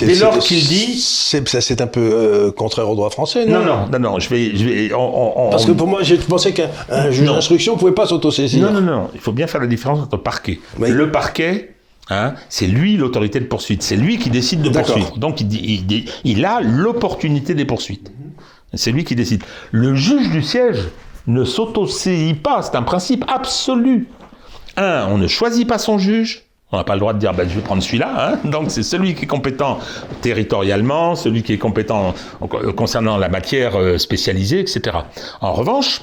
Dès 0.00 0.14
lors 0.14 0.38
qu'il 0.38 0.66
dit, 0.66 0.98
c'est 0.98 1.80
un 1.80 1.86
peu 1.86 2.00
euh, 2.00 2.52
contraire 2.52 2.88
au 2.88 2.94
droit 2.94 3.10
français, 3.10 3.44
non 3.44 3.64
Non, 3.64 3.88
non, 3.90 3.98
non, 3.98 4.18
je 4.18 4.30
vais, 4.30 4.56
je 4.56 4.64
vais. 4.64 4.88
Parce 5.50 5.66
que 5.66 5.72
pour 5.72 5.88
moi, 5.88 6.02
j'ai 6.02 6.16
pensé 6.16 6.54
qu'un 6.54 7.10
juge 7.10 7.26
d'instruction 7.26 7.76
pouvait 7.76 7.92
pas 7.92 8.06
s'autosaisir. 8.06 8.70
Non, 8.70 8.80
non, 8.80 8.80
non. 8.80 9.10
Il 9.12 9.20
faut 9.20 9.32
bien 9.32 9.46
faire 9.46 9.60
la 9.60 9.66
différence 9.66 9.98
entre 9.98 10.16
parquet. 10.16 10.60
Le 10.78 11.10
parquet, 11.10 11.68
Hein, 12.10 12.34
c'est 12.48 12.66
lui 12.66 12.96
l'autorité 12.96 13.38
de 13.38 13.44
poursuite, 13.44 13.82
c'est 13.84 13.94
lui 13.94 14.18
qui 14.18 14.28
décide 14.28 14.60
de 14.60 14.70
poursuivre. 14.70 15.16
Donc 15.18 15.40
il, 15.40 15.54
il, 15.54 16.04
il 16.24 16.44
a 16.44 16.60
l'opportunité 16.60 17.54
des 17.54 17.64
poursuites. 17.64 18.10
C'est 18.74 18.92
lui 18.92 19.04
qui 19.04 19.14
décide. 19.14 19.42
Le 19.70 19.94
juge 19.94 20.30
du 20.30 20.42
siège, 20.42 20.88
ne 21.26 21.44
s'autosaisit 21.44 22.34
pas. 22.34 22.62
C'est 22.62 22.76
un 22.76 22.82
principe 22.82 23.24
absolu. 23.28 24.08
Un, 24.76 25.06
on 25.08 25.18
ne 25.18 25.26
choisit 25.26 25.68
pas 25.68 25.78
son 25.78 25.98
juge. 25.98 26.44
On 26.74 26.78
n'a 26.78 26.84
pas 26.84 26.94
le 26.94 27.00
droit 27.00 27.12
de 27.12 27.18
dire, 27.18 27.34
ben, 27.34 27.46
je 27.46 27.54
vais 27.54 27.60
prendre 27.60 27.82
celui-là. 27.82 28.32
Hein. 28.32 28.48
Donc 28.48 28.70
c'est 28.70 28.82
celui 28.82 29.14
qui 29.14 29.24
est 29.24 29.28
compétent 29.28 29.78
territorialement, 30.22 31.14
celui 31.14 31.42
qui 31.42 31.52
est 31.52 31.58
compétent 31.58 32.14
concernant 32.76 33.18
la 33.18 33.28
matière 33.28 33.76
euh, 33.76 33.98
spécialisée, 33.98 34.60
etc. 34.60 34.96
En 35.42 35.52
revanche, 35.52 36.00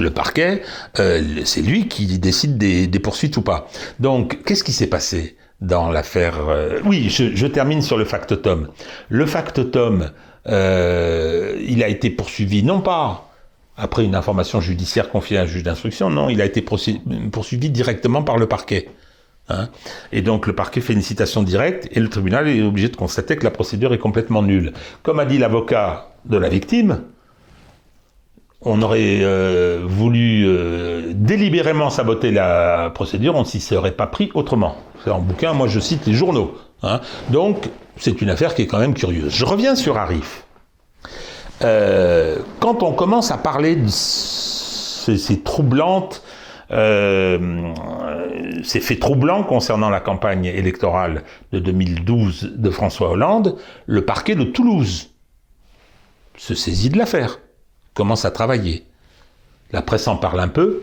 le 0.00 0.08
parquet, 0.08 0.62
euh, 0.98 1.22
c'est 1.44 1.60
lui 1.60 1.88
qui 1.88 2.18
décide 2.18 2.56
des, 2.56 2.98
poursuites 2.98 3.36
ou 3.36 3.42
pas. 3.42 3.68
Donc, 4.00 4.42
qu'est-ce 4.44 4.64
qui 4.64 4.72
s'est 4.72 4.86
passé 4.86 5.36
dans 5.60 5.90
l'affaire 5.90 6.48
euh, 6.48 6.80
Oui, 6.86 7.10
je, 7.10 7.36
je, 7.36 7.46
termine 7.46 7.82
sur 7.82 7.98
le 7.98 8.06
factotum. 8.06 8.68
Le 9.10 9.26
factotum, 9.26 10.10
il 10.46 11.82
a 11.82 11.88
été 11.88 12.10
poursuivi 12.10 12.62
non 12.62 12.80
pas 12.80 13.30
après 13.76 14.04
une 14.04 14.14
information 14.14 14.60
judiciaire 14.60 15.10
confiée 15.10 15.38
à 15.38 15.42
un 15.42 15.46
juge 15.46 15.62
d'instruction. 15.62 16.10
Non, 16.10 16.28
il 16.28 16.40
a 16.40 16.44
été 16.44 16.62
poursuivi 16.62 17.70
directement 17.70 18.22
par 18.22 18.38
le 18.38 18.46
parquet. 18.46 18.88
Hein. 19.50 19.68
et 20.10 20.22
donc 20.22 20.46
le 20.46 20.54
parquet 20.54 20.80
fait 20.80 20.94
une 20.94 21.02
citation 21.02 21.42
directe 21.42 21.86
et 21.92 22.00
le 22.00 22.08
tribunal 22.08 22.48
est 22.48 22.62
obligé 22.62 22.88
de 22.88 22.96
constater 22.96 23.36
que 23.36 23.44
la 23.44 23.50
procédure 23.50 23.92
est 23.92 23.98
complètement 23.98 24.42
nulle. 24.42 24.72
Comme 25.02 25.20
a 25.20 25.26
dit 25.26 25.36
l'avocat 25.36 26.14
de 26.24 26.38
la 26.38 26.48
victime, 26.48 27.02
on 28.64 28.82
aurait 28.82 29.20
euh, 29.20 29.82
voulu 29.84 30.44
euh, 30.46 31.12
délibérément 31.14 31.90
saboter 31.90 32.30
la 32.30 32.90
procédure, 32.94 33.34
on 33.34 33.40
ne 33.40 33.44
s'y 33.44 33.60
serait 33.60 33.92
pas 33.92 34.06
pris 34.06 34.30
autrement. 34.34 34.76
C'est 35.04 35.10
en 35.10 35.20
bouquin, 35.20 35.52
moi 35.52 35.68
je 35.68 35.80
cite 35.80 36.06
les 36.06 36.14
journaux. 36.14 36.54
Hein. 36.82 37.00
Donc 37.30 37.68
c'est 37.96 38.22
une 38.22 38.30
affaire 38.30 38.54
qui 38.54 38.62
est 38.62 38.66
quand 38.66 38.78
même 38.78 38.94
curieuse. 38.94 39.34
Je 39.34 39.44
reviens 39.44 39.76
sur 39.76 39.98
Arif. 39.98 40.44
Euh, 41.62 42.38
quand 42.60 42.82
on 42.82 42.92
commence 42.92 43.30
à 43.30 43.36
parler 43.36 43.76
de 43.76 43.88
ces, 43.88 45.42
troublantes, 45.42 46.22
ces 46.70 48.80
faits 48.80 48.98
troublants 48.98 49.44
concernant 49.44 49.90
la 49.90 50.00
campagne 50.00 50.46
électorale 50.46 51.22
de 51.52 51.58
2012 51.58 52.54
de 52.56 52.70
François 52.70 53.10
Hollande, 53.10 53.56
le 53.86 54.04
parquet 54.04 54.34
de 54.34 54.44
Toulouse 54.44 55.10
se 56.36 56.54
saisit 56.54 56.88
de 56.88 56.98
l'affaire, 56.98 57.38
commence 57.94 58.24
à 58.24 58.30
travailler. 58.30 58.84
La 59.72 59.82
presse 59.82 60.06
en 60.06 60.16
parle 60.16 60.40
un 60.40 60.48
peu, 60.48 60.82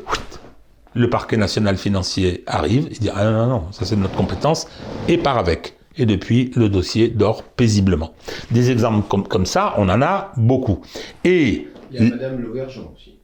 le 0.93 1.09
parquet 1.09 1.37
national 1.37 1.77
financier 1.77 2.43
arrive, 2.47 2.87
il 2.91 2.99
dit 2.99 3.09
ah 3.13 3.23
non, 3.25 3.31
non, 3.31 3.47
non, 3.47 3.71
ça 3.71 3.85
c'est 3.85 3.95
notre 3.95 4.15
compétence, 4.15 4.67
et 5.07 5.17
part 5.17 5.37
avec 5.37 5.77
et 5.97 6.05
depuis, 6.05 6.51
le 6.55 6.69
dossier 6.69 7.09
dort 7.09 7.43
paisiblement. 7.43 8.13
Des 8.49 8.71
exemples 8.71 9.07
comme, 9.07 9.27
comme 9.27 9.45
ça, 9.45 9.73
on 9.77 9.89
en 9.89 10.01
a 10.01 10.31
beaucoup. 10.37 10.81
Et... 11.23 11.67
Il 11.91 12.03
y 12.03 12.07
a 12.07 12.15
Madame 12.15 12.39
Louvergeon 12.39 12.93
aussi. 12.95 13.19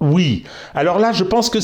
Oui. 0.00 0.44
Alors 0.74 0.98
là, 0.98 1.12
je 1.12 1.24
pense 1.24 1.50
que 1.50 1.58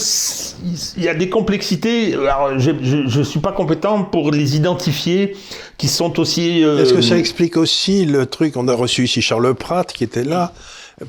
il 0.97 1.03
y 1.03 1.09
a 1.09 1.15
des 1.15 1.31
complexités. 1.31 2.15
Alors, 2.15 2.59
je 2.59 3.19
ne 3.19 3.23
suis 3.25 3.41
pas 3.41 3.53
compétent 3.53 4.05
pour 4.05 4.31
les 4.33 4.57
identifier, 4.57 5.35
qui 5.79 5.89
sont 5.89 6.21
aussi. 6.21 6.63
Euh, 6.63 6.83
Est-ce 6.83 6.93
que 6.93 7.01
ça 7.01 7.17
explique 7.17 7.57
aussi 7.57 8.05
le 8.05 8.27
truc 8.27 8.57
On 8.57 8.69
a 8.69 8.75
reçu 8.75 9.05
ici 9.05 9.23
Charles 9.23 9.55
Pratt 9.55 9.91
qui 9.91 10.05
était 10.05 10.25
là. 10.25 10.53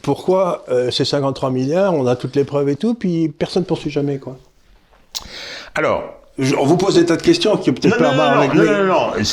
Pourquoi 0.01 0.63
euh, 0.69 0.91
ces 0.91 1.03
53 1.03 1.49
milliards 1.51 1.93
On 1.93 2.05
a 2.07 2.15
toutes 2.15 2.35
les 2.35 2.43
preuves 2.43 2.69
et 2.69 2.75
tout, 2.75 2.93
puis 2.93 3.27
personne 3.29 3.63
ne 3.63 3.67
poursuit 3.67 3.89
jamais 3.89 4.17
quoi? 4.17 4.37
Alors, 5.75 6.18
on 6.57 6.65
vous 6.65 6.77
pose 6.77 6.95
des 6.95 7.05
tas 7.05 7.17
de 7.17 7.21
questions 7.21 7.57
qui 7.57 7.71
peut-être 7.71 7.97
pas 7.97 8.15
non, 8.15 8.17
non, 8.17 8.53
non, 8.53 8.85
non, 8.85 8.85
non, 8.85 9.23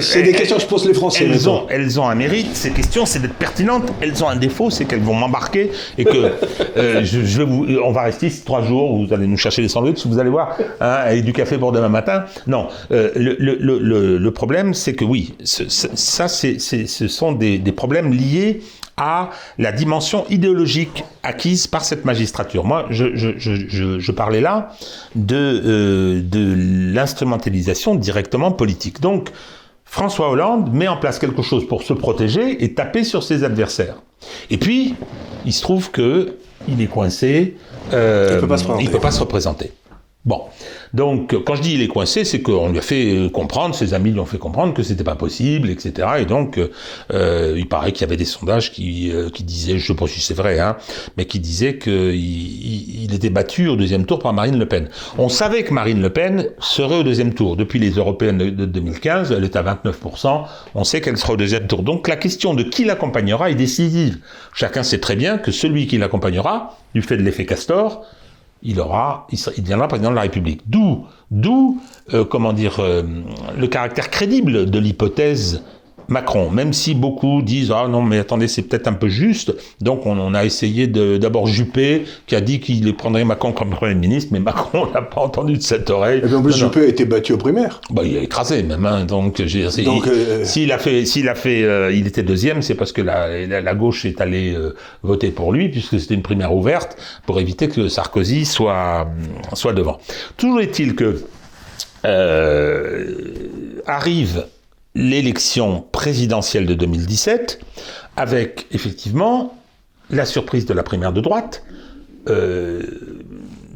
c'est 0.00 0.22
des 0.22 0.32
questions 0.32 0.56
que 0.56 0.62
je 0.62 0.66
pose 0.66 0.86
les 0.86 0.94
Français. 0.94 1.24
Elles 1.24 1.48
ont, 1.48 1.66
elles 1.68 2.00
ont 2.00 2.08
un 2.08 2.14
mérite. 2.14 2.54
Ces 2.54 2.70
questions, 2.70 3.06
c'est 3.06 3.20
d'être 3.20 3.34
pertinentes. 3.34 3.92
Elles 4.00 4.22
ont 4.22 4.28
un 4.28 4.36
défaut, 4.36 4.70
c'est 4.70 4.84
qu'elles 4.84 5.00
vont 5.00 5.14
m'embarquer 5.14 5.70
et 5.98 6.04
que 6.04 6.32
euh, 6.76 7.04
je, 7.04 7.38
vais 7.38 7.44
vous, 7.44 7.66
on 7.84 7.92
va 7.92 8.02
rester 8.02 8.26
ici 8.26 8.42
trois 8.44 8.62
jours. 8.62 9.04
Vous 9.04 9.12
allez 9.12 9.26
nous 9.26 9.36
chercher 9.36 9.62
des 9.62 9.68
sandwichs, 9.68 10.06
vous 10.06 10.18
allez 10.18 10.30
voir, 10.30 10.56
hein, 10.80 11.10
et 11.10 11.22
du 11.22 11.32
café 11.32 11.58
pour 11.58 11.72
demain 11.72 11.88
matin. 11.88 12.24
Non, 12.46 12.68
euh, 12.92 13.10
le, 13.16 13.36
le, 13.38 13.56
le, 13.78 14.18
le, 14.18 14.30
problème, 14.30 14.74
c'est 14.74 14.94
que 14.94 15.04
oui, 15.04 15.34
ça, 15.44 16.28
c'est, 16.28 16.58
ce 16.58 17.08
sont 17.08 17.32
des, 17.32 17.58
des 17.58 17.72
problèmes 17.72 18.12
liés 18.12 18.60
à 18.96 19.30
la 19.58 19.72
dimension 19.72 20.26
idéologique 20.28 21.04
acquise 21.22 21.66
par 21.66 21.84
cette 21.84 22.04
magistrature. 22.04 22.64
Moi, 22.64 22.86
je, 22.90 23.14
je, 23.14 23.38
je, 23.38 23.98
je 23.98 24.12
parlais 24.12 24.40
là 24.40 24.72
de, 25.14 25.36
euh, 25.36 26.20
de 26.22 26.54
l'instrumentalisation 26.94 27.94
directement 27.94 28.52
politique. 28.52 29.00
Donc, 29.00 29.30
François 29.84 30.30
Hollande 30.30 30.72
met 30.72 30.88
en 30.88 30.96
place 30.96 31.18
quelque 31.18 31.42
chose 31.42 31.66
pour 31.66 31.82
se 31.82 31.92
protéger 31.92 32.64
et 32.64 32.74
taper 32.74 33.04
sur 33.04 33.22
ses 33.22 33.44
adversaires. 33.44 33.96
Et 34.50 34.56
puis, 34.56 34.94
il 35.44 35.52
se 35.52 35.62
trouve 35.62 35.90
que 35.90 36.36
il 36.68 36.80
est 36.80 36.86
coincé, 36.86 37.56
euh, 37.92 38.30
il 38.80 38.90
peut 38.90 39.00
pas 39.00 39.10
se 39.10 39.20
représenter. 39.20 39.72
Bon, 40.24 40.42
donc 40.94 41.34
quand 41.44 41.56
je 41.56 41.62
dis 41.62 41.74
il 41.74 41.82
est 41.82 41.88
coincé, 41.88 42.24
c'est 42.24 42.42
qu'on 42.42 42.70
lui 42.70 42.78
a 42.78 42.82
fait 42.82 43.28
comprendre, 43.32 43.74
ses 43.74 43.92
amis 43.92 44.12
lui 44.12 44.20
ont 44.20 44.24
fait 44.24 44.38
comprendre 44.38 44.72
que 44.72 44.84
c'était 44.84 45.02
pas 45.02 45.16
possible, 45.16 45.68
etc. 45.68 46.08
Et 46.20 46.26
donc 46.26 46.60
euh, 47.12 47.56
il 47.56 47.66
paraît 47.66 47.90
qu'il 47.90 48.02
y 48.02 48.04
avait 48.04 48.16
des 48.16 48.24
sondages 48.24 48.70
qui, 48.70 49.10
euh, 49.10 49.30
disaient, 49.40 49.78
je 49.78 49.86
sais 49.88 49.96
pas 49.96 50.06
si 50.06 50.20
c'est 50.20 50.34
vrai, 50.34 50.60
hein, 50.60 50.76
mais 51.16 51.24
qui 51.24 51.40
disaient 51.40 51.76
qu'il 51.76 52.14
il, 52.14 53.12
était 53.12 53.30
battu 53.30 53.66
au 53.66 53.74
deuxième 53.74 54.06
tour 54.06 54.20
par 54.20 54.32
Marine 54.32 54.60
Le 54.60 54.66
Pen. 54.66 54.88
On 55.18 55.28
savait 55.28 55.64
que 55.64 55.74
Marine 55.74 56.00
Le 56.00 56.10
Pen 56.10 56.50
serait 56.60 56.98
au 56.98 57.02
deuxième 57.02 57.34
tour. 57.34 57.56
Depuis 57.56 57.80
les 57.80 57.90
européennes 57.90 58.38
de 58.38 58.64
2015, 58.64 59.32
elle 59.32 59.42
est 59.42 59.56
à 59.56 59.64
29%. 59.64 60.44
On 60.76 60.84
sait 60.84 61.00
qu'elle 61.00 61.16
sera 61.16 61.32
au 61.32 61.36
deuxième 61.36 61.66
tour. 61.66 61.82
Donc 61.82 62.06
la 62.06 62.16
question 62.16 62.54
de 62.54 62.62
qui 62.62 62.84
l'accompagnera 62.84 63.50
est 63.50 63.56
décisive. 63.56 64.18
Chacun 64.54 64.84
sait 64.84 65.00
très 65.00 65.16
bien 65.16 65.38
que 65.38 65.50
celui 65.50 65.88
qui 65.88 65.98
l'accompagnera, 65.98 66.78
du 66.94 67.02
fait 67.02 67.16
de 67.16 67.22
l'effet 67.22 67.44
Castor, 67.44 68.06
il 68.62 68.80
aura, 68.80 69.26
il, 69.30 69.62
deviendra 69.62 69.88
président 69.88 70.10
de 70.10 70.16
la 70.16 70.22
République. 70.22 70.62
D'où, 70.66 71.04
d'où, 71.30 71.80
euh, 72.14 72.24
comment 72.24 72.52
dire, 72.52 72.80
euh, 72.80 73.02
le 73.56 73.66
caractère 73.66 74.10
crédible 74.10 74.70
de 74.70 74.78
l'hypothèse 74.78 75.62
Macron, 76.08 76.50
même 76.50 76.72
si 76.72 76.94
beaucoup 76.94 77.42
disent 77.42 77.72
ah 77.74 77.86
non 77.88 78.02
mais 78.02 78.18
attendez 78.18 78.48
c'est 78.48 78.62
peut-être 78.62 78.88
un 78.88 78.92
peu 78.92 79.08
juste, 79.08 79.54
donc 79.80 80.06
on, 80.06 80.34
a 80.34 80.44
essayé 80.44 80.86
d'abord 80.86 81.46
Juppé 81.46 82.04
qui 82.26 82.34
a 82.34 82.40
dit 82.40 82.60
qu'il 82.60 82.94
prendrait 82.96 83.24
Macron 83.24 83.52
comme 83.52 83.70
premier 83.70 83.94
ministre, 83.94 84.30
mais 84.32 84.40
Macron 84.40 84.88
n'a 84.94 85.02
pas 85.02 85.20
entendu 85.20 85.54
de 85.54 85.62
cette 85.62 85.90
oreille. 85.90 86.22
Et 86.28 86.34
en 86.34 86.42
plus 86.42 86.56
Juppé 86.56 86.80
a 86.80 86.86
été 86.86 87.04
battu 87.04 87.32
aux 87.32 87.38
primaires. 87.38 87.80
Bah 87.90 88.02
il 88.04 88.16
a 88.16 88.20
écrasé 88.20 88.62
même, 88.62 88.86
hein, 88.86 89.04
donc 89.04 89.40
euh, 89.40 90.44
s'il 90.44 90.72
a 90.72 90.78
fait, 90.78 91.04
s'il 91.04 91.28
a 91.28 91.34
fait, 91.34 91.62
euh, 91.64 91.92
il 91.92 92.06
était 92.06 92.22
deuxième, 92.22 92.62
c'est 92.62 92.74
parce 92.74 92.92
que 92.92 93.02
la, 93.02 93.46
la, 93.46 93.74
gauche 93.74 94.04
est 94.04 94.20
allée 94.20 94.54
euh, 94.54 94.74
voter 95.02 95.30
pour 95.30 95.52
lui 95.52 95.68
puisque 95.68 95.98
c'était 95.98 96.14
une 96.14 96.22
primaire 96.22 96.54
ouverte 96.54 96.96
pour 97.26 97.40
éviter 97.40 97.68
que 97.68 97.88
Sarkozy 97.88 98.44
soit 98.44 99.08
soit 99.54 99.72
devant. 99.72 99.98
Toujours 100.36 100.60
est-il 100.60 100.94
que 100.94 101.22
arrive 103.86 104.44
l'élection 104.94 105.84
présidentielle 105.92 106.66
de 106.66 106.74
2017, 106.74 107.60
avec 108.16 108.66
effectivement 108.70 109.56
la 110.10 110.26
surprise 110.26 110.66
de 110.66 110.74
la 110.74 110.82
primaire 110.82 111.12
de 111.12 111.20
droite. 111.20 111.64
Euh, 112.28 112.82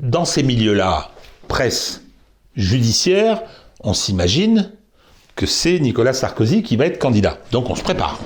dans 0.03 0.25
ces 0.25 0.43
milieux-là, 0.43 1.11
presse 1.49 2.03
judiciaire, 2.55 3.43
on 3.81 3.95
s'imagine 3.95 4.73
que 5.35 5.47
c'est 5.47 5.79
Nicolas 5.79 6.13
Sarkozy 6.13 6.63
qui 6.63 6.77
va 6.77 6.87
être 6.87 6.99
candidat. 6.99 7.39
Donc 7.53 7.71
on 7.71 7.75
se 7.75 7.83
prépare. 7.83 8.19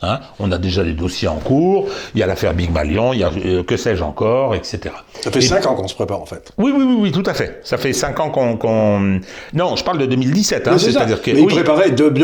Hein 0.00 0.20
on 0.38 0.52
a 0.52 0.58
déjà 0.58 0.84
des 0.84 0.92
dossiers 0.92 1.26
en 1.26 1.38
cours, 1.38 1.88
il 2.14 2.20
y 2.20 2.22
a 2.22 2.26
l'affaire 2.26 2.54
Big 2.54 2.70
Malion, 2.70 3.12
il 3.12 3.18
y 3.18 3.24
a 3.24 3.30
euh, 3.44 3.64
que 3.64 3.76
sais-je 3.76 4.04
encore, 4.04 4.54
etc. 4.54 4.94
Ça 5.20 5.32
fait 5.32 5.40
cinq 5.40 5.66
ans 5.66 5.74
qu'on 5.74 5.88
se 5.88 5.94
prépare 5.94 6.22
en 6.22 6.26
fait. 6.26 6.52
Oui, 6.56 6.72
oui, 6.76 6.84
oui, 6.86 6.96
oui, 7.00 7.12
tout 7.12 7.24
à 7.26 7.34
fait. 7.34 7.60
Ça 7.64 7.78
fait 7.78 7.92
cinq 7.92 8.20
ans 8.20 8.30
qu'on... 8.30 9.20
Non, 9.54 9.74
je 9.74 9.82
parle 9.82 9.98
de 9.98 10.06
2017. 10.06 10.68
Hein, 10.68 10.78
c'est-à-dire 10.78 11.20
que... 11.20 11.32
Mais 11.32 11.40
il 11.40 11.46
préparait 11.46 11.90
depuis, 11.90 12.22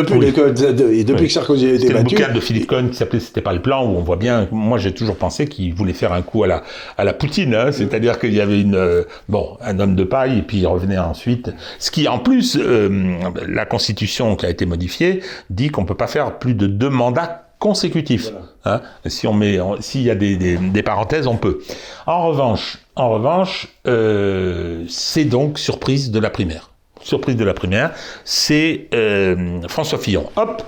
et 0.92 1.04
depuis 1.04 1.26
que 1.26 1.32
Sarkozy 1.32 1.66
a 1.66 1.72
été 1.72 1.92
battu... 1.92 2.14
le 2.14 2.20
bouquin 2.20 2.32
de 2.32 2.40
Philippe 2.40 2.68
Cohn 2.68 2.90
qui 2.90 2.96
s'appelait 2.96 3.20
C'était 3.20 3.40
pas 3.40 3.52
le 3.52 3.62
plan, 3.62 3.84
où 3.84 3.96
on 3.96 4.02
voit 4.02 4.16
bien... 4.16 4.48
Moi, 4.52 4.78
j'ai 4.78 4.92
toujours 4.92 5.16
pensé 5.16 5.46
qu'il 5.46 5.74
voulait 5.74 5.92
faire 5.92 6.12
un 6.12 6.22
coup 6.22 6.44
à 6.44 6.46
la, 6.46 6.62
à 6.96 7.02
la 7.02 7.12
Poutine, 7.12 7.54
hein, 7.54 7.72
c'est-à-dire 7.72 8.20
qu'il 8.20 8.34
y 8.34 8.40
avait 8.40 8.60
une... 8.60 8.76
Euh, 8.76 9.02
bon, 9.28 9.56
un 9.60 9.80
homme 9.80 9.96
de 9.96 10.04
paille, 10.04 10.38
et 10.38 10.42
puis 10.42 10.58
il 10.58 10.66
revenait 10.66 10.98
ensuite. 10.98 11.50
Ce 11.80 11.90
qui, 11.90 12.06
en 12.06 12.18
plus, 12.18 12.56
euh, 12.56 13.18
la 13.48 13.66
Constitution 13.66 14.36
qui 14.36 14.46
a 14.46 14.50
été 14.50 14.64
modifiée 14.64 15.22
dit 15.50 15.70
qu'on 15.70 15.84
peut 15.84 15.96
pas 15.96 16.06
faire 16.06 16.38
plus 16.38 16.54
de 16.54 16.68
deux 16.68 16.90
mandats 16.90 17.43
consécutif. 17.64 18.28
Hein. 18.66 18.82
si 19.06 19.26
on 19.26 19.32
met, 19.32 19.58
s'il 19.80 20.02
y 20.02 20.10
a 20.10 20.14
des, 20.14 20.82
parenthèses, 20.82 21.26
on 21.26 21.38
peut. 21.38 21.62
En 22.06 22.28
revanche, 22.28 22.76
en 22.94 23.08
revanche, 23.08 23.68
euh, 23.86 24.84
c'est 24.86 25.24
donc 25.24 25.58
surprise 25.58 26.10
de 26.10 26.18
la 26.18 26.28
primaire. 26.28 26.72
Surprise 27.00 27.36
de 27.36 27.44
la 27.44 27.54
primaire, 27.54 27.92
c'est 28.26 28.88
euh, 28.92 29.62
François 29.68 29.98
Fillon. 29.98 30.28
Hop, 30.36 30.62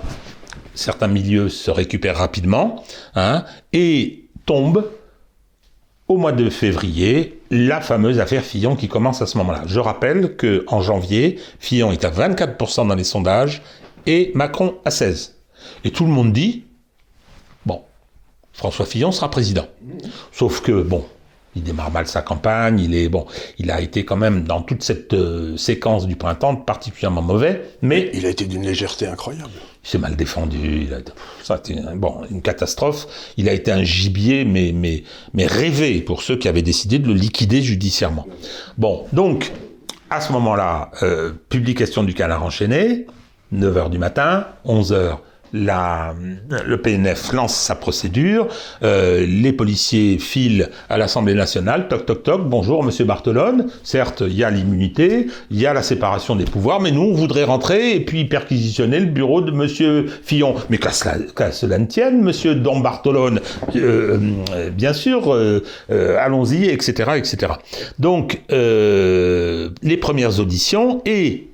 certains 0.73 1.07
milieux 1.07 1.49
se 1.49 1.69
récupèrent 1.69 2.17
rapidement 2.17 2.83
hein, 3.13 3.45
et 3.73 4.23
tombe 4.47 4.89
au 6.07 6.17
mois 6.17 6.31
de 6.31 6.49
février 6.49 7.39
la 7.51 7.79
fameuse 7.79 8.19
affaire 8.19 8.43
Fillon 8.43 8.75
qui 8.75 8.87
commence 8.87 9.21
à 9.21 9.27
ce 9.27 9.37
moment-là. 9.37 9.61
Je 9.67 9.79
rappelle 9.79 10.35
que 10.35 10.65
en 10.65 10.81
janvier, 10.81 11.37
Fillon 11.59 11.91
est 11.91 12.03
à 12.05 12.09
24% 12.09 12.87
dans 12.87 12.95
les 12.95 13.03
sondages 13.03 13.61
et 14.07 14.31
Macron 14.33 14.77
à 14.83 14.89
16. 14.89 15.35
Et 15.83 15.91
tout 15.91 16.05
le 16.05 16.11
monde 16.11 16.33
dit 16.33 16.63
François 18.57 18.87
Fillon 18.87 19.11
sera 19.11 19.29
président. 19.29 19.67
Sauf 20.31 20.61
que, 20.61 20.81
bon, 20.81 21.05
il 21.55 21.61
démarre 21.63 21.91
mal 21.91 22.07
sa 22.07 22.23
campagne, 22.23 22.79
il 22.79 22.95
est 22.95 23.07
bon, 23.07 23.25
il 23.59 23.69
a 23.69 23.81
été 23.81 24.03
quand 24.03 24.15
même 24.15 24.43
dans 24.43 24.61
toute 24.61 24.83
cette 24.83 25.13
euh, 25.13 25.55
séquence 25.57 26.07
du 26.07 26.15
printemps 26.15 26.55
particulièrement 26.55 27.21
mauvais, 27.21 27.61
mais 27.81 28.09
il 28.13 28.25
a 28.25 28.29
été 28.29 28.45
d'une 28.45 28.63
légèreté 28.63 29.07
incroyable. 29.07 29.51
Il 29.83 29.89
s'est 29.89 29.97
mal 29.99 30.15
défendu, 30.15 30.85
il 30.87 30.93
a, 30.93 30.97
ça 31.43 31.55
a 31.55 31.57
été 31.57 31.75
bon, 31.95 32.21
une 32.31 32.41
catastrophe. 32.41 33.07
Il 33.37 33.47
a 33.47 33.53
été 33.53 33.71
un 33.71 33.83
gibier, 33.83 34.43
mais 34.43 34.71
mais 34.73 35.03
mais 35.33 35.45
rêvé 35.45 36.01
pour 36.01 36.23
ceux 36.23 36.35
qui 36.35 36.47
avaient 36.47 36.61
décidé 36.61 36.99
de 36.99 37.07
le 37.07 37.13
liquider 37.13 37.61
judiciairement. 37.61 38.27
Bon, 38.77 39.05
donc 39.13 39.51
à 40.09 40.19
ce 40.19 40.31
moment-là, 40.33 40.91
euh, 41.03 41.31
publication 41.49 42.03
du 42.03 42.13
canard 42.13 42.43
enchaîné, 42.43 43.05
9 43.51 43.75
h 43.75 43.89
du 43.89 43.97
matin, 43.97 44.47
11 44.65 44.93
h 44.93 45.17
la, 45.53 46.13
le 46.65 46.77
PNF 46.81 47.33
lance 47.33 47.55
sa 47.55 47.75
procédure, 47.75 48.47
euh, 48.83 49.25
les 49.27 49.53
policiers 49.53 50.17
filent 50.19 50.69
à 50.89 50.97
l'Assemblée 50.97 51.33
nationale, 51.33 51.87
toc 51.87 52.05
toc 52.05 52.23
toc, 52.23 52.47
bonjour 52.47 52.83
Monsieur 52.83 53.05
Bartolone, 53.05 53.67
certes 53.83 54.23
il 54.25 54.35
y 54.35 54.43
a 54.43 54.49
l'immunité, 54.49 55.27
il 55.51 55.59
y 55.59 55.65
a 55.65 55.73
la 55.73 55.83
séparation 55.83 56.35
des 56.35 56.45
pouvoirs, 56.45 56.81
mais 56.81 56.91
nous 56.91 57.01
on 57.01 57.13
voudrait 57.13 57.43
rentrer 57.43 57.95
et 57.95 57.99
puis 57.99 58.25
perquisitionner 58.25 58.99
le 58.99 59.07
bureau 59.07 59.41
de 59.41 59.51
Monsieur 59.51 60.07
Fillon. 60.23 60.55
Mais 60.69 60.77
qu'à 60.77 60.91
cela, 60.91 61.15
cela 61.51 61.77
ne 61.77 61.85
tienne, 61.85 62.21
Monsieur 62.21 62.55
Don 62.55 62.79
Bartolone, 62.79 63.39
euh, 63.75 64.17
euh, 64.53 64.69
bien 64.69 64.93
sûr, 64.93 65.35
allons-y, 65.89 66.65
etc., 66.65 67.11
etc. 67.15 67.53
Donc 67.99 68.41
les 68.49 69.97
premières 69.97 70.39
auditions 70.39 71.01
et 71.05 71.46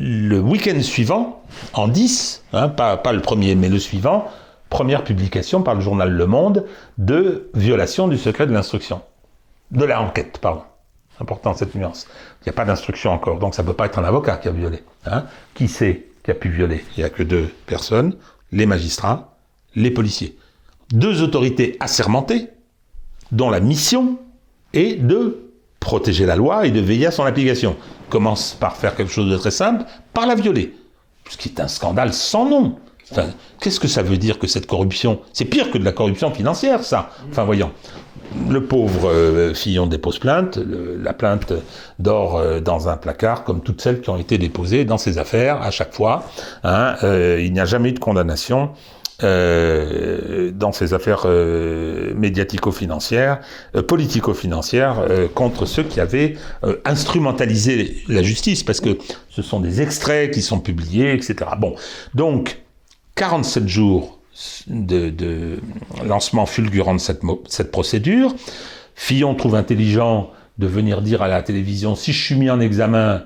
le 0.00 0.38
week-end 0.38 0.80
suivant, 0.80 1.42
en 1.72 1.88
10, 1.88 2.44
hein, 2.52 2.68
pas, 2.68 3.12
le 3.12 3.20
premier, 3.20 3.56
mais 3.56 3.68
le 3.68 3.80
suivant, 3.80 4.28
première 4.70 5.02
publication 5.02 5.62
par 5.62 5.74
le 5.74 5.80
journal 5.80 6.10
Le 6.10 6.26
Monde 6.26 6.66
de 6.98 7.50
violation 7.54 8.06
du 8.06 8.16
secret 8.16 8.46
de 8.46 8.52
l'instruction. 8.52 9.02
De 9.72 9.84
la 9.84 10.00
enquête, 10.00 10.38
pardon. 10.38 10.62
Important 11.20 11.52
cette 11.54 11.74
nuance. 11.74 12.06
Il 12.40 12.44
n'y 12.44 12.50
a 12.50 12.52
pas 12.52 12.64
d'instruction 12.64 13.10
encore, 13.10 13.40
donc 13.40 13.56
ça 13.56 13.62
ne 13.62 13.66
peut 13.66 13.74
pas 13.74 13.86
être 13.86 13.98
un 13.98 14.04
avocat 14.04 14.36
qui 14.36 14.46
a 14.46 14.52
violé. 14.52 14.84
Hein. 15.04 15.24
Qui 15.54 15.66
c'est 15.66 16.06
qui 16.22 16.30
a 16.30 16.34
pu 16.34 16.48
violer? 16.48 16.84
Il 16.96 17.00
n'y 17.00 17.04
a 17.04 17.10
que 17.10 17.24
deux 17.24 17.50
personnes, 17.66 18.14
les 18.52 18.66
magistrats, 18.66 19.36
les 19.74 19.90
policiers. 19.90 20.38
Deux 20.92 21.22
autorités 21.22 21.76
assermentées, 21.80 22.50
dont 23.32 23.50
la 23.50 23.58
mission 23.58 24.20
est 24.74 24.94
de 24.94 25.47
protéger 25.80 26.26
la 26.26 26.36
loi 26.36 26.66
et 26.66 26.70
de 26.70 26.80
veiller 26.80 27.06
à 27.06 27.10
son 27.10 27.24
application. 27.24 27.76
Commence 28.10 28.56
par 28.58 28.76
faire 28.76 28.96
quelque 28.96 29.12
chose 29.12 29.30
de 29.30 29.36
très 29.36 29.50
simple, 29.50 29.84
par 30.12 30.26
la 30.26 30.34
violer. 30.34 30.74
Ce 31.28 31.36
qui 31.36 31.48
est 31.48 31.60
un 31.60 31.68
scandale 31.68 32.12
sans 32.12 32.48
nom. 32.48 32.76
Qu'est-ce 33.60 33.80
que 33.80 33.88
ça 33.88 34.02
veut 34.02 34.18
dire 34.18 34.38
que 34.38 34.46
cette 34.46 34.66
corruption? 34.66 35.20
C'est 35.32 35.44
pire 35.44 35.70
que 35.70 35.78
de 35.78 35.84
la 35.84 35.92
corruption 35.92 36.30
financière, 36.30 36.82
ça. 36.82 37.10
Enfin, 37.30 37.44
voyons. 37.44 37.70
Le 38.50 38.62
pauvre 38.62 39.08
euh, 39.08 39.54
Fillon 39.54 39.86
dépose 39.86 40.18
plainte. 40.18 40.58
la 40.58 41.14
plainte 41.14 41.54
dort 41.98 42.36
euh, 42.36 42.60
dans 42.60 42.88
un 42.90 42.98
placard, 42.98 43.44
comme 43.44 43.62
toutes 43.62 43.80
celles 43.80 44.02
qui 44.02 44.10
ont 44.10 44.18
été 44.18 44.36
déposées 44.36 44.84
dans 44.84 44.98
ses 44.98 45.16
affaires 45.16 45.62
à 45.62 45.70
chaque 45.70 45.94
fois. 45.94 46.24
Hein. 46.62 46.96
Euh, 47.04 47.40
il 47.42 47.54
n'y 47.54 47.60
a 47.60 47.64
jamais 47.64 47.88
eu 47.88 47.92
de 47.92 47.98
condamnation. 47.98 48.70
Euh, 49.24 50.52
dans 50.52 50.70
ces 50.70 50.94
affaires 50.94 51.22
euh, 51.24 52.14
médiatico-financières, 52.14 53.40
euh, 53.74 53.82
politico-financières, 53.82 55.04
contre 55.34 55.66
ceux 55.66 55.82
qui 55.82 55.98
avaient 55.98 56.36
instrumentalisé 56.84 58.04
la 58.06 58.22
justice, 58.22 58.62
parce 58.62 58.80
que 58.80 58.96
ce 59.28 59.42
sont 59.42 59.58
des 59.58 59.82
extraits 59.82 60.32
qui 60.32 60.40
sont 60.40 60.60
publiés, 60.60 61.14
etc. 61.14 61.50
Bon, 61.58 61.74
donc 62.14 62.60
47 63.16 63.66
jours 63.66 64.20
de, 64.68 65.10
de 65.10 65.58
lancement 66.04 66.46
fulgurant 66.46 66.94
de 66.94 67.00
cette, 67.00 67.22
cette 67.48 67.72
procédure. 67.72 68.36
Fillon 68.94 69.34
trouve 69.34 69.56
intelligent 69.56 70.30
de 70.58 70.68
venir 70.68 71.02
dire 71.02 71.22
à 71.22 71.28
la 71.28 71.42
télévision 71.42 71.96
si 71.96 72.12
je 72.12 72.24
suis 72.24 72.36
mis 72.36 72.50
en 72.50 72.60
examen, 72.60 73.24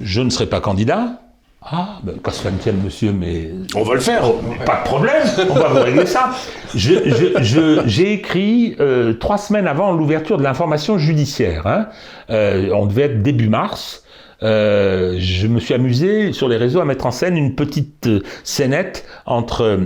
je 0.00 0.20
ne 0.20 0.30
serai 0.30 0.46
pas 0.46 0.60
candidat. 0.60 1.21
Ah, 1.64 1.98
ben, 2.02 2.18
qu'à 2.18 2.32
cela 2.32 2.50
ne 2.50 2.58
tienne, 2.58 2.80
monsieur, 2.82 3.12
mais. 3.12 3.50
On 3.76 3.82
va 3.82 3.94
le 3.94 4.00
faire 4.00 4.22
Pas 4.66 4.80
de 4.80 4.84
problème, 4.84 5.22
on 5.48 5.54
va 5.54 5.68
vous 5.68 5.82
régler 5.82 6.06
ça. 6.06 6.32
J'ai 6.74 8.12
écrit 8.12 8.74
euh, 8.80 9.14
trois 9.14 9.38
semaines 9.38 9.68
avant 9.68 9.92
l'ouverture 9.92 10.38
de 10.38 10.42
l'information 10.42 10.98
judiciaire. 10.98 11.66
Hein. 11.66 11.86
Euh, 12.30 12.70
on 12.74 12.86
devait 12.86 13.02
être 13.02 13.22
début 13.22 13.48
mars. 13.48 14.02
Euh, 14.42 15.16
je 15.18 15.46
me 15.46 15.60
suis 15.60 15.72
amusé 15.72 16.32
sur 16.32 16.48
les 16.48 16.56
réseaux 16.56 16.80
à 16.80 16.84
mettre 16.84 17.06
en 17.06 17.12
scène 17.12 17.36
une 17.36 17.54
petite 17.54 18.08
scénette 18.42 19.06
entre 19.24 19.78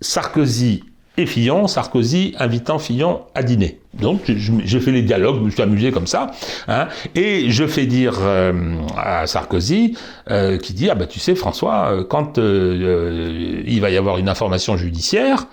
Sarkozy 0.00 0.82
Fillon, 1.26 1.66
Sarkozy 1.66 2.34
invitant 2.38 2.78
Fillon 2.78 3.22
à 3.34 3.42
dîner. 3.42 3.80
Donc 3.94 4.20
j'ai 4.64 4.80
fait 4.80 4.92
les 4.92 5.02
dialogues, 5.02 5.36
je 5.40 5.44
me 5.44 5.50
suis 5.50 5.62
amusé 5.62 5.90
comme 5.90 6.06
ça, 6.06 6.30
hein, 6.68 6.86
et 7.16 7.50
je 7.50 7.66
fais 7.66 7.86
dire 7.86 8.18
euh, 8.20 8.76
à 8.96 9.26
Sarkozy, 9.26 9.96
euh, 10.30 10.58
qui 10.58 10.74
dit, 10.74 10.88
ah 10.88 10.94
bah 10.94 11.06
tu 11.06 11.18
sais 11.18 11.34
François, 11.34 11.90
euh, 11.90 12.04
quand 12.04 12.38
il 12.38 13.80
va 13.80 13.90
y 13.90 13.96
avoir 13.96 14.18
une 14.18 14.28
information 14.28 14.76
judiciaire, 14.76 15.46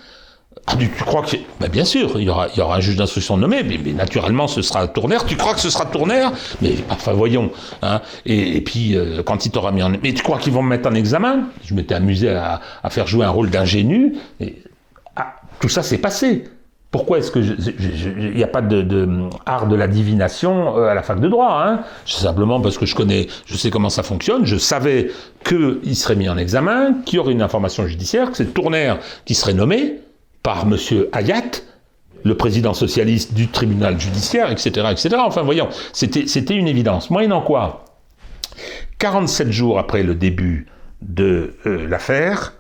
ah, 0.70 0.76
tu, 0.78 0.90
crois 0.90 1.22
que... 1.22 1.38
Bah, 1.62 1.70
bien 1.70 1.86
sûr, 1.86 2.20
il 2.20 2.24
y 2.26 2.30
aura, 2.30 2.48
il 2.54 2.60
y 2.60 2.62
aura 2.62 2.76
un 2.76 2.80
juge 2.82 2.98
d'instruction 2.98 3.38
nommé, 3.38 3.64
mais, 3.64 3.94
naturellement 3.94 4.48
ce 4.48 4.62
sera 4.62 4.86
Tournaire. 4.88 5.26
Tu 5.26 5.38
crois 5.38 5.54
que 5.54 5.62
ce 5.62 5.70
sera 5.70 5.86
Tournaire 5.86 6.32
Mais 6.62 6.76
enfin 6.90 7.14
voyons. 7.14 7.52
Hein. 7.82 8.02
Et, 8.26 8.60
puis 8.62 8.98
quand 9.26 9.46
il 9.46 9.52
t'aura 9.52 9.72
mis 9.72 9.82
en... 9.82 9.92
Mais 10.04 10.14
tu 10.14 10.24
crois 10.24 10.40
qu'ils 10.40 10.52
vont 10.52 10.62
me 10.62 10.70
mettre 10.70 10.90
en 10.90 10.94
examen? 10.94 11.46
Je 11.64 11.74
m'étais 11.74 11.96
amusé 11.96 12.30
à, 12.30 12.60
à, 12.84 12.90
faire 12.90 13.08
jouer 13.08 13.26
un 13.26 13.30
rôle 13.30 13.50
d'ingénu. 13.50 14.18
Tout 15.60 15.70
ça 15.70 15.84
s'est 15.84 15.98
passé. 15.98 16.46
Pourquoi 16.90 17.18
est-ce 17.18 17.32
que 17.32 17.40
il 17.40 18.34
n'y 18.34 18.44
a 18.44 18.48
pas 18.48 18.62
de, 18.62 18.82
de, 18.82 19.30
art 19.46 19.68
de 19.68 19.76
la 19.76 19.88
divination 19.88 20.78
euh, 20.78 20.88
à 20.88 20.94
la 20.94 21.04
fac 21.04 21.20
de 21.20 21.28
droit 21.28 21.62
hein? 21.62 21.82
Simplement 22.06 22.62
parce 22.62 22.78
que 22.78 22.86
je 22.86 22.96
connais, 22.96 23.28
je 23.46 23.58
sais 23.58 23.70
comment 23.70 23.90
ça 23.90 24.04
fonctionne. 24.04 24.46
Je 24.46 24.56
savais 24.56 25.12
qu'il 25.44 25.96
serait 25.98 26.16
mis 26.16 26.30
en 26.30 26.38
examen, 26.38 26.94
qu'il 27.06 27.18
y 27.18 27.20
aurait 27.20 27.34
une 27.34 27.42
information 27.42 27.86
judiciaire, 27.88 28.32
que 28.32 28.38
c'est 28.38 28.54
Tournaire 28.54 29.00
qui 29.26 29.36
serait 29.36 29.54
nommé 29.54 29.96
par 30.44 30.66
Monsieur 30.66 31.10
Hayat, 31.12 31.62
le 32.24 32.38
président 32.38 32.74
socialiste 32.74 33.34
du 33.34 33.50
tribunal 33.50 34.00
judiciaire, 34.00 34.50
etc., 34.50 34.88
etc. 34.92 35.18
Enfin, 35.20 35.42
voyons, 35.42 35.68
c'était 35.92 36.56
une 36.56 36.70
évidence. 36.70 37.10
Moyennant 37.10 37.42
quoi, 37.42 37.84
47 39.00 39.52
jours 39.52 39.78
après 39.78 40.04
le 40.04 40.16
début 40.16 40.68
de 41.02 41.56
euh, 41.66 41.88
l'affaire, 41.88 42.54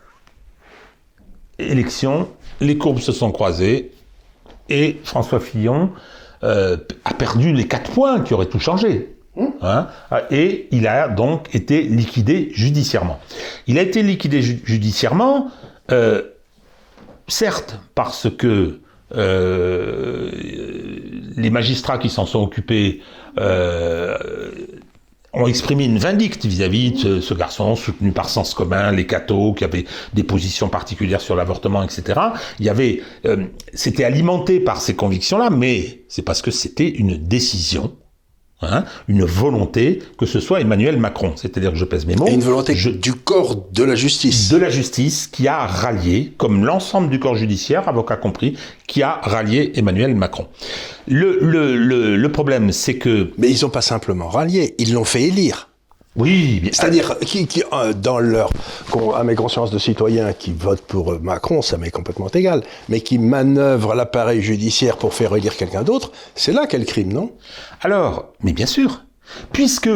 élection 1.59 2.27
les 2.61 2.77
courbes 2.77 2.99
se 2.99 3.11
sont 3.11 3.31
croisées 3.31 3.91
et 4.69 4.97
François 5.03 5.39
Fillon 5.39 5.91
euh, 6.43 6.77
a 7.05 7.13
perdu 7.13 7.53
les 7.53 7.67
quatre 7.67 7.91
points 7.91 8.21
qui 8.21 8.33
auraient 8.33 8.47
tout 8.47 8.59
changé. 8.59 9.15
Mmh. 9.35 9.45
Hein, 9.61 9.87
et 10.31 10.67
il 10.71 10.87
a 10.87 11.07
donc 11.07 11.53
été 11.53 11.83
liquidé 11.83 12.49
judiciairement. 12.53 13.19
Il 13.67 13.77
a 13.77 13.81
été 13.81 14.01
liquidé 14.01 14.41
judiciairement, 14.41 15.51
euh, 15.91 16.23
certes 17.27 17.79
parce 17.93 18.27
que 18.35 18.79
euh, 19.15 20.31
les 21.37 21.49
magistrats 21.49 21.97
qui 21.97 22.09
s'en 22.09 22.25
sont 22.25 22.41
occupés 22.41 23.01
ont 25.37 25.47
exprimé 25.47 25.85
une 25.85 25.99
vindicte 25.99 26.45
vis-à-vis 26.45 26.91
de 26.91 27.21
ce, 27.21 27.33
garçon 27.33 27.75
soutenu 27.75 28.11
par 28.11 28.29
Sens 28.29 28.53
commun, 28.53 28.91
les 28.91 29.05
cathos, 29.05 29.53
qui 29.53 29.63
avaient 29.63 29.85
des 30.13 30.23
positions 30.23 30.69
particulières 30.69 31.21
sur 31.21 31.35
l'avortement, 31.35 31.83
etc. 31.83 32.19
Il 32.59 32.65
y 32.65 32.69
avait, 32.69 33.01
euh, 33.25 33.45
c'était 33.73 34.03
alimenté 34.03 34.59
par 34.59 34.81
ces 34.81 34.95
convictions-là, 34.95 35.49
mais 35.49 36.01
c'est 36.09 36.23
parce 36.23 36.41
que 36.41 36.51
c'était 36.51 36.89
une 36.89 37.17
décision 37.17 37.95
Hein, 38.63 38.85
une 39.07 39.23
volonté 39.23 40.01
que 40.17 40.25
ce 40.25 40.39
soit 40.39 40.61
Emmanuel 40.61 40.97
Macron, 40.97 41.33
c'est-à-dire 41.35 41.71
que 41.73 41.77
je 41.77 41.85
pèse 41.85 42.07
mes 42.07 42.15
mots. 42.15 42.25
Et 42.25 42.33
une 42.33 42.41
volonté 42.41 42.73
du 42.73 43.13
corps 43.13 43.67
de 43.71 43.83
la 43.83 43.93
justice. 43.93 44.49
De 44.49 44.57
la 44.57 44.71
justice 44.71 45.27
qui 45.27 45.47
a 45.47 45.67
rallié, 45.67 46.33
comme 46.37 46.65
l'ensemble 46.65 47.09
du 47.09 47.19
corps 47.19 47.35
judiciaire, 47.35 47.87
avocat 47.87 48.15
compris, 48.15 48.57
qui 48.87 49.03
a 49.03 49.19
rallié 49.21 49.73
Emmanuel 49.75 50.15
Macron. 50.15 50.47
Le, 51.07 51.37
le, 51.39 51.77
le, 51.77 52.17
le 52.17 52.31
problème, 52.31 52.71
c'est 52.71 52.97
que... 52.97 53.31
Mais 53.37 53.51
ils 53.51 53.61
n'ont 53.61 53.69
pas 53.69 53.81
simplement 53.81 54.27
rallié, 54.27 54.73
ils 54.79 54.93
l'ont 54.93 55.05
fait 55.05 55.21
élire. 55.21 55.69
Oui, 56.17 56.61
c'est-à-dire 56.73 57.19
qui, 57.19 57.45
qui, 57.45 57.63
euh, 57.71 57.93
dans 57.93 58.17
leur 58.17 58.49
à 59.15 59.23
mes 59.23 59.35
consciences 59.35 59.69
de 59.69 59.77
citoyens 59.77 60.33
qui 60.33 60.51
votent 60.51 60.81
pour 60.81 61.13
euh, 61.13 61.19
Macron, 61.21 61.61
ça 61.61 61.77
m'est 61.77 61.91
complètement 61.91 62.27
égal, 62.29 62.63
mais 62.89 63.01
qui 63.01 63.19
manœuvrent 63.19 63.93
l'appareil 63.93 64.41
judiciaire 64.41 64.97
pour 64.97 65.13
faire 65.13 65.35
élire 65.35 65.55
quelqu'un 65.55 65.83
d'autre, 65.83 66.11
c'est 66.33 66.51
là 66.51 66.65
quel 66.67 66.85
crime, 66.85 67.13
non? 67.13 67.31
Alors, 67.81 68.33
mais 68.41 68.53
bien 68.53 68.65
sûr, 68.65 69.03
puisque 69.53 69.89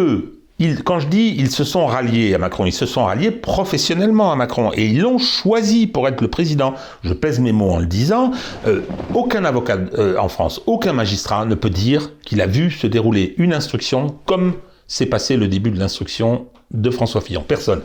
quand 0.86 0.99
je 0.99 1.07
dis 1.07 1.36
ils 1.39 1.49
se 1.49 1.63
sont 1.63 1.88
ralliés 1.88 2.36
à 2.36 2.38
Macron, 2.38 2.67
ils 2.67 2.74
se 2.74 2.86
sont 2.86 3.05
ralliés 3.05 3.32
professionnellement 3.32 4.32
à 4.32 4.36
Macron 4.36 4.69
et 4.76 4.86
ils 4.86 5.01
l'ont 5.01 5.17
choisi 5.17 5.88
pour 5.88 6.07
être 6.07 6.22
le 6.22 6.28
président. 6.28 6.76
Je 7.03 7.13
pèse 7.13 7.39
mes 7.39 7.51
mots 7.51 7.72
en 7.72 7.80
le 7.80 7.88
disant. 7.88 8.30
Euh, 8.67 8.82
aucun 9.15 9.43
avocat 9.43 9.80
en 10.19 10.30
France, 10.30 10.61
aucun 10.67 10.93
magistrat 10.93 11.45
ne 11.45 11.55
peut 11.55 11.72
dire 11.72 12.11
qu'il 12.24 12.41
a 12.41 12.45
vu 12.45 12.69
se 12.69 12.86
dérouler 12.86 13.34
une 13.39 13.55
instruction 13.55 14.15
comme 14.28 14.53
c'est 14.92 15.06
passé 15.06 15.38
le 15.38 15.48
début 15.48 15.72
de 15.72 15.80
l'instruction 15.80 16.48
de 16.72 16.92
François 16.92 17.22
Fillon. 17.22 17.46
Personne. 17.48 17.82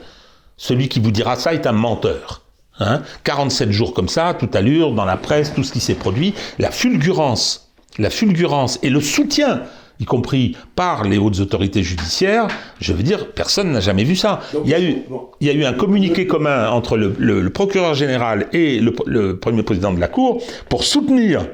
Celui 0.57 0.89
qui 0.89 0.99
vous 0.99 1.13
dira 1.13 1.37
ça 1.37 1.55
est 1.55 1.65
un 1.69 1.73
menteur. 1.73 2.43
Hein 2.81 3.03
47 3.23 3.71
jours 3.71 3.95
comme 3.95 4.09
ça, 4.09 4.35
toute 4.35 4.57
allure, 4.57 4.93
dans 4.93 5.05
la 5.05 5.17
presse, 5.17 5.55
tout 5.55 5.63
ce 5.63 5.71
qui 5.71 5.79
s'est 5.79 5.95
produit, 5.95 6.35
la 6.59 6.73
fulgurance, 6.73 7.71
la 7.99 8.11
fulgurance 8.11 8.81
et 8.83 8.91
le 8.91 9.01
soutien, 9.01 9.63
y 10.01 10.05
compris 10.05 10.57
par 10.75 11.05
les 11.05 11.17
hautes 11.17 11.39
autorités 11.39 11.85
judiciaires, 11.85 12.49
je 12.81 12.93
veux 12.93 13.05
dire, 13.05 13.33
personne 13.33 13.71
n'a 13.71 13.81
jamais 13.81 14.03
vu 14.03 14.17
ça. 14.17 14.41
il, 14.65 14.71
y 14.71 14.75
a 14.75 14.81
eu, 14.81 15.05
il 15.41 15.47
y 15.47 15.51
a 15.51 15.53
eu 15.53 15.65
un 15.65 15.75
communiqué 15.75 16.27
commun 16.27 16.71
entre 16.71 16.97
le, 16.97 17.49
procureur 17.51 17.95
général 17.95 18.49
et 18.53 18.81
le, 18.81 18.93
le 19.07 19.39
premier 19.39 19.63
président 19.63 19.93
de 19.93 20.01
la 20.01 20.09
Cour 20.09 20.43
pour 20.69 20.83
soutenir 20.83 21.47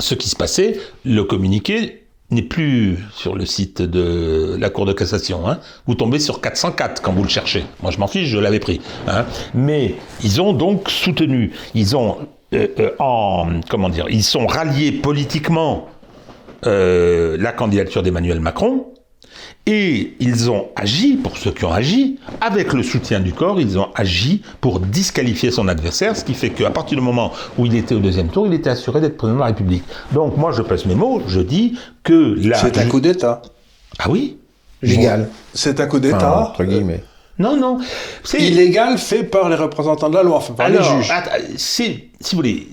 ce 0.00 0.16
qui 0.16 0.28
se 0.28 0.34
passait. 0.34 0.80
Le 1.04 1.22
communiqué 1.22 2.05
n'est 2.30 2.42
plus 2.42 2.98
sur 3.12 3.36
le 3.36 3.46
site 3.46 3.82
de 3.82 4.56
la 4.58 4.70
Cour 4.70 4.86
de 4.86 4.92
cassation. 4.92 5.48
Hein. 5.48 5.58
Vous 5.86 5.94
tombez 5.94 6.18
sur 6.18 6.40
404 6.40 7.00
quand 7.02 7.12
vous 7.12 7.22
le 7.22 7.28
cherchez. 7.28 7.64
Moi, 7.82 7.90
je 7.90 7.98
m'en 7.98 8.08
fiche, 8.08 8.28
je 8.28 8.38
l'avais 8.38 8.60
pris. 8.60 8.80
Hein. 9.06 9.24
Mais 9.54 9.94
ils 10.22 10.40
ont 10.40 10.52
donc 10.52 10.90
soutenu, 10.90 11.52
ils 11.74 11.96
ont 11.96 12.18
euh, 12.54 12.68
euh, 12.78 12.90
en 12.98 13.60
comment 13.68 13.88
dire, 13.88 14.06
ils 14.08 14.22
sont 14.22 14.46
ralliés 14.46 14.92
politiquement 14.92 15.88
euh, 16.64 17.36
la 17.38 17.52
candidature 17.52 18.02
d'Emmanuel 18.02 18.40
Macron. 18.40 18.86
Et 19.66 20.14
ils 20.20 20.50
ont 20.50 20.68
agi, 20.76 21.16
pour 21.16 21.36
ceux 21.36 21.50
qui 21.50 21.64
ont 21.64 21.72
agi, 21.72 22.18
avec 22.40 22.72
le 22.72 22.82
soutien 22.82 23.20
du 23.20 23.32
corps, 23.32 23.60
ils 23.60 23.78
ont 23.78 23.88
agi 23.94 24.42
pour 24.60 24.78
disqualifier 24.78 25.50
son 25.50 25.66
adversaire, 25.66 26.16
ce 26.16 26.24
qui 26.24 26.34
fait 26.34 26.50
qu'à 26.50 26.70
partir 26.70 26.96
du 26.96 27.02
moment 27.02 27.32
où 27.58 27.66
il 27.66 27.74
était 27.74 27.94
au 27.94 27.98
deuxième 27.98 28.28
tour, 28.28 28.46
il 28.46 28.54
était 28.54 28.70
assuré 28.70 29.00
d'être 29.00 29.16
président 29.16 29.36
de 29.36 29.40
la 29.40 29.46
République. 29.46 29.82
Donc 30.12 30.36
moi, 30.36 30.52
je 30.52 30.62
pèse 30.62 30.86
mes 30.86 30.94
mots, 30.94 31.20
je 31.26 31.40
dis 31.40 31.78
que 32.04 32.36
là... 32.46 32.58
C'est 32.60 32.78
un 32.78 32.86
coup 32.86 33.00
d'État. 33.00 33.42
Ah 33.98 34.08
oui? 34.08 34.38
Légal. 34.82 35.28
C'est 35.52 35.80
un 35.80 35.86
coup 35.86 35.98
d'État. 35.98 36.48
entre 36.48 36.64
guillemets. 36.64 37.02
Non, 37.38 37.56
non. 37.56 37.78
C'est 38.24 38.40
illégal 38.40 38.98
fait 38.98 39.24
par 39.24 39.48
les 39.48 39.56
représentants 39.56 40.08
de 40.08 40.14
la 40.14 40.22
loi, 40.22 40.36
enfin 40.36 40.54
par 40.54 40.68
les 40.68 40.82
juges. 40.82 41.12
si 41.56 42.08
vous 42.30 42.36
voulez, 42.36 42.68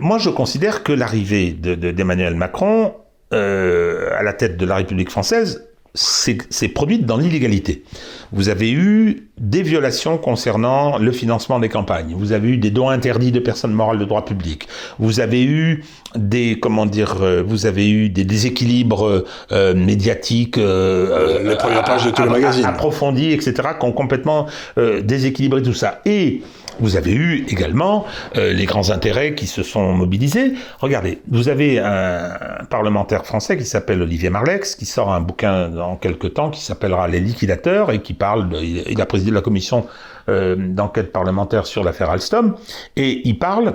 moi 0.00 0.18
je 0.18 0.30
considère 0.30 0.82
que 0.82 0.92
l'arrivée 0.92 1.50
d'Emmanuel 1.50 2.32
de, 2.32 2.38
Macron 2.38 2.94
euh, 3.34 4.08
à 4.18 4.22
la 4.22 4.32
tête 4.32 4.56
de 4.56 4.64
la 4.64 4.76
République 4.76 5.10
française 5.10 5.67
c'est 5.94 6.68
produit 6.68 6.98
dans 6.98 7.16
l'illégalité. 7.16 7.84
Vous 8.32 8.48
avez 8.48 8.70
eu 8.70 9.28
des 9.38 9.62
violations 9.62 10.18
concernant 10.18 10.98
le 10.98 11.12
financement 11.12 11.58
des 11.58 11.68
campagnes. 11.68 12.14
Vous 12.16 12.32
avez 12.32 12.50
eu 12.50 12.56
des 12.58 12.70
dons 12.70 12.88
interdits 12.88 13.32
de 13.32 13.40
personnes 13.40 13.72
morales 13.72 13.98
de 13.98 14.04
droit 14.04 14.24
public. 14.24 14.68
Vous 14.98 15.20
avez 15.20 15.44
eu 15.44 15.84
des 16.14 16.58
comment 16.60 16.86
dire, 16.86 17.22
euh, 17.22 17.42
vous 17.46 17.66
avez 17.66 17.88
eu 17.88 18.10
des 18.10 18.24
déséquilibres 18.24 19.24
euh, 19.52 19.74
médiatiques, 19.74 20.58
euh, 20.58 21.56
pages 21.84 22.04
de 22.04 22.10
tous 22.10 22.22
les 22.22 22.28
magazines, 22.30 22.64
approfondis, 22.64 23.32
etc., 23.32 23.54
qui 23.78 23.86
ont 23.86 23.92
complètement 23.92 24.46
déséquilibré 24.76 25.62
tout 25.62 25.74
ça. 25.74 26.00
Et 26.04 26.42
vous 26.80 26.96
avez 26.96 27.12
eu 27.12 27.44
également 27.48 28.06
euh, 28.36 28.52
les 28.52 28.64
grands 28.64 28.90
intérêts 28.90 29.34
qui 29.34 29.46
se 29.46 29.62
sont 29.62 29.92
mobilisés. 29.92 30.54
Regardez, 30.80 31.20
vous 31.28 31.48
avez 31.48 31.78
un 31.78 32.64
parlementaire 32.70 33.26
français 33.26 33.56
qui 33.56 33.64
s'appelle 33.64 34.00
Olivier 34.02 34.30
Marlex, 34.30 34.76
qui 34.76 34.86
sort 34.86 35.12
un 35.12 35.20
bouquin 35.20 35.68
dans 35.88 35.96
quelques 35.96 36.34
temps 36.34 36.50
qui 36.50 36.60
s'appellera 36.60 37.08
Les 37.08 37.20
liquidateurs 37.20 37.90
et 37.90 38.02
qui 38.02 38.14
parle, 38.14 38.48
de, 38.50 38.58
il 38.60 39.00
a 39.00 39.06
présidé 39.06 39.30
la 39.30 39.40
commission 39.40 39.86
euh, 40.28 40.54
d'enquête 40.58 41.12
parlementaire 41.12 41.66
sur 41.66 41.82
l'affaire 41.82 42.10
Alstom, 42.10 42.56
et 42.96 43.26
il 43.26 43.38
parle 43.38 43.74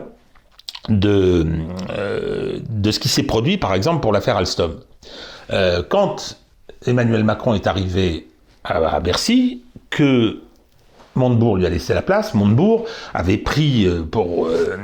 de, 0.89 1.45
euh, 1.89 2.59
de 2.69 2.91
ce 2.91 2.99
qui 2.99 3.09
s'est 3.09 3.23
produit, 3.23 3.57
par 3.57 3.73
exemple, 3.73 4.01
pour 4.01 4.13
l'affaire 4.13 4.37
Alstom. 4.37 4.75
quand 5.89 6.37
Emmanuel 6.85 7.23
Macron 7.23 7.53
est 7.53 7.67
arrivé 7.67 8.27
à, 8.63 8.77
à 8.77 8.99
Bercy, 8.99 9.63
que 9.89 10.39
Montebourg 11.15 11.57
lui 11.57 11.65
a 11.65 11.69
laissé 11.69 11.93
la 11.93 12.01
place. 12.01 12.33
Montebourg 12.33 12.85
avait 13.13 13.37
pris, 13.37 13.85
euh, 13.85 14.03
pour, 14.03 14.47
euh, 14.47 14.77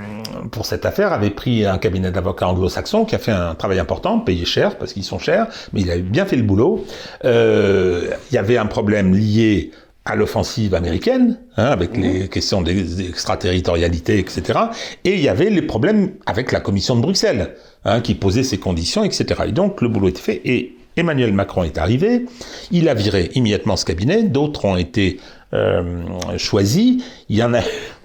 pour 0.52 0.66
cette 0.66 0.86
affaire, 0.86 1.14
avait 1.14 1.30
pris 1.30 1.66
un 1.66 1.78
cabinet 1.78 2.12
d'avocats 2.12 2.48
anglo-saxons 2.48 3.06
qui 3.06 3.16
a 3.16 3.20
fait 3.20 3.32
un 3.32 3.56
travail 3.56 3.80
important, 3.80 4.20
payé 4.20 4.46
cher, 4.46 4.78
parce 4.78 4.94
qu'ils 4.94 5.04
sont 5.04 5.20
chers, 5.20 5.48
mais 5.74 5.82
il 5.82 5.92
avait 5.92 6.02
bien 6.02 6.26
fait 6.26 6.36
le 6.36 6.44
boulot. 6.44 6.86
Euh, 7.26 8.10
il 8.32 8.36
y 8.36 8.38
avait 8.38 8.58
un 8.58 8.66
problème 8.66 9.16
lié 9.16 9.72
à 10.06 10.16
l'offensive 10.16 10.74
américaine, 10.74 11.40
hein, 11.58 11.66
avec 11.66 11.96
les 11.96 12.24
mmh. 12.24 12.30
questions 12.30 12.62
d'extraterritorialité, 12.62 14.18
etc. 14.18 14.60
Et 15.04 15.14
il 15.14 15.22
y 15.22 15.30
avait 15.30 15.50
les 15.50 15.62
problèmes 15.62 16.14
avec 16.26 16.52
la 16.52 16.60
commission 16.60 16.96
de 16.96 17.02
Bruxelles, 17.02 17.56
hein, 17.86 18.02
qui 18.02 18.16
posait 18.16 18.44
ses 18.44 18.58
conditions, 18.58 19.04
etc. 19.04 19.26
Et 19.48 19.52
donc 19.52 19.82
le 19.82 19.88
boulot 19.88 20.08
était 20.08 20.22
fait. 20.22 20.42
Et 20.46 20.76
Emmanuel 20.98 21.34
Macron 21.34 21.64
est 21.64 21.78
arrivé, 21.78 22.26
il 22.72 22.90
a 22.90 22.94
viré 22.94 23.30
immédiatement 23.36 23.78
ce 23.78 23.86
cabinet, 23.86 24.24
d'autres 24.24 24.66
ont 24.66 24.78
été 24.78 25.20
euh, 25.54 26.02
choisis. 26.38 27.04
Il 27.30 27.38
y 27.38 27.44
en 27.44 27.54
a, 27.54 27.62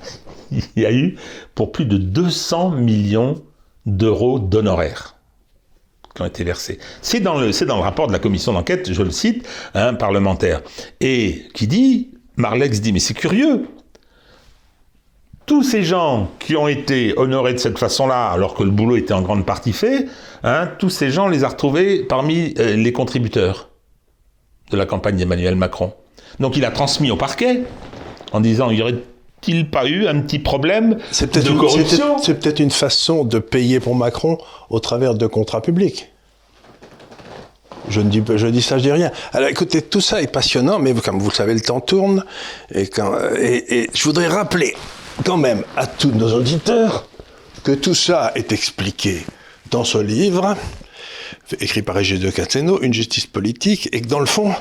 il 0.52 0.82
y 0.82 0.86
a 0.86 0.92
eu 0.92 1.16
pour 1.54 1.72
plus 1.72 1.86
de 1.86 1.96
200 1.96 2.70
millions 2.70 3.42
d'euros 3.86 4.38
d'honoraires 4.38 5.16
qui 6.14 6.22
ont 6.22 6.26
été 6.26 6.44
versés. 6.44 6.78
C'est 7.02 7.20
dans 7.20 7.38
le, 7.38 7.72
rapport 7.72 8.06
de 8.06 8.12
la 8.12 8.18
commission 8.18 8.52
d'enquête, 8.52 8.92
je 8.92 9.02
le 9.02 9.10
cite, 9.10 9.46
un 9.74 9.94
parlementaire, 9.94 10.62
et 11.00 11.42
qui 11.54 11.66
dit, 11.66 12.10
Marlex 12.36 12.80
dit, 12.80 12.92
mais 12.92 13.00
c'est 13.00 13.14
curieux, 13.14 13.66
tous 15.46 15.62
ces 15.62 15.82
gens 15.82 16.30
qui 16.38 16.56
ont 16.56 16.68
été 16.68 17.14
honorés 17.18 17.52
de 17.52 17.58
cette 17.58 17.78
façon-là, 17.78 18.28
alors 18.28 18.54
que 18.54 18.62
le 18.62 18.70
boulot 18.70 18.96
était 18.96 19.12
en 19.12 19.22
grande 19.22 19.44
partie 19.44 19.72
fait, 19.72 20.06
hein, 20.42 20.70
tous 20.78 20.90
ces 20.90 21.10
gens, 21.10 21.28
les 21.28 21.44
a 21.44 21.48
retrouvés 21.48 22.04
parmi 22.04 22.54
euh, 22.58 22.76
les 22.76 22.92
contributeurs 22.92 23.68
de 24.70 24.76
la 24.76 24.86
campagne 24.86 25.16
d'Emmanuel 25.16 25.56
Macron. 25.56 25.92
Donc 26.40 26.56
il 26.56 26.64
a 26.64 26.70
transmis 26.70 27.10
au 27.10 27.16
parquet 27.16 27.62
en 28.32 28.40
disant, 28.40 28.70
y 28.70 28.82
aurait-il 29.44 29.70
pas 29.70 29.86
eu 29.86 30.06
un 30.06 30.20
petit 30.20 30.38
problème 30.38 30.98
de 31.20 31.58
corruption 31.58 32.18
C'est 32.22 32.34
peut-être 32.40 32.60
une 32.60 32.70
façon 32.70 33.24
de 33.24 33.38
payer 33.38 33.80
pour 33.80 33.94
Macron 33.94 34.38
au 34.70 34.80
travers 34.80 35.14
de 35.14 35.26
contrats 35.26 35.62
publics. 35.62 36.10
Je 37.88 38.00
ne 38.00 38.08
dis, 38.08 38.22
je 38.34 38.46
dis 38.46 38.62
ça, 38.62 38.78
je 38.78 38.84
dis 38.84 38.92
rien. 38.92 39.10
Alors 39.32 39.48
écoutez, 39.48 39.82
tout 39.82 40.00
ça 40.00 40.22
est 40.22 40.26
passionnant, 40.26 40.78
mais 40.78 40.94
comme 40.94 41.18
vous 41.18 41.28
le 41.28 41.34
savez, 41.34 41.52
le 41.52 41.60
temps 41.60 41.80
tourne. 41.80 42.24
Et, 42.74 42.86
quand, 42.86 43.12
et 43.38 43.90
je 43.92 44.04
voudrais 44.04 44.28
rappeler 44.28 44.74
quand 45.24 45.36
même 45.36 45.62
à 45.76 45.86
tous 45.86 46.10
nos 46.10 46.32
auditeurs 46.32 47.06
que 47.62 47.72
tout 47.72 47.94
ça 47.94 48.32
est 48.34 48.52
expliqué 48.52 49.24
dans 49.70 49.84
ce 49.84 49.98
livre, 49.98 50.56
écrit 51.60 51.82
par 51.82 51.96
Régis 51.96 52.20
de 52.20 52.30
Cateno, 52.30 52.80
Une 52.80 52.94
justice 52.94 53.26
politique, 53.26 53.90
et 53.92 54.00
que 54.00 54.06
dans 54.06 54.20
le 54.20 54.26
fond, 54.26 54.54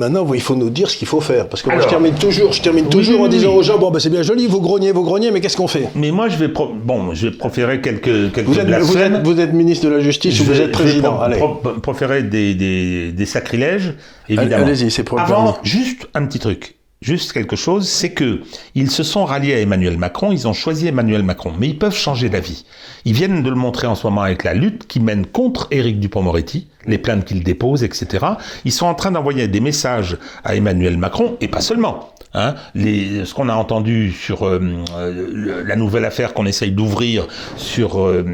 Maintenant, 0.00 0.26
il 0.32 0.40
faut 0.40 0.56
nous 0.56 0.70
dire 0.70 0.88
ce 0.88 0.96
qu'il 0.96 1.06
faut 1.06 1.20
faire. 1.20 1.46
Parce 1.46 1.60
que 1.62 1.68
moi, 1.68 1.82
je 1.82 1.86
termine 1.86 2.14
toujours, 2.14 2.54
je 2.54 2.62
termine 2.62 2.88
toujours 2.88 3.20
en 3.20 3.28
disant 3.28 3.52
aux 3.52 3.62
gens 3.62 3.78
bon, 3.78 3.90
ben, 3.90 3.98
c'est 3.98 4.08
bien 4.08 4.22
joli, 4.22 4.46
vous 4.46 4.62
grognez, 4.62 4.92
vous 4.92 5.04
grognez, 5.04 5.30
mais 5.30 5.42
qu'est-ce 5.42 5.58
qu'on 5.58 5.68
fait? 5.68 5.88
Mais 5.94 6.10
moi, 6.10 6.30
je 6.30 6.38
vais, 6.38 6.48
bon, 6.48 7.12
je 7.12 7.26
vais 7.26 7.36
proférer 7.36 7.82
quelques, 7.82 8.32
quelques 8.32 8.46
vous, 8.46 8.58
êtes, 8.58 8.66
vous, 8.80 8.96
êtes, 8.96 9.22
vous 9.22 9.38
êtes, 9.38 9.52
ministre 9.52 9.84
de 9.84 9.92
la 9.92 10.00
Justice 10.00 10.40
ou 10.40 10.44
vous 10.44 10.58
êtes 10.58 10.72
président? 10.72 11.20
Je 11.28 11.34
vais 11.34 11.80
proférer 11.82 12.22
des, 12.22 12.54
des, 12.54 13.12
des, 13.12 13.26
sacrilèges, 13.26 13.92
évidemment. 14.30 14.64
Allez-y, 14.64 14.90
c'est 14.90 15.04
pour 15.04 15.20
Avant, 15.20 15.58
juste 15.64 16.08
un 16.14 16.24
petit 16.24 16.38
truc. 16.38 16.76
Juste 17.00 17.32
quelque 17.32 17.56
chose, 17.56 17.88
c'est 17.88 18.12
que 18.12 18.42
ils 18.74 18.90
se 18.90 19.02
sont 19.02 19.24
ralliés 19.24 19.54
à 19.54 19.60
Emmanuel 19.60 19.96
Macron, 19.96 20.32
ils 20.32 20.46
ont 20.46 20.52
choisi 20.52 20.86
Emmanuel 20.86 21.22
Macron, 21.22 21.52
mais 21.58 21.68
ils 21.68 21.78
peuvent 21.78 21.96
changer 21.96 22.28
d'avis. 22.28 22.66
Ils 23.06 23.14
viennent 23.14 23.42
de 23.42 23.48
le 23.48 23.56
montrer 23.56 23.86
en 23.86 23.94
ce 23.94 24.06
moment 24.06 24.20
avec 24.20 24.44
la 24.44 24.52
lutte 24.52 24.86
qu'ils 24.86 25.02
mènent 25.02 25.26
contre 25.26 25.66
Éric 25.70 25.98
Dupont-Moretti, 25.98 26.68
les 26.86 26.98
plaintes 26.98 27.24
qu'il 27.24 27.42
dépose, 27.42 27.84
etc. 27.84 28.26
Ils 28.66 28.72
sont 28.72 28.86
en 28.86 28.94
train 28.94 29.12
d'envoyer 29.12 29.48
des 29.48 29.60
messages 29.60 30.18
à 30.44 30.56
Emmanuel 30.56 30.98
Macron, 30.98 31.36
et 31.40 31.48
pas 31.48 31.62
seulement. 31.62 32.10
Hein, 32.32 32.54
les, 32.76 33.24
ce 33.24 33.34
qu'on 33.34 33.48
a 33.48 33.54
entendu 33.54 34.12
sur 34.12 34.46
euh, 34.46 34.60
euh, 34.96 35.64
la 35.66 35.74
nouvelle 35.74 36.04
affaire 36.04 36.32
qu'on 36.32 36.46
essaye 36.46 36.70
d'ouvrir 36.70 37.26
sur 37.56 37.98
euh, 37.98 38.24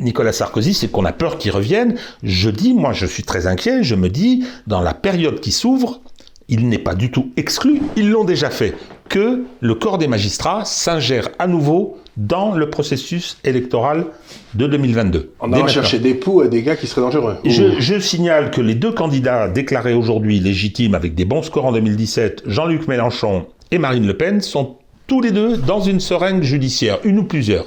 Nicolas 0.00 0.32
Sarkozy, 0.32 0.72
c'est 0.72 0.88
qu'on 0.88 1.04
a 1.04 1.12
peur 1.12 1.36
qu'il 1.36 1.50
revienne. 1.50 1.96
Je 2.22 2.48
dis, 2.48 2.72
moi 2.72 2.94
je 2.94 3.04
suis 3.04 3.24
très 3.24 3.46
inquiet, 3.46 3.82
je 3.82 3.94
me 3.94 4.08
dis, 4.08 4.46
dans 4.66 4.80
la 4.80 4.94
période 4.94 5.40
qui 5.40 5.52
s'ouvre, 5.52 6.00
il 6.48 6.68
n'est 6.68 6.78
pas 6.78 6.94
du 6.94 7.10
tout 7.10 7.32
exclu, 7.36 7.80
ils 7.96 8.10
l'ont 8.10 8.24
déjà 8.24 8.50
fait, 8.50 8.74
que 9.08 9.42
le 9.60 9.74
corps 9.74 9.98
des 9.98 10.08
magistrats 10.08 10.64
s'ingère 10.64 11.28
à 11.38 11.46
nouveau 11.46 11.98
dans 12.16 12.52
le 12.52 12.70
processus 12.70 13.38
électoral 13.44 14.06
de 14.54 14.66
2022. 14.66 15.32
On 15.40 15.52
a 15.52 15.66
cherché 15.66 15.98
des 15.98 16.14
poux 16.14 16.40
à 16.40 16.48
des 16.48 16.62
gars 16.62 16.76
qui 16.76 16.86
seraient 16.86 17.00
dangereux. 17.00 17.36
Je, 17.44 17.80
je, 17.80 17.98
signale 17.98 18.50
que 18.50 18.60
les 18.60 18.74
deux 18.74 18.92
candidats 18.92 19.48
déclarés 19.48 19.94
aujourd'hui 19.94 20.40
légitimes 20.40 20.94
avec 20.94 21.14
des 21.14 21.24
bons 21.24 21.42
scores 21.42 21.66
en 21.66 21.72
2017, 21.72 22.44
Jean-Luc 22.46 22.88
Mélenchon 22.88 23.46
et 23.70 23.78
Marine 23.78 24.06
Le 24.06 24.16
Pen, 24.16 24.40
sont 24.40 24.76
tous 25.06 25.20
les 25.20 25.30
deux 25.30 25.56
dans 25.56 25.80
une 25.80 26.00
seringue 26.00 26.42
judiciaire, 26.42 26.98
une 27.04 27.18
ou 27.18 27.24
plusieurs. 27.24 27.66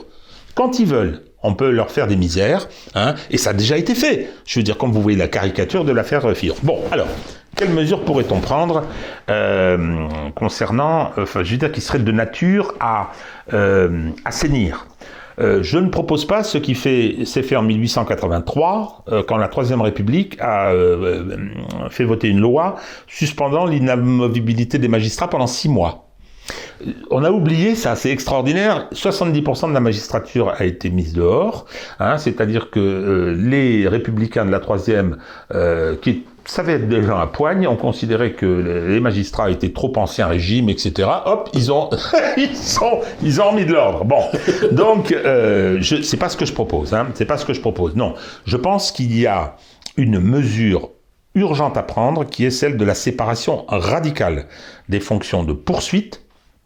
Quand 0.53 0.79
ils 0.79 0.85
veulent, 0.85 1.21
on 1.43 1.53
peut 1.53 1.69
leur 1.69 1.91
faire 1.91 2.07
des 2.07 2.15
misères, 2.15 2.67
hein, 2.95 3.13
et 3.29 3.37
ça 3.37 3.51
a 3.51 3.53
déjà 3.53 3.77
été 3.77 3.93
fait. 3.93 4.29
Je 4.45 4.59
veux 4.59 4.63
dire, 4.63 4.77
comme 4.77 4.91
vous 4.91 5.01
voyez 5.01 5.17
la 5.17 5.27
caricature 5.27 5.85
de 5.85 5.91
l'affaire 5.91 6.35
Fillon. 6.35 6.55
Bon, 6.63 6.79
alors, 6.91 7.07
quelles 7.55 7.73
mesures 7.73 8.03
pourrait-on 8.03 8.39
prendre 8.39 8.83
euh, 9.29 10.07
concernant, 10.35 11.11
enfin, 11.17 11.43
je 11.43 11.51
veux 11.51 11.57
dire, 11.57 11.71
qui 11.71 11.81
serait 11.81 11.99
de 11.99 12.11
nature 12.11 12.73
à 12.79 13.11
euh, 13.53 14.09
assainir? 14.25 14.87
Euh, 15.39 15.63
je 15.63 15.77
ne 15.77 15.89
propose 15.89 16.25
pas 16.25 16.43
ce 16.43 16.57
qui 16.57 16.75
s'est 16.75 17.43
fait 17.43 17.55
en 17.55 17.63
1883, 17.63 19.03
euh, 19.09 19.23
quand 19.27 19.37
la 19.37 19.47
Troisième 19.47 19.81
République 19.81 20.37
a 20.39 20.71
euh, 20.71 21.37
fait 21.89 22.05
voter 22.05 22.29
une 22.29 22.39
loi 22.39 22.75
suspendant 23.07 23.65
l'inamovibilité 23.65 24.77
des 24.77 24.87
magistrats 24.87 25.29
pendant 25.29 25.47
six 25.47 25.69
mois. 25.69 26.03
On 27.09 27.23
a 27.23 27.31
oublié 27.31 27.73
ça, 27.75 27.95
c'est 27.95 28.11
extraordinaire. 28.11 28.87
70% 28.93 29.69
de 29.69 29.73
la 29.73 29.79
magistrature 29.79 30.49
a 30.49 30.63
été 30.65 30.89
mise 30.89 31.13
dehors, 31.13 31.65
hein, 31.99 32.17
c'est-à-dire 32.17 32.69
que 32.69 33.35
les 33.37 33.87
républicains 33.87 34.45
de 34.45 34.51
la 34.51 34.59
troisième, 34.59 35.17
qui 36.01 36.23
savaient 36.45 36.73
être 36.73 36.87
des 36.87 37.03
gens 37.03 37.17
à 37.17 37.27
poigne, 37.27 37.67
on 37.67 37.75
considérait 37.75 38.33
que 38.33 38.45
les 38.87 38.99
magistrats 38.99 39.49
étaient 39.49 39.71
trop 39.71 39.91
anciens 39.97 40.27
régime, 40.27 40.69
etc. 40.69 41.09
Hop, 41.25 41.49
ils 41.53 41.71
ont, 41.71 41.89
ils 42.37 42.55
sont, 42.55 43.01
ils 43.21 43.41
ont 43.41 43.53
mis 43.53 43.65
de 43.65 43.73
l'ordre. 43.73 44.05
Bon, 44.05 44.21
donc 44.71 45.11
euh, 45.11 45.77
je, 45.81 46.01
c'est 46.01 46.17
pas 46.17 46.29
ce 46.29 46.37
que 46.37 46.45
je 46.45 46.53
propose. 46.53 46.93
Hein, 46.93 47.07
c'est 47.13 47.25
pas 47.25 47.37
ce 47.37 47.45
que 47.45 47.53
je 47.53 47.61
propose. 47.61 47.95
Non, 47.95 48.13
je 48.45 48.57
pense 48.57 48.91
qu'il 48.91 49.17
y 49.17 49.27
a 49.27 49.55
une 49.97 50.19
mesure 50.19 50.89
urgente 51.35 51.77
à 51.77 51.83
prendre, 51.83 52.25
qui 52.25 52.45
est 52.45 52.51
celle 52.51 52.77
de 52.77 52.85
la 52.85 52.95
séparation 52.95 53.65
radicale 53.67 54.47
des 54.89 54.99
fonctions 54.99 55.43
de 55.43 55.53
poursuite 55.53 56.21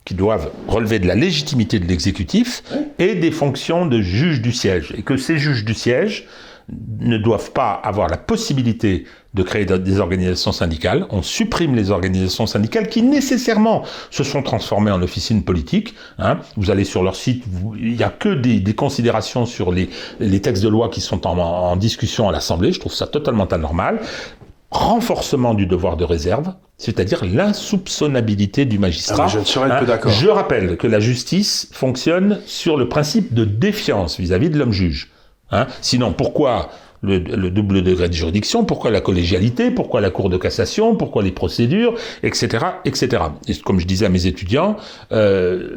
qui 0.06 0.14
doivent 0.14 0.52
relever 0.68 1.00
de 1.00 1.08
la 1.08 1.16
légitimité 1.16 1.80
de 1.80 1.86
l'exécutif 1.86 2.64
et 2.98 3.16
des 3.16 3.32
fonctions 3.32 3.86
de 3.86 4.02
juge 4.02 4.42
du 4.42 4.52
siège. 4.52 4.94
Et 4.98 5.02
que 5.04 5.18
ces 5.18 5.38
juges 5.38 5.66
du 5.66 5.74
siège 5.74 6.28
ne 7.00 7.18
doivent 7.18 7.52
pas 7.52 7.72
avoir 7.72 8.08
la 8.08 8.18
possibilité 8.18 9.06
de 9.34 9.44
créer 9.44 9.66
des 9.66 10.00
organisations 10.00 10.52
syndicales. 10.52 11.06
On 11.12 11.22
supprime 11.22 11.76
les 11.76 11.92
organisations 11.92 12.48
syndicales 12.48 12.90
qui 12.90 13.04
nécessairement 13.04 13.84
se 14.10 14.24
sont 14.24 14.42
transformées 14.42 14.92
en 14.92 15.02
officines 15.02 15.44
politiques. 15.44 15.94
Hein. 16.18 16.40
Vous 16.58 16.72
allez 16.72 16.84
sur 16.84 17.04
leur 17.04 17.16
site, 17.16 17.44
il 17.78 17.96
n'y 17.96 18.04
a 18.04 18.10
que 18.10 18.30
des, 18.30 18.60
des, 18.60 18.74
considérations 18.74 19.46
sur 19.46 19.72
les, 19.72 19.90
les, 20.20 20.42
textes 20.42 20.64
de 20.64 20.70
loi 20.70 20.90
qui 20.90 21.02
sont 21.02 21.28
en, 21.28 21.38
en 21.38 21.76
discussion 21.76 22.28
à 22.28 22.32
l'Assemblée. 22.32 22.72
Je 22.72 22.80
trouve 22.80 22.94
ça 22.94 23.08
totalement 23.08 23.46
anormal. 23.46 24.00
Renforcement 24.72 25.56
du 25.56 25.66
devoir 25.66 25.98
de 25.98 26.04
réserve, 26.04 26.54
c'est-à-dire 26.78 27.26
l'insoupçonnabilité 27.26 28.66
du 28.66 28.78
magistrat. 28.78 29.26
Ah, 29.26 29.28
je 29.28 29.40
serais 29.40 29.66
un 29.72 29.78
peu 29.80 29.86
hein. 29.86 29.88
d'accord. 29.88 30.12
Je 30.12 30.28
rappelle 30.28 30.78
que 30.78 30.88
la 30.88 31.00
justice 31.00 31.70
fonctionne 31.72 32.40
sur 32.46 32.78
le 32.78 32.88
principe 32.88 33.34
de 33.34 33.46
défiance 33.46 34.20
vis-à-vis 34.20 34.48
-vis 34.48 34.52
de 34.52 34.60
l'homme 34.60 34.72
juge. 34.72 35.12
Hein? 35.52 35.68
Sinon, 35.82 36.14
pourquoi 36.14 36.70
le, 37.02 37.50
double 37.50 37.82
degré 37.82 38.10
de 38.10 38.14
juridiction, 38.14 38.66
pourquoi 38.66 38.92
la 38.92 39.02
collégialité, 39.02 39.72
pourquoi 39.72 40.02
la 40.02 40.10
Cour 40.10 40.30
de 40.30 40.38
cassation, 40.38 40.96
pourquoi 40.96 41.24
les 41.24 41.32
procédures, 41.32 41.96
etc., 42.24 42.66
etc. 42.86 43.24
Et 43.48 43.56
comme 43.56 43.80
je 43.80 43.86
disais 43.86 44.06
à 44.06 44.10
mes 44.10 44.26
étudiants, 44.26 44.76
euh, 45.12 45.68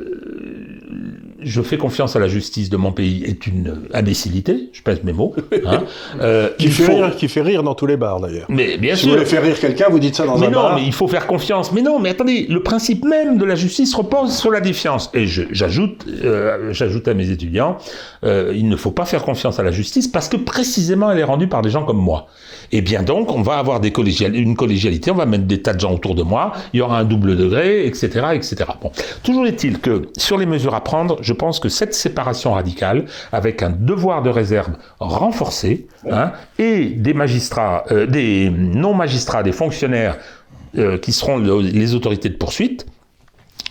je 1.40 1.60
fais 1.62 1.76
confiance 1.76 2.16
à 2.16 2.18
la 2.18 2.28
justice 2.28 2.70
de 2.70 2.76
mon 2.76 2.92
pays 2.92 3.24
est 3.24 3.46
une 3.46 3.82
imbécilité, 3.92 4.70
je 4.72 4.82
pèse 4.82 5.02
mes 5.02 5.12
mots. 5.12 5.34
Hein. 5.66 5.84
Euh, 6.20 6.50
qui, 6.58 6.68
fait 6.68 6.86
rire, 6.86 7.16
qui 7.16 7.28
fait 7.28 7.40
rire 7.40 7.62
dans 7.62 7.74
tous 7.74 7.86
les 7.86 7.96
bars 7.96 8.20
d'ailleurs. 8.20 8.46
Mais 8.48 8.76
bien 8.76 8.94
si 8.94 9.02
sûr. 9.02 9.10
vous 9.10 9.14
voulez 9.16 9.26
faire 9.26 9.42
rire 9.42 9.58
quelqu'un, 9.58 9.86
vous 9.88 9.98
dites 9.98 10.14
ça 10.14 10.26
dans 10.26 10.38
mais 10.38 10.46
un 10.46 10.50
non, 10.50 10.62
bar. 10.62 10.74
Mais 10.76 10.84
il 10.84 10.92
faut 10.92 11.08
faire 11.08 11.26
confiance. 11.26 11.72
Mais 11.72 11.80
non, 11.82 11.98
mais 11.98 12.10
attendez, 12.10 12.46
le 12.48 12.62
principe 12.62 13.04
même 13.04 13.38
de 13.38 13.44
la 13.44 13.54
justice 13.54 13.94
repose 13.94 14.36
sur 14.36 14.50
la 14.50 14.60
défiance. 14.60 15.10
Et 15.14 15.26
j'ajoute, 15.26 16.06
euh, 16.24 16.72
j'ajoute 16.72 17.08
à 17.08 17.14
mes 17.14 17.30
étudiants, 17.30 17.78
il 18.24 18.68
ne 18.68 18.76
faut 18.76 18.90
pas 18.90 19.04
faire 19.04 19.22
confiance 19.22 19.58
à 19.58 19.62
la 19.62 19.70
justice 19.70 20.06
parce 20.06 20.28
que 20.28 20.36
précisément 20.36 21.11
elle 21.12 21.18
est 21.18 21.24
rendue 21.24 21.48
par 21.48 21.62
des 21.62 21.70
gens 21.70 21.84
comme 21.84 21.98
moi. 21.98 22.26
Et 22.72 22.80
bien 22.80 23.02
donc, 23.02 23.30
on 23.30 23.42
va 23.42 23.58
avoir 23.58 23.80
une 23.82 24.56
collégialité, 24.56 25.10
on 25.10 25.14
va 25.14 25.26
mettre 25.26 25.44
des 25.44 25.60
tas 25.60 25.74
de 25.74 25.80
gens 25.80 25.92
autour 25.92 26.14
de 26.14 26.22
moi, 26.22 26.52
il 26.72 26.78
y 26.78 26.80
aura 26.80 26.98
un 26.98 27.04
double 27.04 27.36
degré, 27.36 27.86
etc., 27.86 28.28
etc. 28.32 28.56
Bon, 28.80 28.90
toujours 29.22 29.46
est-il 29.46 29.78
que 29.78 30.08
sur 30.16 30.38
les 30.38 30.46
mesures 30.46 30.74
à 30.74 30.82
prendre, 30.82 31.18
je 31.20 31.32
pense 31.32 31.60
que 31.60 31.68
cette 31.68 31.94
séparation 31.94 32.52
radicale, 32.54 33.04
avec 33.30 33.62
un 33.62 33.70
devoir 33.70 34.22
de 34.22 34.30
réserve 34.30 34.72
renforcé, 35.00 35.86
hein, 36.10 36.32
et 36.58 36.86
des 36.86 37.14
magistrats, 37.14 37.84
euh, 37.90 38.06
des 38.06 38.50
non-magistrats, 38.50 39.42
des 39.42 39.52
fonctionnaires 39.52 40.16
euh, 40.78 40.96
qui 40.96 41.12
seront 41.12 41.38
les 41.38 41.94
autorités 41.94 42.30
de 42.30 42.36
poursuite, 42.36 42.86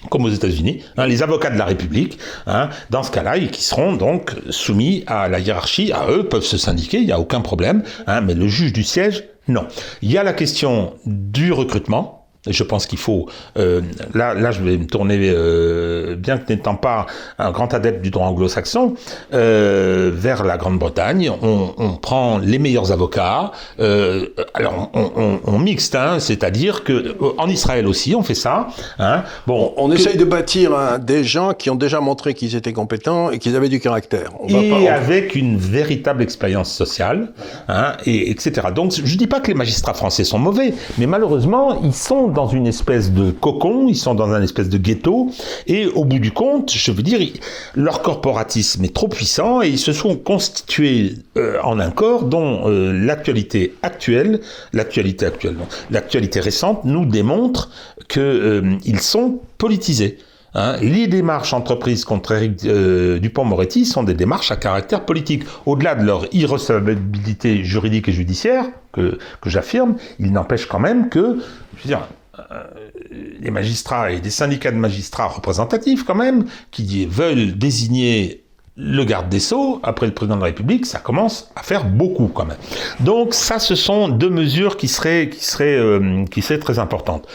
comme 0.09 0.25
aux 0.25 0.29
États-Unis, 0.29 0.83
hein, 0.97 1.05
les 1.05 1.23
avocats 1.23 1.49
de 1.49 1.57
la 1.57 1.65
République, 1.65 2.17
hein, 2.47 2.69
dans 2.89 3.03
ce 3.03 3.11
cas-là, 3.11 3.39
qui 3.39 3.63
seront 3.63 3.93
donc 3.93 4.33
soumis 4.49 5.03
à 5.07 5.27
la 5.27 5.39
hiérarchie, 5.39 5.91
à 5.91 6.07
eux, 6.09 6.27
peuvent 6.27 6.43
se 6.43 6.57
syndiquer, 6.57 6.97
il 6.97 7.05
n'y 7.05 7.11
a 7.11 7.19
aucun 7.19 7.41
problème, 7.41 7.83
hein, 8.07 8.21
mais 8.21 8.33
le 8.33 8.47
juge 8.47 8.73
du 8.73 8.83
siège, 8.83 9.25
non. 9.47 9.67
Il 10.01 10.11
y 10.11 10.17
a 10.17 10.23
la 10.23 10.33
question 10.33 10.93
du 11.05 11.51
recrutement, 11.51 12.20
je 12.47 12.63
pense 12.63 12.87
qu'il 12.87 12.97
faut, 12.97 13.27
euh, 13.57 13.81
là, 14.15 14.33
là, 14.33 14.51
je 14.51 14.63
vais 14.63 14.77
me 14.77 14.87
tourner, 14.87 15.17
euh, 15.21 16.15
bien 16.15 16.39
que 16.39 16.51
n'étant 16.51 16.73
pas 16.73 17.05
un 17.37 17.51
grand 17.51 17.71
adepte 17.73 18.01
du 18.01 18.09
droit 18.09 18.25
anglo-saxon, 18.25 18.95
euh, 19.33 20.09
vers 20.11 20.43
la 20.43 20.57
Grande-Bretagne. 20.57 21.31
On, 21.41 21.73
on, 21.77 21.91
prend 21.97 22.39
les 22.39 22.57
meilleurs 22.57 22.91
avocats. 22.91 23.51
Alors, 23.77 24.89
on, 24.93 25.11
on, 25.15 25.39
on 25.45 25.59
mixte, 25.59 25.93
hein, 25.93 26.19
c'est-à-dire 26.19 26.83
que 26.83 27.15
en 27.37 27.47
Israël 27.47 27.85
aussi, 27.85 28.15
on 28.15 28.23
fait 28.23 28.33
ça. 28.33 28.69
Hein. 28.97 29.23
Bon, 29.45 29.73
on, 29.77 29.89
que, 29.89 29.95
essaye 29.95 30.17
de 30.17 30.25
bâtir 30.25 30.73
hein, 30.73 30.97
des 30.97 31.23
gens 31.23 31.53
qui 31.53 31.69
ont 31.69 31.75
déjà 31.75 31.99
montré 31.99 32.33
qu'ils 32.33 32.55
étaient 32.55 32.73
compétents 32.73 33.29
et 33.29 33.37
qu'ils 33.37 33.55
avaient 33.55 33.69
du 33.69 33.79
caractère. 33.79 34.31
On 34.39 34.47
et 34.47 34.69
pas, 34.69 34.91
avec 34.91 35.35
une 35.35 35.57
véritable 35.57 36.23
expérience 36.23 36.71
sociale, 36.71 37.33
hein, 37.67 37.93
et 38.07 38.31
etc. 38.31 38.69
Donc, 38.73 38.93
je 38.93 39.15
dis 39.15 39.27
pas 39.27 39.41
que 39.41 39.47
les 39.49 39.53
magistrats 39.53 39.93
français 39.93 40.23
sont 40.23 40.39
mauvais, 40.39 40.73
mais 40.97 41.05
malheureusement, 41.05 41.79
ils 41.83 41.93
sont 41.93 42.30
dans 42.31 42.47
une 42.47 42.67
espèce 42.67 43.11
de 43.11 43.31
cocon, 43.31 43.87
ils 43.87 43.95
sont 43.95 44.15
dans 44.15 44.29
un 44.31 44.41
espèce 44.41 44.69
de 44.69 44.77
ghetto, 44.77 45.29
et 45.67 45.87
au 45.87 46.05
bout 46.05 46.19
du 46.19 46.31
compte, 46.31 46.71
je 46.71 46.91
veux 46.91 47.03
dire, 47.03 47.19
leur 47.75 48.01
corporatisme 48.01 48.83
est 48.83 48.93
trop 48.93 49.07
puissant 49.07 49.61
et 49.61 49.69
ils 49.69 49.79
se 49.79 49.93
sont 49.93 50.15
constitués 50.15 51.15
euh, 51.37 51.59
en 51.63 51.79
un 51.79 51.91
corps 51.91 52.23
dont 52.23 52.69
euh, 52.69 52.91
l'actualité 52.93 53.75
actuelle, 53.83 54.41
l'actualité 54.73 55.25
actuelle, 55.25 55.57
l'actualité 55.89 56.39
récente 56.39 56.85
nous 56.85 57.05
démontre 57.05 57.69
que 58.07 58.19
euh, 58.19 58.97
sont 58.99 59.39
politisés. 59.57 60.17
Hein, 60.53 60.75
les 60.81 61.07
démarches 61.07 61.53
entreprises 61.53 62.03
contre 62.03 62.33
Eric 62.33 62.65
euh, 62.65 63.19
Dupont-Moretti 63.19 63.85
sont 63.85 64.03
des 64.03 64.13
démarches 64.13 64.51
à 64.51 64.57
caractère 64.57 65.05
politique. 65.05 65.43
Au-delà 65.65 65.95
de 65.95 66.03
leur 66.03 66.25
irrecevabilité 66.33 67.63
juridique 67.63 68.09
et 68.09 68.11
judiciaire, 68.11 68.65
que, 68.91 69.17
que 69.39 69.49
j'affirme, 69.49 69.95
il 70.19 70.33
n'empêche 70.33 70.65
quand 70.65 70.79
même 70.79 71.07
que, 71.07 71.39
je 71.77 71.83
veux 71.83 71.87
dire, 71.87 72.05
euh, 72.51 72.63
les 73.39 73.51
magistrats 73.51 74.11
et 74.11 74.19
des 74.19 74.29
syndicats 74.29 74.71
de 74.71 74.77
magistrats 74.77 75.27
représentatifs 75.27 76.03
quand 76.03 76.15
même, 76.15 76.45
qui 76.71 77.05
veulent 77.05 77.57
désigner 77.57 78.43
le 78.77 79.03
garde 79.03 79.29
des 79.29 79.39
Sceaux, 79.39 79.79
après 79.83 80.07
le 80.07 80.13
président 80.13 80.35
de 80.35 80.41
la 80.41 80.47
République, 80.47 80.85
ça 80.85 80.99
commence 80.99 81.51
à 81.55 81.61
faire 81.61 81.85
beaucoup 81.85 82.27
quand 82.27 82.45
même. 82.45 82.57
Donc 83.01 83.33
ça, 83.33 83.59
ce 83.59 83.75
sont 83.75 84.07
deux 84.07 84.29
mesures 84.29 84.77
qui 84.77 84.87
seraient, 84.87 85.29
qui 85.29 85.43
seraient, 85.43 85.77
euh, 85.77 86.25
qui 86.25 86.41
seraient 86.41 86.59
très 86.59 86.79
importantes. 86.79 87.27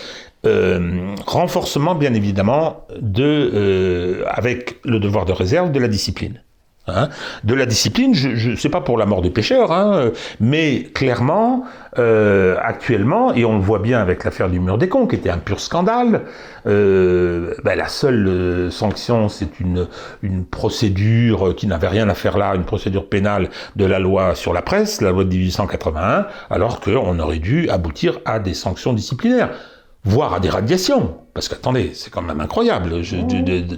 Euh, 0.47 1.15
renforcement, 1.27 1.95
bien 1.95 2.15
évidemment, 2.15 2.87
de, 3.01 4.25
avec 4.29 4.79
le 4.85 4.99
devoir 4.99 5.25
de 5.25 5.33
réserve 5.33 5.73
de 5.73 5.79
la 5.79 5.89
discipline. 5.89 6.41
Hein. 6.89 7.09
De 7.45 7.55
la 7.55 7.67
discipline, 7.67 8.15
je, 8.15 8.37
je 8.37 8.55
sais 8.55 8.69
pas 8.69 8.81
pour 8.81 8.97
la 8.97 9.07
mort 9.07 9.23
des 9.23 9.31
pêcheurs, 9.31 9.73
hein, 9.73 10.11
mais 10.41 10.85
clairement, 10.95 11.65
euh, 11.99 12.57
actuellement, 12.63 13.35
et 13.35 13.45
on 13.45 13.57
le 13.57 13.63
voit 13.63 13.81
bien 13.81 14.01
avec 14.01 14.23
l'affaire 14.23 14.49
du 14.49 14.61
mur 14.61 14.79
des 14.79 14.89
cons, 14.89 15.07
qui 15.07 15.17
était 15.17 15.31
un 15.31 15.39
pur 15.39 15.61
scandale, 15.61 16.23
euh, 16.67 17.55
ben, 17.65 17.77
la 17.77 17.89
seule 17.89 18.29
euh, 18.29 18.71
sanction, 18.71 19.29
c'est 19.29 19.59
une, 19.59 19.89
une 20.23 20.45
procédure 20.45 21.55
qui 21.57 21.67
n'avait 21.67 21.89
rien 21.89 22.09
à 22.09 22.15
faire 22.15 22.39
là, 22.39 22.55
une 22.55 22.65
procédure 22.65 23.09
pénale 23.09 23.51
de 23.75 23.85
la 23.85 23.99
loi 23.99 24.35
sur 24.35 24.53
la 24.53 24.63
presse, 24.63 25.01
la 25.01 25.11
loi 25.11 25.25
de 25.25 25.31
1881, 25.31 26.27
alors 26.51 26.81
qu'on 26.81 27.19
aurait 27.19 27.39
dû 27.39 27.69
aboutir 27.69 28.21
à 28.25 28.39
des 28.39 28.55
sanctions 28.55 28.93
disciplinaires 28.93 29.51
voire 30.05 30.35
à 30.35 30.41
des 30.41 30.49
radiations. 30.49 31.17
Parce 31.35 31.49
qu'attendez, 31.49 31.91
c'est 31.93 32.11
quand 32.11 32.23
même 32.23 32.41
incroyable 32.41 33.03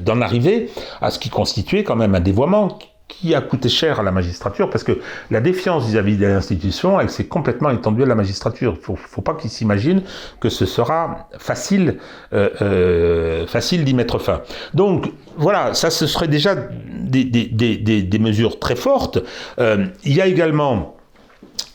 d'en 0.01 0.21
arriver 0.21 0.71
à 1.01 1.11
ce 1.11 1.19
qui 1.19 1.31
constituait 1.31 1.85
quand 1.85 1.97
même 1.97 2.15
un 2.15 2.21
dévoiement 2.21 2.79
qui 3.09 3.35
a 3.35 3.41
coûté 3.41 3.69
cher 3.69 4.01
à 4.01 4.03
la 4.03 4.13
magistrature, 4.13 4.69
parce 4.71 4.85
que 4.85 5.01
la 5.31 5.41
défiance 5.41 5.87
vis-à-vis 5.87 6.17
des 6.17 6.27
institutions, 6.27 7.01
elle 7.01 7.09
s'est 7.11 7.27
complètement 7.27 7.71
étendue 7.71 8.03
à 8.03 8.07
la 8.07 8.15
magistrature. 8.15 8.77
Il 8.79 8.85
faut, 8.85 8.97
faut 8.97 9.23
pas 9.23 9.35
qu'ils 9.35 9.51
s'imaginent 9.51 10.03
que 10.41 10.51
ce 10.51 10.67
sera 10.67 11.29
facile, 11.39 11.99
euh, 12.33 12.51
euh, 12.61 13.47
facile 13.47 13.85
d'y 13.85 13.95
mettre 13.95 14.19
fin. 14.19 14.43
Donc 14.75 15.11
voilà, 15.37 15.75
ça 15.75 15.91
ce 15.91 16.07
serait 16.07 16.29
déjà 16.29 16.55
des, 16.55 17.25
des, 17.25 17.47
des, 17.47 18.03
des 18.03 18.19
mesures 18.19 18.59
très 18.59 18.77
fortes. 18.77 19.19
Euh, 19.59 19.87
il 20.05 20.15
y 20.15 20.21
a 20.21 20.27
également 20.27 20.97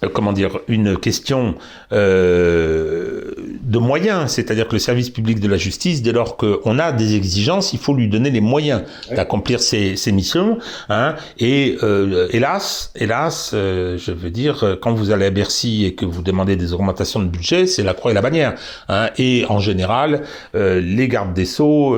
comment 0.08 0.34
dire, 0.34 0.60
une 0.68 0.97
question 0.97 1.56
euh, 1.91 3.32
de 3.62 3.78
moyens, 3.78 4.32
c'est-à-dire 4.32 4.68
que 4.68 4.74
le 4.74 4.80
service 4.80 5.10
public 5.10 5.39
de 5.39 5.47
la 5.47 5.58
justice, 5.58 6.01
dès 6.01 6.12
lors 6.12 6.38
qu'on 6.38 6.80
a 6.80 6.91
des 6.91 7.16
exigences, 7.16 7.74
il 7.74 7.80
faut 7.80 7.93
lui 7.93 8.08
donner 8.08 8.30
les 8.30 8.41
moyens 8.41 8.84
d'accomplir 9.16 9.60
ses, 9.60 9.95
missions. 10.12 10.58
Hein, 10.89 11.16
et 11.39 11.78
euh, 11.82 12.28
hélas, 12.32 12.91
hélas, 12.95 13.49
je 13.54 14.12
veux 14.12 14.30
dire, 14.30 14.78
quand 14.82 14.93
vous 14.93 15.12
allez 15.12 15.26
à 15.26 15.30
Bercy 15.30 15.86
et 15.86 15.95
que 15.95 16.06
vous 16.06 16.22
demandez 16.22 16.56
des 16.56 16.74
augmentations 16.74 17.20
de 17.20 17.28
budget, 17.28 17.68
c'est 17.68 17.84
la 17.84 17.93
croix 17.93 18.12
et 18.12 18.14
la 18.14 18.22
bannière. 18.22 18.56
Hein, 18.89 19.10
et 19.18 19.45
en 19.49 19.60
général, 19.60 20.24
les 20.54 21.08
gardes 21.08 21.34
des 21.34 21.45
sceaux 21.45 21.97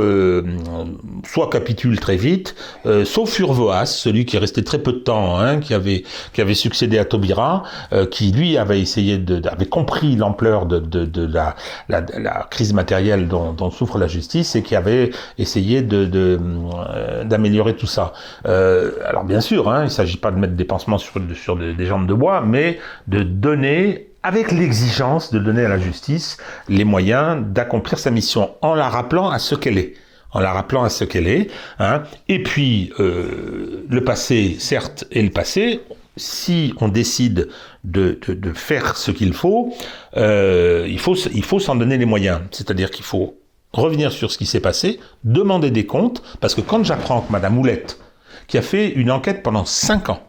soit 1.25 1.49
capitulent 1.49 1.99
très 1.99 2.17
vite, 2.17 2.55
sauf 3.05 3.39
Urvoas, 3.39 3.85
celui 3.85 4.25
qui 4.25 4.35
est 4.35 4.39
resté 4.39 4.63
très 4.63 4.79
peu 4.79 4.93
de 4.93 4.99
temps, 4.99 5.37
hein, 5.37 5.59
qui 5.59 5.73
avait 5.73 6.03
qui 6.33 6.41
avait 6.41 6.53
succédé 6.53 6.97
à 6.97 7.05
Taubira. 7.05 7.63
Euh, 7.95 8.05
qui 8.05 8.31
lui 8.31 8.57
avait 8.57 8.81
essayé 8.81 9.17
de, 9.17 9.47
avait 9.47 9.67
compris 9.67 10.15
l'ampleur 10.17 10.65
de, 10.65 10.79
de, 10.79 11.25
la, 11.25 11.55
la, 11.87 12.47
crise 12.49 12.73
matérielle 12.73 13.27
dont, 13.27 13.71
souffre 13.71 13.97
la 13.97 14.07
justice 14.07 14.55
et 14.55 14.63
qui 14.63 14.75
avait 14.75 15.11
essayé 15.37 15.81
de 15.81 16.09
euh, 16.13 17.23
d'améliorer 17.23 17.75
tout 17.75 17.87
ça. 17.87 18.11
Euh, 18.47 18.91
alors 19.05 19.23
bien 19.23 19.39
sûr, 19.39 19.69
hein, 19.69 19.81
il 19.81 19.85
ne 19.85 19.89
s'agit 19.89 20.17
pas 20.17 20.31
de 20.31 20.37
mettre 20.37 20.55
des 20.55 20.65
pansements 20.65 20.97
sur, 20.97 21.21
sur 21.35 21.55
des 21.55 21.85
jambes 21.85 22.07
de 22.07 22.13
bois, 22.13 22.41
mais 22.41 22.79
de 23.07 23.23
donner 23.23 24.09
avec 24.23 24.51
l'exigence 24.51 25.31
de 25.31 25.39
donner 25.39 25.63
à 25.63 25.69
la 25.69 25.77
justice 25.77 26.37
les 26.67 26.83
moyens 26.83 27.45
d'accomplir 27.45 27.99
sa 27.99 28.11
mission 28.11 28.55
en 28.61 28.73
la 28.75 28.89
rappelant 28.89 29.29
à 29.29 29.39
ce 29.39 29.55
qu'elle 29.55 29.77
est 29.77 29.93
en 30.31 30.41
la 30.41 30.51
rappelant 30.51 30.83
à 30.83 30.89
ce 30.89 31.05
qu'elle 31.05 31.29
est. 31.29 31.49
Hein. 31.79 32.03
Et 32.27 32.43
puis, 32.43 32.91
le 32.99 34.01
passé, 34.03 34.57
certes, 34.59 35.05
est 35.13 35.21
le 35.21 35.29
passé 35.29 35.79
si 36.17 36.73
on 36.79 36.87
décide 36.87 37.49
de, 37.83 38.19
faire 38.53 38.97
ce 38.97 39.11
qu'il 39.11 39.33
faut, 39.33 39.73
euh, 40.17 40.85
il 40.89 40.99
faut, 40.99 41.15
il 41.15 41.43
faut 41.43 41.59
s'en 41.59 41.75
donner 41.75 41.97
les 41.97 42.05
moyens. 42.05 42.41
C'est-à-dire 42.51 42.91
qu'il 42.91 43.05
faut 43.05 43.37
revenir 43.73 44.11
sur 44.11 44.31
ce 44.31 44.37
qui 44.37 44.45
s'est 44.45 44.61
passé, 44.61 44.99
demander 45.23 45.71
des 45.71 45.85
comptes, 45.85 46.23
parce 46.39 46.55
que 46.55 46.61
quand 46.61 46.83
j'apprends 46.83 47.21
que 47.21 47.31
Madame 47.31 47.55
Moulette, 47.55 47.99
qui 48.47 48.57
a 48.57 48.61
fait 48.61 48.89
une 48.89 49.11
enquête 49.11 49.43
pendant 49.43 49.65
cinq 49.65 50.09
ans, 50.09 50.21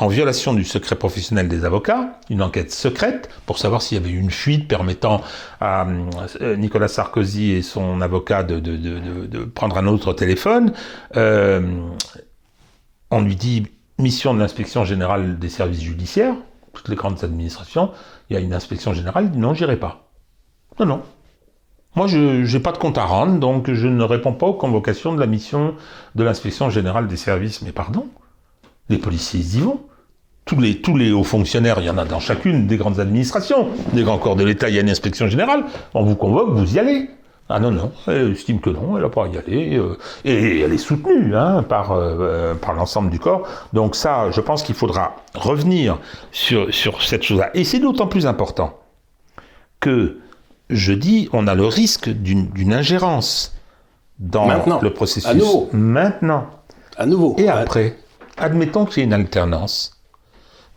en 0.00 0.06
violation 0.06 0.54
du 0.54 0.62
secret 0.62 0.94
professionnel 0.94 1.48
des 1.48 1.64
avocats, 1.64 2.20
une 2.30 2.40
enquête 2.40 2.70
secrète 2.70 3.28
pour 3.46 3.58
savoir 3.58 3.82
s'il 3.82 3.98
y 3.98 4.00
avait 4.00 4.14
une 4.14 4.30
fuite 4.30 4.68
permettant 4.68 5.22
à 5.60 5.88
euh, 6.40 6.54
Nicolas 6.56 6.86
Sarkozy 6.86 7.50
et 7.50 7.62
son 7.62 8.00
avocat 8.00 8.44
de 8.44 9.44
prendre 9.44 9.76
un 9.76 9.88
autre 9.88 10.12
téléphone. 10.12 10.72
Euh, 11.16 11.80
on 13.10 13.22
lui 13.22 13.34
dit 13.34 13.66
mission 13.98 14.34
de 14.34 14.38
l'inspection 14.38 14.84
générale 14.84 15.38
des 15.38 15.48
services 15.48 15.82
judiciaires, 15.82 16.34
toutes 16.72 16.88
les 16.88 16.96
grandes 16.96 17.24
administrations, 17.24 17.90
il 18.30 18.34
y 18.34 18.36
a 18.36 18.40
une 18.40 18.54
inspection 18.54 18.92
générale, 18.92 19.30
non, 19.34 19.54
j'irai 19.54 19.76
pas. 19.76 20.08
Non, 20.78 20.86
non. 20.86 21.02
Moi, 21.96 22.06
je 22.06 22.52
n'ai 22.52 22.60
pas 22.60 22.72
de 22.72 22.78
compte 22.78 22.98
à 22.98 23.04
rendre, 23.04 23.40
donc 23.40 23.72
je 23.72 23.88
ne 23.88 24.04
réponds 24.04 24.32
pas 24.32 24.46
aux 24.46 24.54
convocations 24.54 25.14
de 25.14 25.20
la 25.20 25.26
mission 25.26 25.74
de 26.14 26.22
l'inspection 26.22 26.70
générale 26.70 27.08
des 27.08 27.16
services. 27.16 27.62
Mais 27.62 27.72
pardon, 27.72 28.06
les 28.88 28.98
policiers, 28.98 29.40
y 29.40 29.60
vont. 29.60 29.80
Tous 30.44 30.60
les, 30.60 30.80
tous 30.80 30.96
les 30.96 31.12
hauts 31.12 31.24
fonctionnaires, 31.24 31.80
il 31.80 31.86
y 31.86 31.90
en 31.90 31.98
a 31.98 32.04
dans 32.04 32.20
chacune 32.20 32.66
des 32.66 32.76
grandes 32.76 33.00
administrations, 33.00 33.68
des 33.92 34.02
grands 34.02 34.18
corps 34.18 34.36
de 34.36 34.44
l'État, 34.44 34.68
il 34.68 34.76
y 34.76 34.78
a 34.78 34.80
une 34.80 34.90
inspection 34.90 35.26
générale. 35.26 35.64
On 35.92 36.04
vous 36.04 36.14
convoque, 36.14 36.50
vous 36.50 36.76
y 36.76 36.78
allez. 36.78 37.10
Ah 37.50 37.60
non, 37.60 37.70
non, 37.70 37.92
elle 38.06 38.32
estime 38.32 38.60
que 38.60 38.68
non, 38.68 38.96
elle 38.96 39.04
n'a 39.04 39.08
pas 39.08 39.24
à 39.24 39.28
y 39.28 39.38
aller. 39.38 39.78
Euh, 39.78 39.96
et 40.24 40.60
elle 40.60 40.72
est 40.72 40.78
soutenue 40.78 41.34
hein, 41.34 41.62
par, 41.62 41.92
euh, 41.92 42.54
par 42.54 42.74
l'ensemble 42.74 43.08
du 43.08 43.18
corps. 43.18 43.48
Donc 43.72 43.96
ça, 43.96 44.30
je 44.30 44.40
pense 44.42 44.62
qu'il 44.62 44.74
faudra 44.74 45.16
revenir 45.34 45.98
sur, 46.30 46.72
sur 46.74 47.02
cette 47.02 47.22
chose-là. 47.22 47.50
Et 47.54 47.64
c'est 47.64 47.78
d'autant 47.78 48.06
plus 48.06 48.26
important 48.26 48.78
que, 49.80 50.18
je 50.68 50.92
dis, 50.92 51.30
on 51.32 51.46
a 51.46 51.54
le 51.54 51.64
risque 51.64 52.10
d'une 52.10 52.72
ingérence 52.74 53.54
dans 54.18 54.46
le 54.82 54.92
processus. 54.92 55.30
À 55.30 55.34
nouveau. 55.34 55.70
Maintenant. 55.72 56.46
À 56.98 57.06
nouveau. 57.06 57.34
Et 57.38 57.48
après, 57.48 57.96
admettons 58.36 58.84
qu'il 58.84 58.98
y 58.98 59.00
ait 59.02 59.04
une 59.06 59.12
alternance 59.14 59.97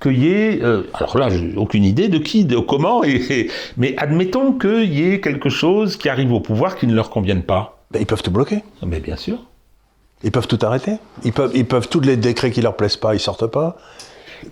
qu'il 0.01 0.23
y 0.23 0.33
ait, 0.33 0.59
euh, 0.63 0.83
alors 0.93 1.17
là, 1.17 1.29
j'ai 1.29 1.53
aucune 1.55 1.83
idée 1.83 2.09
de 2.09 2.17
qui, 2.17 2.43
de 2.43 2.57
comment, 2.57 3.03
et, 3.03 3.49
mais 3.77 3.95
admettons 3.97 4.53
qu'il 4.53 4.93
y 4.93 5.13
ait 5.13 5.21
quelque 5.21 5.49
chose 5.49 5.95
qui 5.95 6.09
arrive 6.09 6.33
au 6.33 6.39
pouvoir 6.39 6.75
qui 6.75 6.87
ne 6.87 6.93
leur 6.93 7.09
convienne 7.09 7.43
pas. 7.43 7.83
Ben, 7.91 7.99
ils 7.99 8.05
peuvent 8.05 8.23
tout 8.23 8.31
bloquer. 8.31 8.63
Mais 8.85 8.99
bien 8.99 9.15
sûr. 9.15 9.37
Ils 10.23 10.31
peuvent 10.31 10.47
tout 10.47 10.59
arrêter. 10.61 10.93
Ils 11.23 11.33
peuvent, 11.33 11.51
ils 11.55 11.65
peuvent 11.65 11.87
tous 11.87 12.01
les 12.01 12.17
décrets 12.17 12.51
qui 12.51 12.61
leur 12.61 12.75
plaisent 12.75 12.97
pas, 12.97 13.13
ils 13.13 13.19
sortent 13.19 13.47
pas. 13.47 13.77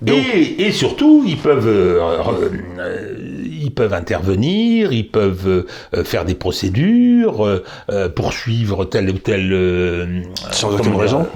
Et, 0.06 0.68
et, 0.68 0.72
surtout, 0.72 1.24
ils 1.26 1.38
peuvent, 1.38 1.68
euh, 1.68 2.00
euh, 2.80 3.16
ils 3.44 3.72
peuvent 3.72 3.94
intervenir, 3.94 4.94
ils 4.94 5.10
peuvent 5.10 5.66
faire 6.04 6.26
des 6.26 6.36
procédures, 6.36 7.64
poursuivre 8.16 8.86
telle 8.86 9.10
ou 9.10 9.18
telle. 9.18 10.26
Sans 10.52 10.76
aucune 10.76 10.96
raison 10.96 11.28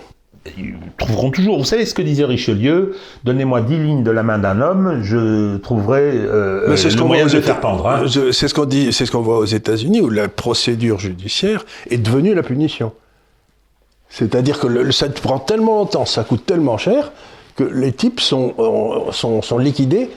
ils 0.57 0.75
trouveront 0.97 1.31
toujours. 1.31 1.57
Vous 1.57 1.63
savez 1.63 1.85
ce 1.85 1.93
que 1.93 2.01
disait 2.01 2.25
Richelieu? 2.25 2.95
Donnez-moi 3.23 3.61
dix 3.61 3.77
lignes 3.77 4.03
de 4.03 4.11
la 4.11 4.23
main 4.23 4.37
d'un 4.37 4.61
homme, 4.61 5.01
je 5.01 5.57
trouverai 5.57 6.11
euh, 6.13 6.67
le 6.67 6.77
ce 6.77 6.97
moyen 7.01 7.25
de 7.25 7.41
faire 7.41 7.59
pendre. 7.59 7.87
Hein. 7.87 8.05
C'est 8.31 8.47
ce 8.47 8.53
qu'on 8.53 8.65
dit, 8.65 8.91
c'est 8.91 9.05
ce 9.05 9.11
qu'on 9.11 9.21
voit 9.21 9.37
aux 9.37 9.45
États-Unis 9.45 10.01
où 10.01 10.09
la 10.09 10.27
procédure 10.27 10.99
judiciaire 10.99 11.65
est 11.89 11.97
devenue 11.97 12.33
la 12.33 12.43
punition. 12.43 12.91
C'est-à-dire 14.09 14.59
que 14.59 14.67
le, 14.67 14.91
ça 14.91 15.09
prend 15.09 15.39
tellement 15.39 15.77
longtemps, 15.77 16.05
ça 16.05 16.23
coûte 16.23 16.45
tellement 16.45 16.77
cher 16.77 17.11
que 17.55 17.63
les 17.63 17.91
types 17.91 18.19
sont, 18.19 18.53
sont, 19.11 19.41
sont 19.41 19.57
liquidés 19.57 20.09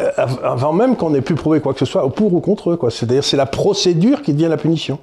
euh, 0.00 0.10
avant 0.42 0.72
même 0.72 0.96
qu'on 0.96 1.14
ait 1.14 1.20
pu 1.20 1.34
prouver 1.34 1.60
quoi 1.60 1.72
que 1.72 1.78
ce 1.78 1.84
soit, 1.84 2.08
pour 2.14 2.32
ou 2.32 2.40
contre 2.40 2.70
eux. 2.70 2.78
C'est-à-dire 2.90 3.24
c'est 3.24 3.36
la 3.36 3.46
procédure 3.46 4.22
qui 4.22 4.32
devient 4.32 4.48
la 4.48 4.56
punition. 4.56 4.98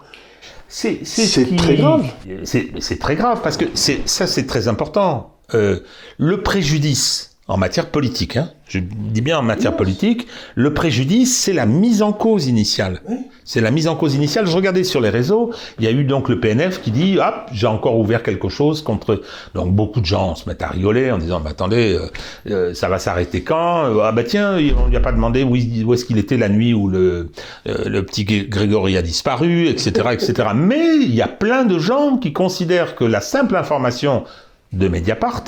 C'est 0.72 1.56
très 1.58 1.76
grave. 1.76 2.06
C'est 2.46 3.00
très 3.00 3.16
grave 3.16 3.42
parce 3.44 3.58
que 3.58 3.66
ça, 3.76 4.28
c'est 4.28 4.48
très 4.48 4.68
important. 4.68 5.38
Euh, 5.54 5.82
le 6.18 6.42
préjudice 6.44 7.31
en 7.52 7.58
matière 7.58 7.88
politique, 7.88 8.38
hein, 8.38 8.50
je 8.70 8.80
dis 8.80 9.20
bien 9.20 9.38
en 9.38 9.42
matière 9.42 9.76
politique, 9.76 10.26
le 10.56 10.74
préjudice, 10.74 11.38
c'est 11.38 11.52
la 11.52 11.66
mise 11.66 12.02
en 12.02 12.14
cause 12.14 12.48
initiale. 12.48 13.02
C'est 13.44 13.60
la 13.60 13.72
mise 13.72 13.90
en 13.90 13.98
cause 13.98 14.16
initiale. 14.16 14.48
Je 14.48 14.56
regardais 14.56 14.86
sur 14.86 15.02
les 15.02 15.10
réseaux, 15.10 15.52
il 15.78 15.84
y 15.84 15.88
a 15.90 15.92
eu 15.92 16.06
donc 16.06 16.30
le 16.30 16.40
PNF 16.40 16.82
qui 16.82 16.92
dit, 16.92 17.18
hop, 17.20 17.50
j'ai 17.52 17.68
encore 17.68 18.00
ouvert 18.00 18.24
quelque 18.24 18.48
chose 18.48 18.82
contre... 18.82 19.22
Donc 19.54 19.74
beaucoup 19.76 20.00
de 20.00 20.06
gens 20.06 20.36
se 20.36 20.48
mettent 20.48 20.62
à 20.62 20.70
rigoler 20.70 21.12
en 21.12 21.18
disant, 21.18 21.42
bah, 21.42 21.50
attendez, 21.50 21.94
euh, 21.94 22.08
euh, 22.50 22.74
ça 22.74 22.88
va 22.88 23.00
s'arrêter 23.00 23.44
quand 23.44 24.00
Ah 24.02 24.14
bah 24.14 24.24
tiens, 24.24 24.58
on 24.78 24.88
lui 24.88 24.96
a 24.96 25.02
pas 25.02 25.12
demandé 25.12 25.44
où, 25.44 25.58
où 25.58 25.94
est-ce 25.94 26.06
qu'il 26.06 26.20
était 26.20 26.38
la 26.38 26.48
nuit 26.48 26.74
où 26.74 26.88
le, 26.88 27.32
euh, 27.68 27.90
le 27.90 28.06
petit 28.06 28.24
Grégory 28.24 28.96
a 28.96 29.02
disparu, 29.02 29.68
etc., 29.68 30.08
etc. 30.14 30.50
Mais 30.56 30.96
il 31.02 31.14
y 31.14 31.22
a 31.22 31.28
plein 31.28 31.66
de 31.66 31.78
gens 31.80 32.16
qui 32.16 32.32
considèrent 32.32 32.96
que 32.96 33.04
la 33.04 33.20
simple 33.20 33.58
information 33.58 34.24
de 34.72 34.88
Mediapart, 34.88 35.44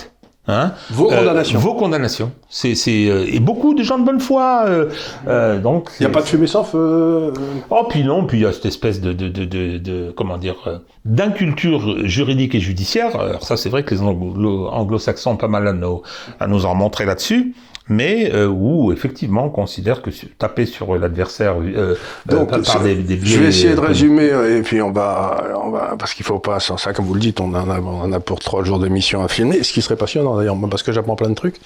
Hein 0.45 0.73
vos 0.91 1.09
euh, 1.09 1.19
condamnations. 1.19 1.59
vos 1.59 1.73
condamnations. 1.73 2.31
C'est, 2.49 2.75
c'est 2.75 3.07
euh, 3.07 3.25
et 3.31 3.39
beaucoup 3.39 3.73
de 3.73 3.81
gens 3.81 3.97
de 3.97 4.03
bonne 4.03 4.19
foi. 4.19 4.65
Euh, 4.67 4.89
euh 5.27 5.59
donc 5.59 5.89
il 5.99 6.03
n'y 6.03 6.07
a 6.07 6.09
pas 6.09 6.21
de 6.21 6.25
fumée 6.25 6.47
sans 6.47 6.65
feu. 6.65 7.31
Oh 7.69 7.85
puis 7.87 8.03
non, 8.03 8.25
puis 8.25 8.39
il 8.39 8.43
y 8.43 8.45
a 8.45 8.51
cette 8.51 8.65
espèce 8.65 8.99
de 8.99 9.13
de, 9.13 9.29
de, 9.29 9.45
de, 9.45 9.77
de 9.77 10.11
comment 10.11 10.37
dire 10.37 10.81
d'inculture 11.05 12.05
juridique 12.05 12.55
et 12.55 12.59
judiciaire. 12.59 13.17
Alors 13.17 13.43
ça 13.43 13.55
c'est 13.55 13.69
vrai 13.69 13.83
que 13.83 13.95
les 13.95 14.01
anglo- 14.01 14.99
saxons 14.99 15.31
ont 15.31 15.37
pas 15.37 15.47
mal 15.47 15.65
à 15.65 15.73
nous 15.73 16.01
à 16.41 16.47
nous 16.47 16.65
en 16.65 16.75
montrer 16.75 17.05
là-dessus. 17.05 17.55
Mais 17.89 18.31
euh, 18.34 18.47
où 18.47 18.91
effectivement 18.91 19.45
on 19.45 19.49
considère 19.49 20.01
que 20.01 20.09
taper 20.38 20.65
sur 20.65 20.95
l'adversaire 20.95 21.55
euh, 21.59 21.95
Donc, 22.25 22.49
par 22.49 22.81
des, 22.81 22.95
des 22.95 23.19
Je 23.21 23.39
vais 23.39 23.47
essayer 23.47 23.75
de 23.75 23.79
résumer 23.79 24.31
et 24.57 24.61
puis 24.61 24.81
on 24.81 24.91
va, 24.91 25.53
on 25.61 25.69
va 25.69 25.95
parce 25.97 26.13
qu'il 26.13 26.25
faut 26.25 26.39
pas 26.39 26.59
sans 26.59 26.77
ça, 26.77 26.93
comme 26.93 27.05
vous 27.05 27.13
le 27.13 27.19
dites, 27.19 27.41
on 27.41 27.53
en 27.53 27.69
a, 27.69 27.79
on 27.79 28.11
a 28.11 28.19
pour 28.19 28.39
trois 28.39 28.63
jours 28.63 28.79
d'émission 28.79 29.23
à 29.23 29.27
filmer, 29.27 29.63
ce 29.63 29.73
qui 29.73 29.81
serait 29.81 29.97
passionnant 29.97 30.38
d'ailleurs, 30.38 30.57
parce 30.69 30.84
que 30.84 30.91
j'apprends 30.91 31.15
plein 31.15 31.29
de 31.29 31.36
trucs. 31.36 31.57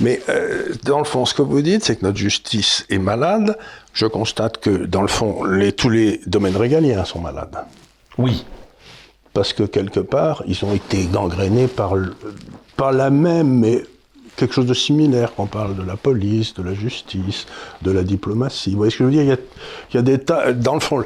Mais 0.00 0.20
dans 0.84 0.98
le 0.98 1.04
fond, 1.04 1.24
ce 1.26 1.34
que 1.34 1.42
vous 1.42 1.60
dites, 1.60 1.84
c'est 1.84 1.96
que 1.96 2.04
notre 2.04 2.18
justice 2.18 2.86
est 2.88 2.98
malade. 2.98 3.56
Je 3.92 4.06
constate 4.06 4.58
que 4.58 4.70
dans 4.70 5.02
le 5.02 5.08
fond, 5.08 5.44
les, 5.44 5.72
tous 5.72 5.88
les 5.88 6.20
domaines 6.26 6.56
régaliens 6.56 7.04
sont 7.04 7.20
malades. 7.20 7.56
Oui 8.18 8.44
parce 9.36 9.52
que 9.52 9.64
quelque 9.64 10.00
part, 10.00 10.42
ils 10.46 10.64
ont 10.64 10.72
été 10.72 11.04
gangrénés 11.12 11.66
par, 11.66 11.92
par 12.78 12.90
la 12.90 13.10
même, 13.10 13.58
mais 13.58 13.82
quelque 14.36 14.54
chose 14.54 14.66
de 14.66 14.74
similaire. 14.74 15.32
On 15.38 15.46
parle 15.46 15.76
de 15.76 15.82
la 15.82 15.96
police, 15.96 16.54
de 16.54 16.62
la 16.62 16.74
justice, 16.74 17.46
de 17.82 17.90
la 17.90 18.02
diplomatie. 18.02 18.70
Vous 18.70 18.78
voyez 18.78 18.90
ce 18.90 18.98
que 18.98 19.04
je 19.04 19.08
veux 19.08 19.14
dire? 19.14 19.22
Il 19.22 19.28
y, 19.28 19.32
a, 19.32 19.36
il 19.90 19.96
y 19.96 19.98
a, 19.98 20.02
des 20.02 20.18
tas. 20.18 20.52
Dans 20.52 20.74
le 20.74 20.80
fond, 20.80 21.04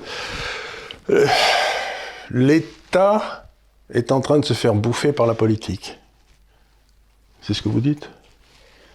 euh, 1.11 1.27
l'État 2.31 3.47
est 3.93 4.13
en 4.13 4.21
train 4.21 4.39
de 4.39 4.45
se 4.45 4.55
faire 4.55 4.75
bouffer 4.75 5.13
par 5.13 5.27
la 5.27 5.35
politique. 5.35 5.99
C'est 7.41 7.55
ce 7.55 7.63
que 7.63 7.69
vous 7.69 7.81
dites? 7.81 8.11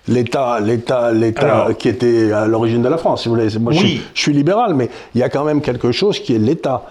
L'État, 0.07 0.59
l'État, 0.59 1.11
l'État 1.11 1.69
qui 1.79 1.89
était 1.89 2.31
à 2.31 2.45
l'origine 2.45 2.83
de 2.83 2.89
la 2.89 2.97
France, 2.97 3.23
si 3.23 3.29
vous 3.29 3.35
voulez. 3.35 3.57
Moi, 3.57 3.73
je, 3.73 3.87
je 4.13 4.21
suis 4.21 4.33
libéral, 4.33 4.75
mais 4.75 4.89
il 5.15 5.21
y 5.21 5.23
a 5.23 5.29
quand 5.29 5.43
même 5.43 5.61
quelque 5.61 5.91
chose 5.91 6.19
qui 6.19 6.35
est 6.35 6.39
l'État 6.39 6.85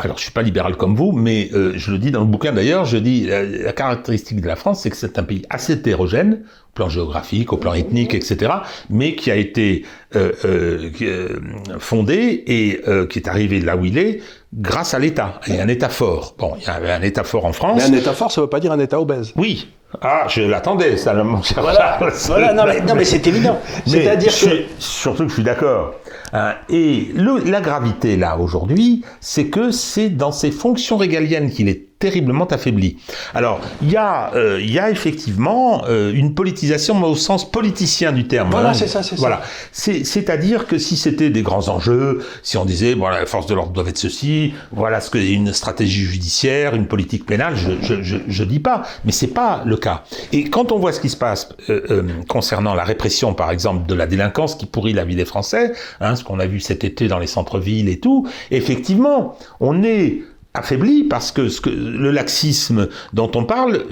alors 0.00 0.18
je 0.18 0.22
suis 0.22 0.32
pas 0.32 0.42
libéral 0.42 0.76
comme 0.76 0.96
vous, 0.96 1.12
mais 1.12 1.50
euh, 1.52 1.72
je 1.76 1.92
le 1.92 1.98
dis 1.98 2.10
dans 2.10 2.20
le 2.20 2.26
bouquin 2.26 2.52
d'ailleurs, 2.52 2.84
je 2.84 2.96
dis 2.96 3.26
la, 3.26 3.72
caractéristique 3.72 4.40
de 4.40 4.46
la 4.46 4.56
France, 4.56 4.80
c'est 4.82 4.90
que 4.90 4.96
c'est 4.96 5.18
un 5.18 5.22
pays 5.22 5.44
assez 5.50 5.74
hétérogène, 5.74 6.42
au 6.42 6.72
plan 6.74 6.88
géographique, 6.88 7.52
au 7.52 7.56
plan 7.56 7.74
ethnique, 7.74 8.14
etc., 8.14 8.52
mais 8.90 9.14
qui 9.14 9.30
a 9.30 9.36
été 9.36 9.84
euh, 10.16 10.32
euh, 10.44 11.40
fondé 11.78 12.42
et 12.46 12.80
euh, 12.88 13.06
qui 13.06 13.20
est 13.20 13.28
arrivé 13.28 13.60
là 13.60 13.76
où 13.76 13.84
il 13.84 13.98
est 13.98 14.20
grâce 14.52 14.94
à 14.94 14.98
l'État, 14.98 15.40
et 15.46 15.60
un 15.60 15.68
État 15.68 15.88
fort. 15.88 16.34
Bon, 16.38 16.54
il 16.60 16.66
y 16.66 16.70
avait 16.70 16.92
un 16.92 17.02
État 17.02 17.24
fort 17.24 17.44
en 17.44 17.52
France. 17.52 17.76
Mais 17.88 17.96
un 17.96 17.98
État 17.98 18.12
fort, 18.12 18.32
ça 18.32 18.40
veut 18.40 18.48
pas 18.48 18.60
dire 18.60 18.72
un 18.72 18.78
État 18.78 19.00
obèse. 19.00 19.32
Oui, 19.36 19.68
ah, 20.00 20.26
je 20.28 20.42
l'attendais, 20.42 20.96
ça, 20.96 21.14
mon 21.14 21.42
cher 21.42 21.62
Voilà, 21.62 21.98
voilà 22.26 22.52
non, 22.52 22.64
mais, 22.66 22.80
non, 22.80 22.94
mais 22.94 23.04
c'est 23.04 23.26
évident. 23.26 23.60
C'est-à-dire 23.86 24.32
que... 24.32 24.64
Surtout 24.78 25.24
que 25.24 25.28
je 25.28 25.34
suis 25.34 25.42
d'accord. 25.42 25.94
Hein, 26.34 26.56
et 26.68 27.12
le, 27.14 27.38
la 27.48 27.60
gravité, 27.60 28.16
là, 28.16 28.36
aujourd'hui, 28.38 29.04
c'est 29.20 29.46
que 29.46 29.70
c'est 29.70 30.10
dans 30.10 30.32
ses 30.32 30.50
fonctions 30.50 30.96
régaliennes 30.96 31.48
qu'il 31.48 31.68
est 31.68 31.93
terriblement 31.98 32.46
affaibli. 32.46 32.98
Alors, 33.34 33.60
il 33.82 33.90
y, 33.90 33.96
a, 33.96 34.34
euh, 34.34 34.60
il 34.60 34.70
y 34.70 34.78
a 34.78 34.90
effectivement 34.90 35.84
euh, 35.88 36.12
une 36.12 36.34
politisation, 36.34 36.94
mais 36.98 37.06
au 37.06 37.16
sens 37.16 37.50
politicien 37.50 38.12
du 38.12 38.26
terme. 38.26 38.50
Voilà, 38.50 38.70
hein. 38.70 38.74
c'est 38.74 38.88
ça, 38.88 39.02
c'est 39.02 39.16
voilà. 39.16 39.42
C'est-à-dire 39.72 40.66
que 40.66 40.78
si 40.78 40.96
c'était 40.96 41.30
des 41.30 41.42
grands 41.42 41.68
enjeux, 41.68 42.24
si 42.42 42.56
on 42.56 42.64
disait, 42.64 42.94
bon, 42.94 43.08
la 43.08 43.24
force 43.26 43.46
de 43.46 43.54
l'ordre 43.54 43.72
doit 43.72 43.88
être 43.88 43.98
ceci, 43.98 44.54
voilà 44.72 45.00
ce 45.00 45.10
qu'est 45.10 45.32
une 45.32 45.52
stratégie 45.52 46.04
judiciaire, 46.04 46.74
une 46.74 46.86
politique 46.86 47.26
pénale, 47.26 47.56
je, 47.56 47.70
je, 47.80 48.02
je, 48.02 48.16
je 48.26 48.44
dis 48.44 48.60
pas, 48.60 48.82
mais 49.04 49.12
c'est 49.12 49.28
pas 49.28 49.62
le 49.64 49.76
cas. 49.76 50.04
Et 50.32 50.44
quand 50.50 50.72
on 50.72 50.78
voit 50.78 50.92
ce 50.92 51.00
qui 51.00 51.08
se 51.08 51.16
passe 51.16 51.48
euh, 51.70 51.80
euh 51.90 52.02
concernant 52.28 52.74
la 52.74 52.84
répression, 52.84 53.34
par 53.34 53.50
exemple, 53.50 53.86
de 53.86 53.94
la 53.94 54.06
délinquance 54.06 54.54
qui 54.54 54.66
pourrit 54.66 54.92
la 54.92 55.04
vie 55.04 55.16
des 55.16 55.24
Français, 55.24 55.72
hein, 56.00 56.16
ce 56.16 56.24
qu'on 56.24 56.38
a 56.38 56.46
vu 56.46 56.60
cet 56.60 56.84
été 56.84 57.08
dans 57.08 57.18
les 57.18 57.26
centres-villes 57.26 57.88
et 57.88 57.98
tout, 57.98 58.26
effectivement, 58.50 59.36
on 59.60 59.82
est 59.82 60.22
affaibli 60.54 61.04
parce 61.04 61.32
que, 61.32 61.48
ce 61.48 61.60
que 61.60 61.70
le 61.70 62.10
laxisme 62.10 62.88
dont 63.12 63.30
on 63.34 63.44
parle, 63.44 63.84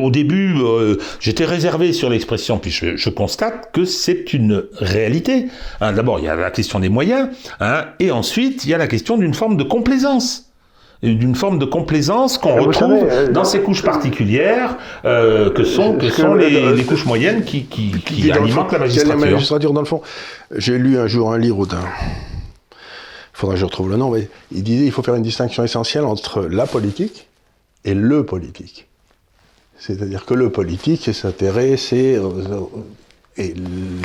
au 0.00 0.10
début, 0.10 0.54
euh, 0.58 0.96
j'étais 1.18 1.46
réservé 1.46 1.92
sur 1.92 2.10
l'expression, 2.10 2.58
puis 2.58 2.70
je, 2.70 2.96
je, 2.96 3.10
constate 3.10 3.70
que 3.72 3.84
c'est 3.84 4.34
une 4.34 4.64
réalité. 4.78 5.46
Hein, 5.80 5.92
D'abord, 5.92 6.18
il 6.20 6.26
y 6.26 6.28
a 6.28 6.36
la 6.36 6.50
question 6.50 6.78
des 6.78 6.90
moyens, 6.90 7.28
hein, 7.60 7.86
et 7.98 8.10
ensuite, 8.10 8.64
il 8.64 8.70
y 8.70 8.74
a 8.74 8.78
la 8.78 8.86
question 8.86 9.16
d'une 9.16 9.34
forme 9.34 9.56
de 9.56 9.64
complaisance 9.64 10.48
d'une 11.02 11.34
forme 11.34 11.58
de 11.58 11.64
complaisance 11.64 12.38
qu'on 12.38 12.62
retrouve 12.62 13.08
euh, 13.10 13.28
dans 13.28 13.42
ces 13.42 13.60
couches 13.60 13.82
particulières 13.82 14.76
euh, 15.04 15.50
que 15.50 15.64
sont, 15.64 15.96
que 15.96 16.08
sont 16.10 16.34
les, 16.34 16.72
les, 16.76 16.84
couches 16.84 17.06
moyennes 17.06 17.42
qui, 17.42 17.64
qui, 17.64 17.90
qui 17.90 18.30
alimentent 18.30 18.70
la 18.70 18.78
magistrature. 18.78 19.18
La 19.18 19.30
magistrature, 19.32 19.72
dans 19.72 19.80
le 19.80 19.86
fond, 19.86 20.00
j'ai 20.54 20.78
lu 20.78 20.98
un 20.98 21.08
jour 21.08 21.32
un 21.32 21.38
livre 21.38 21.66
d'un 21.66 21.82
faudra 23.42 23.54
que 23.56 23.60
je 23.60 23.64
retrouve 23.64 23.90
le 23.90 23.96
nom, 23.96 24.10
mais 24.10 24.28
il 24.52 24.62
disait 24.62 24.84
qu'il 24.84 24.92
faut 24.92 25.02
faire 25.02 25.16
une 25.16 25.22
distinction 25.22 25.64
essentielle 25.64 26.04
entre 26.04 26.42
la 26.42 26.64
politique 26.66 27.26
et 27.84 27.92
le 27.92 28.24
politique. 28.24 28.86
C'est-à-dire 29.78 30.24
que 30.24 30.34
le 30.34 30.50
politique, 30.50 31.02
c'est 31.04 31.12
s'intérêt, 31.12 31.76
c'est. 31.76 32.14
Euh, 32.16 32.60
et 33.36 33.52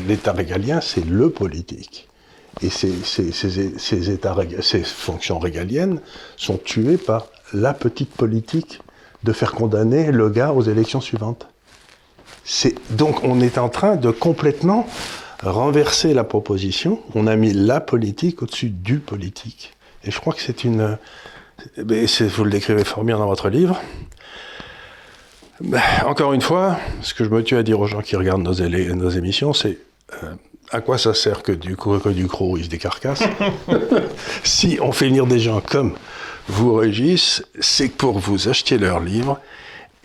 l'État 0.08 0.32
régalien, 0.32 0.82
c'est 0.82 1.06
le 1.06 1.30
politique. 1.30 2.10
Et 2.64 2.70
ces 2.72 2.94
fonctions 4.84 5.38
régaliennes 5.38 6.02
sont 6.36 6.58
tuées 6.58 6.98
par 6.98 7.28
la 7.54 7.76
petite 7.76 8.10
politique 8.10 8.80
de 9.24 9.34
faire 9.34 9.52
condamner 9.52 10.12
le 10.12 10.30
gars 10.30 10.54
aux 10.54 10.64
élections 10.64 11.02
suivantes. 11.02 11.48
Donc 12.90 13.24
on 13.24 13.40
est 13.42 13.60
en 13.60 13.70
train 13.70 13.98
de 13.98 14.10
complètement 14.10 14.88
renverser 15.44 16.14
la 16.14 16.24
proposition, 16.24 17.00
on 17.16 17.28
a 17.28 17.36
mis 17.36 17.54
la 17.54 17.80
politique 17.80 18.42
au-dessus 18.42 18.70
du 18.70 19.00
politique. 19.00 19.74
Et 20.04 20.12
je 20.12 20.20
crois 20.20 20.34
que 20.34 20.42
c'est 20.42 20.64
une... 20.64 20.98
Vous 21.78 22.44
le 22.44 22.50
décrivez 22.50 22.84
fort 22.84 23.04
bien 23.04 23.18
dans 23.18 23.26
votre 23.26 23.50
livre. 23.50 23.82
encore 26.06 26.34
une 26.34 26.42
fois, 26.42 26.78
ce 27.02 27.14
que 27.14 27.24
je 27.24 27.30
me 27.30 27.44
tue 27.44 27.58
à 27.58 27.64
dire 27.64 27.80
aux 27.80 27.88
gens 27.88 28.02
qui 28.02 28.16
regardent 28.16 28.44
nos, 28.44 28.68
nos 28.96 29.10
émissions, 29.10 29.54
c'est 29.54 29.80
euh, 30.24 30.34
à 30.72 30.82
quoi 30.82 30.98
ça 30.98 31.14
sert 31.14 31.42
que 31.42 31.52
du, 31.52 31.76
que 31.76 32.10
du 32.10 32.28
gros 32.28 32.58
des 32.58 32.78
carcasses? 32.78 33.24
Si 34.44 34.78
on 34.82 34.92
fait 34.92 35.08
venir 35.08 35.26
des 35.26 35.40
gens 35.40 35.62
comme 35.62 35.94
vous, 36.48 36.76
Régis, 36.76 37.44
c'est 37.60 37.90
pour 37.90 38.20
vous 38.20 38.48
acheter 38.48 38.78
leurs 38.78 39.00
livres 39.00 39.40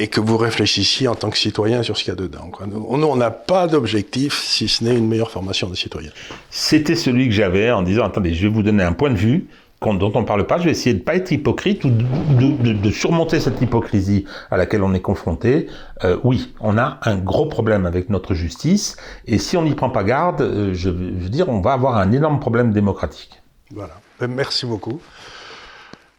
et 0.02 0.08
que 0.08 0.20
vous 0.20 0.36
réfléchissiez 0.36 1.06
en 1.06 1.14
tant 1.14 1.30
que 1.30 1.38
citoyen 1.38 1.84
sur 1.84 1.96
ce 1.96 2.02
qu'il 2.02 2.12
y 2.12 2.16
a 2.16 2.20
dedans. 2.20 2.50
Nous, 2.66 3.06
on 3.06 3.16
n'a 3.16 3.30
pas 3.30 3.68
d'objectif 3.68 4.42
si 4.42 4.66
ce 4.66 4.82
n'est 4.82 4.96
une 4.96 5.06
meilleure 5.06 5.30
formation 5.30 5.68
des 5.70 5.76
citoyens. 5.76 6.10
C'était 6.50 6.96
celui 6.96 7.28
que 7.28 7.34
j'avais 7.34 7.70
en 7.70 7.82
disant, 7.82 8.04
attendez, 8.04 8.34
je 8.34 8.42
vais 8.42 8.52
vous 8.52 8.64
donner 8.64 8.82
un 8.82 8.94
point 8.94 9.10
de 9.10 9.16
vue 9.16 9.46
dont 9.80 10.12
on 10.14 10.20
ne 10.20 10.26
parle 10.26 10.46
pas, 10.46 10.58
je 10.58 10.64
vais 10.64 10.70
essayer 10.72 10.94
de 10.94 10.98
ne 11.00 11.04
pas 11.04 11.14
être 11.14 11.30
hypocrite 11.30 11.84
ou 11.84 11.90
de, 11.90 12.90
surmonter 12.90 13.38
cette 13.38 13.60
hypocrisie 13.60 14.24
à 14.50 14.56
laquelle 14.56 14.82
on 14.82 14.92
est 14.92 15.00
confronté. 15.00 15.68
Euh, 16.04 16.18
oui, 16.24 16.52
on 16.60 16.78
a 16.78 16.98
un 17.02 17.16
gros 17.16 17.46
problème 17.46 17.86
avec 17.86 18.08
notre 18.10 18.34
justice, 18.34 18.96
et 19.26 19.38
si 19.38 19.56
on 19.56 19.62
n'y 19.62 19.74
prend 19.74 19.90
pas 19.90 20.04
garde, 20.04 20.42
euh, 20.42 20.70
je, 20.74 20.90
veux 20.90 21.28
dire, 21.28 21.48
on 21.48 21.60
va 21.60 21.72
avoir 21.72 21.96
un 21.96 22.12
énorme 22.12 22.38
problème 22.38 22.72
démocratique. 22.72 23.42
Voilà. 23.72 23.94
Ben, 24.20 24.28
merci 24.28 24.66
beaucoup. 24.66 25.00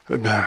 Eh 0.10 0.18
ben, 0.18 0.44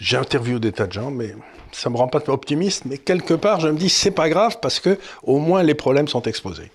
j'ai 0.00 0.16
interviewé 0.16 0.60
des 0.60 0.72
tas 0.72 0.86
de 0.86 0.92
gens, 0.92 1.10
mais 1.10 1.34
ça 1.72 1.90
me 1.90 1.96
rend 1.96 2.08
pas 2.08 2.20
optimiste, 2.28 2.84
mais 2.84 2.98
quelque 2.98 3.34
part, 3.34 3.60
je 3.60 3.68
me 3.68 3.76
dis 3.76 3.88
c'est 3.88 4.10
pas 4.10 4.28
grave 4.28 4.58
parce 4.60 4.80
que 4.80 4.98
au 5.22 5.38
moins 5.38 5.62
les 5.62 5.74
problèmes 5.74 6.08
sont 6.08 6.22
exposés. 6.22 6.70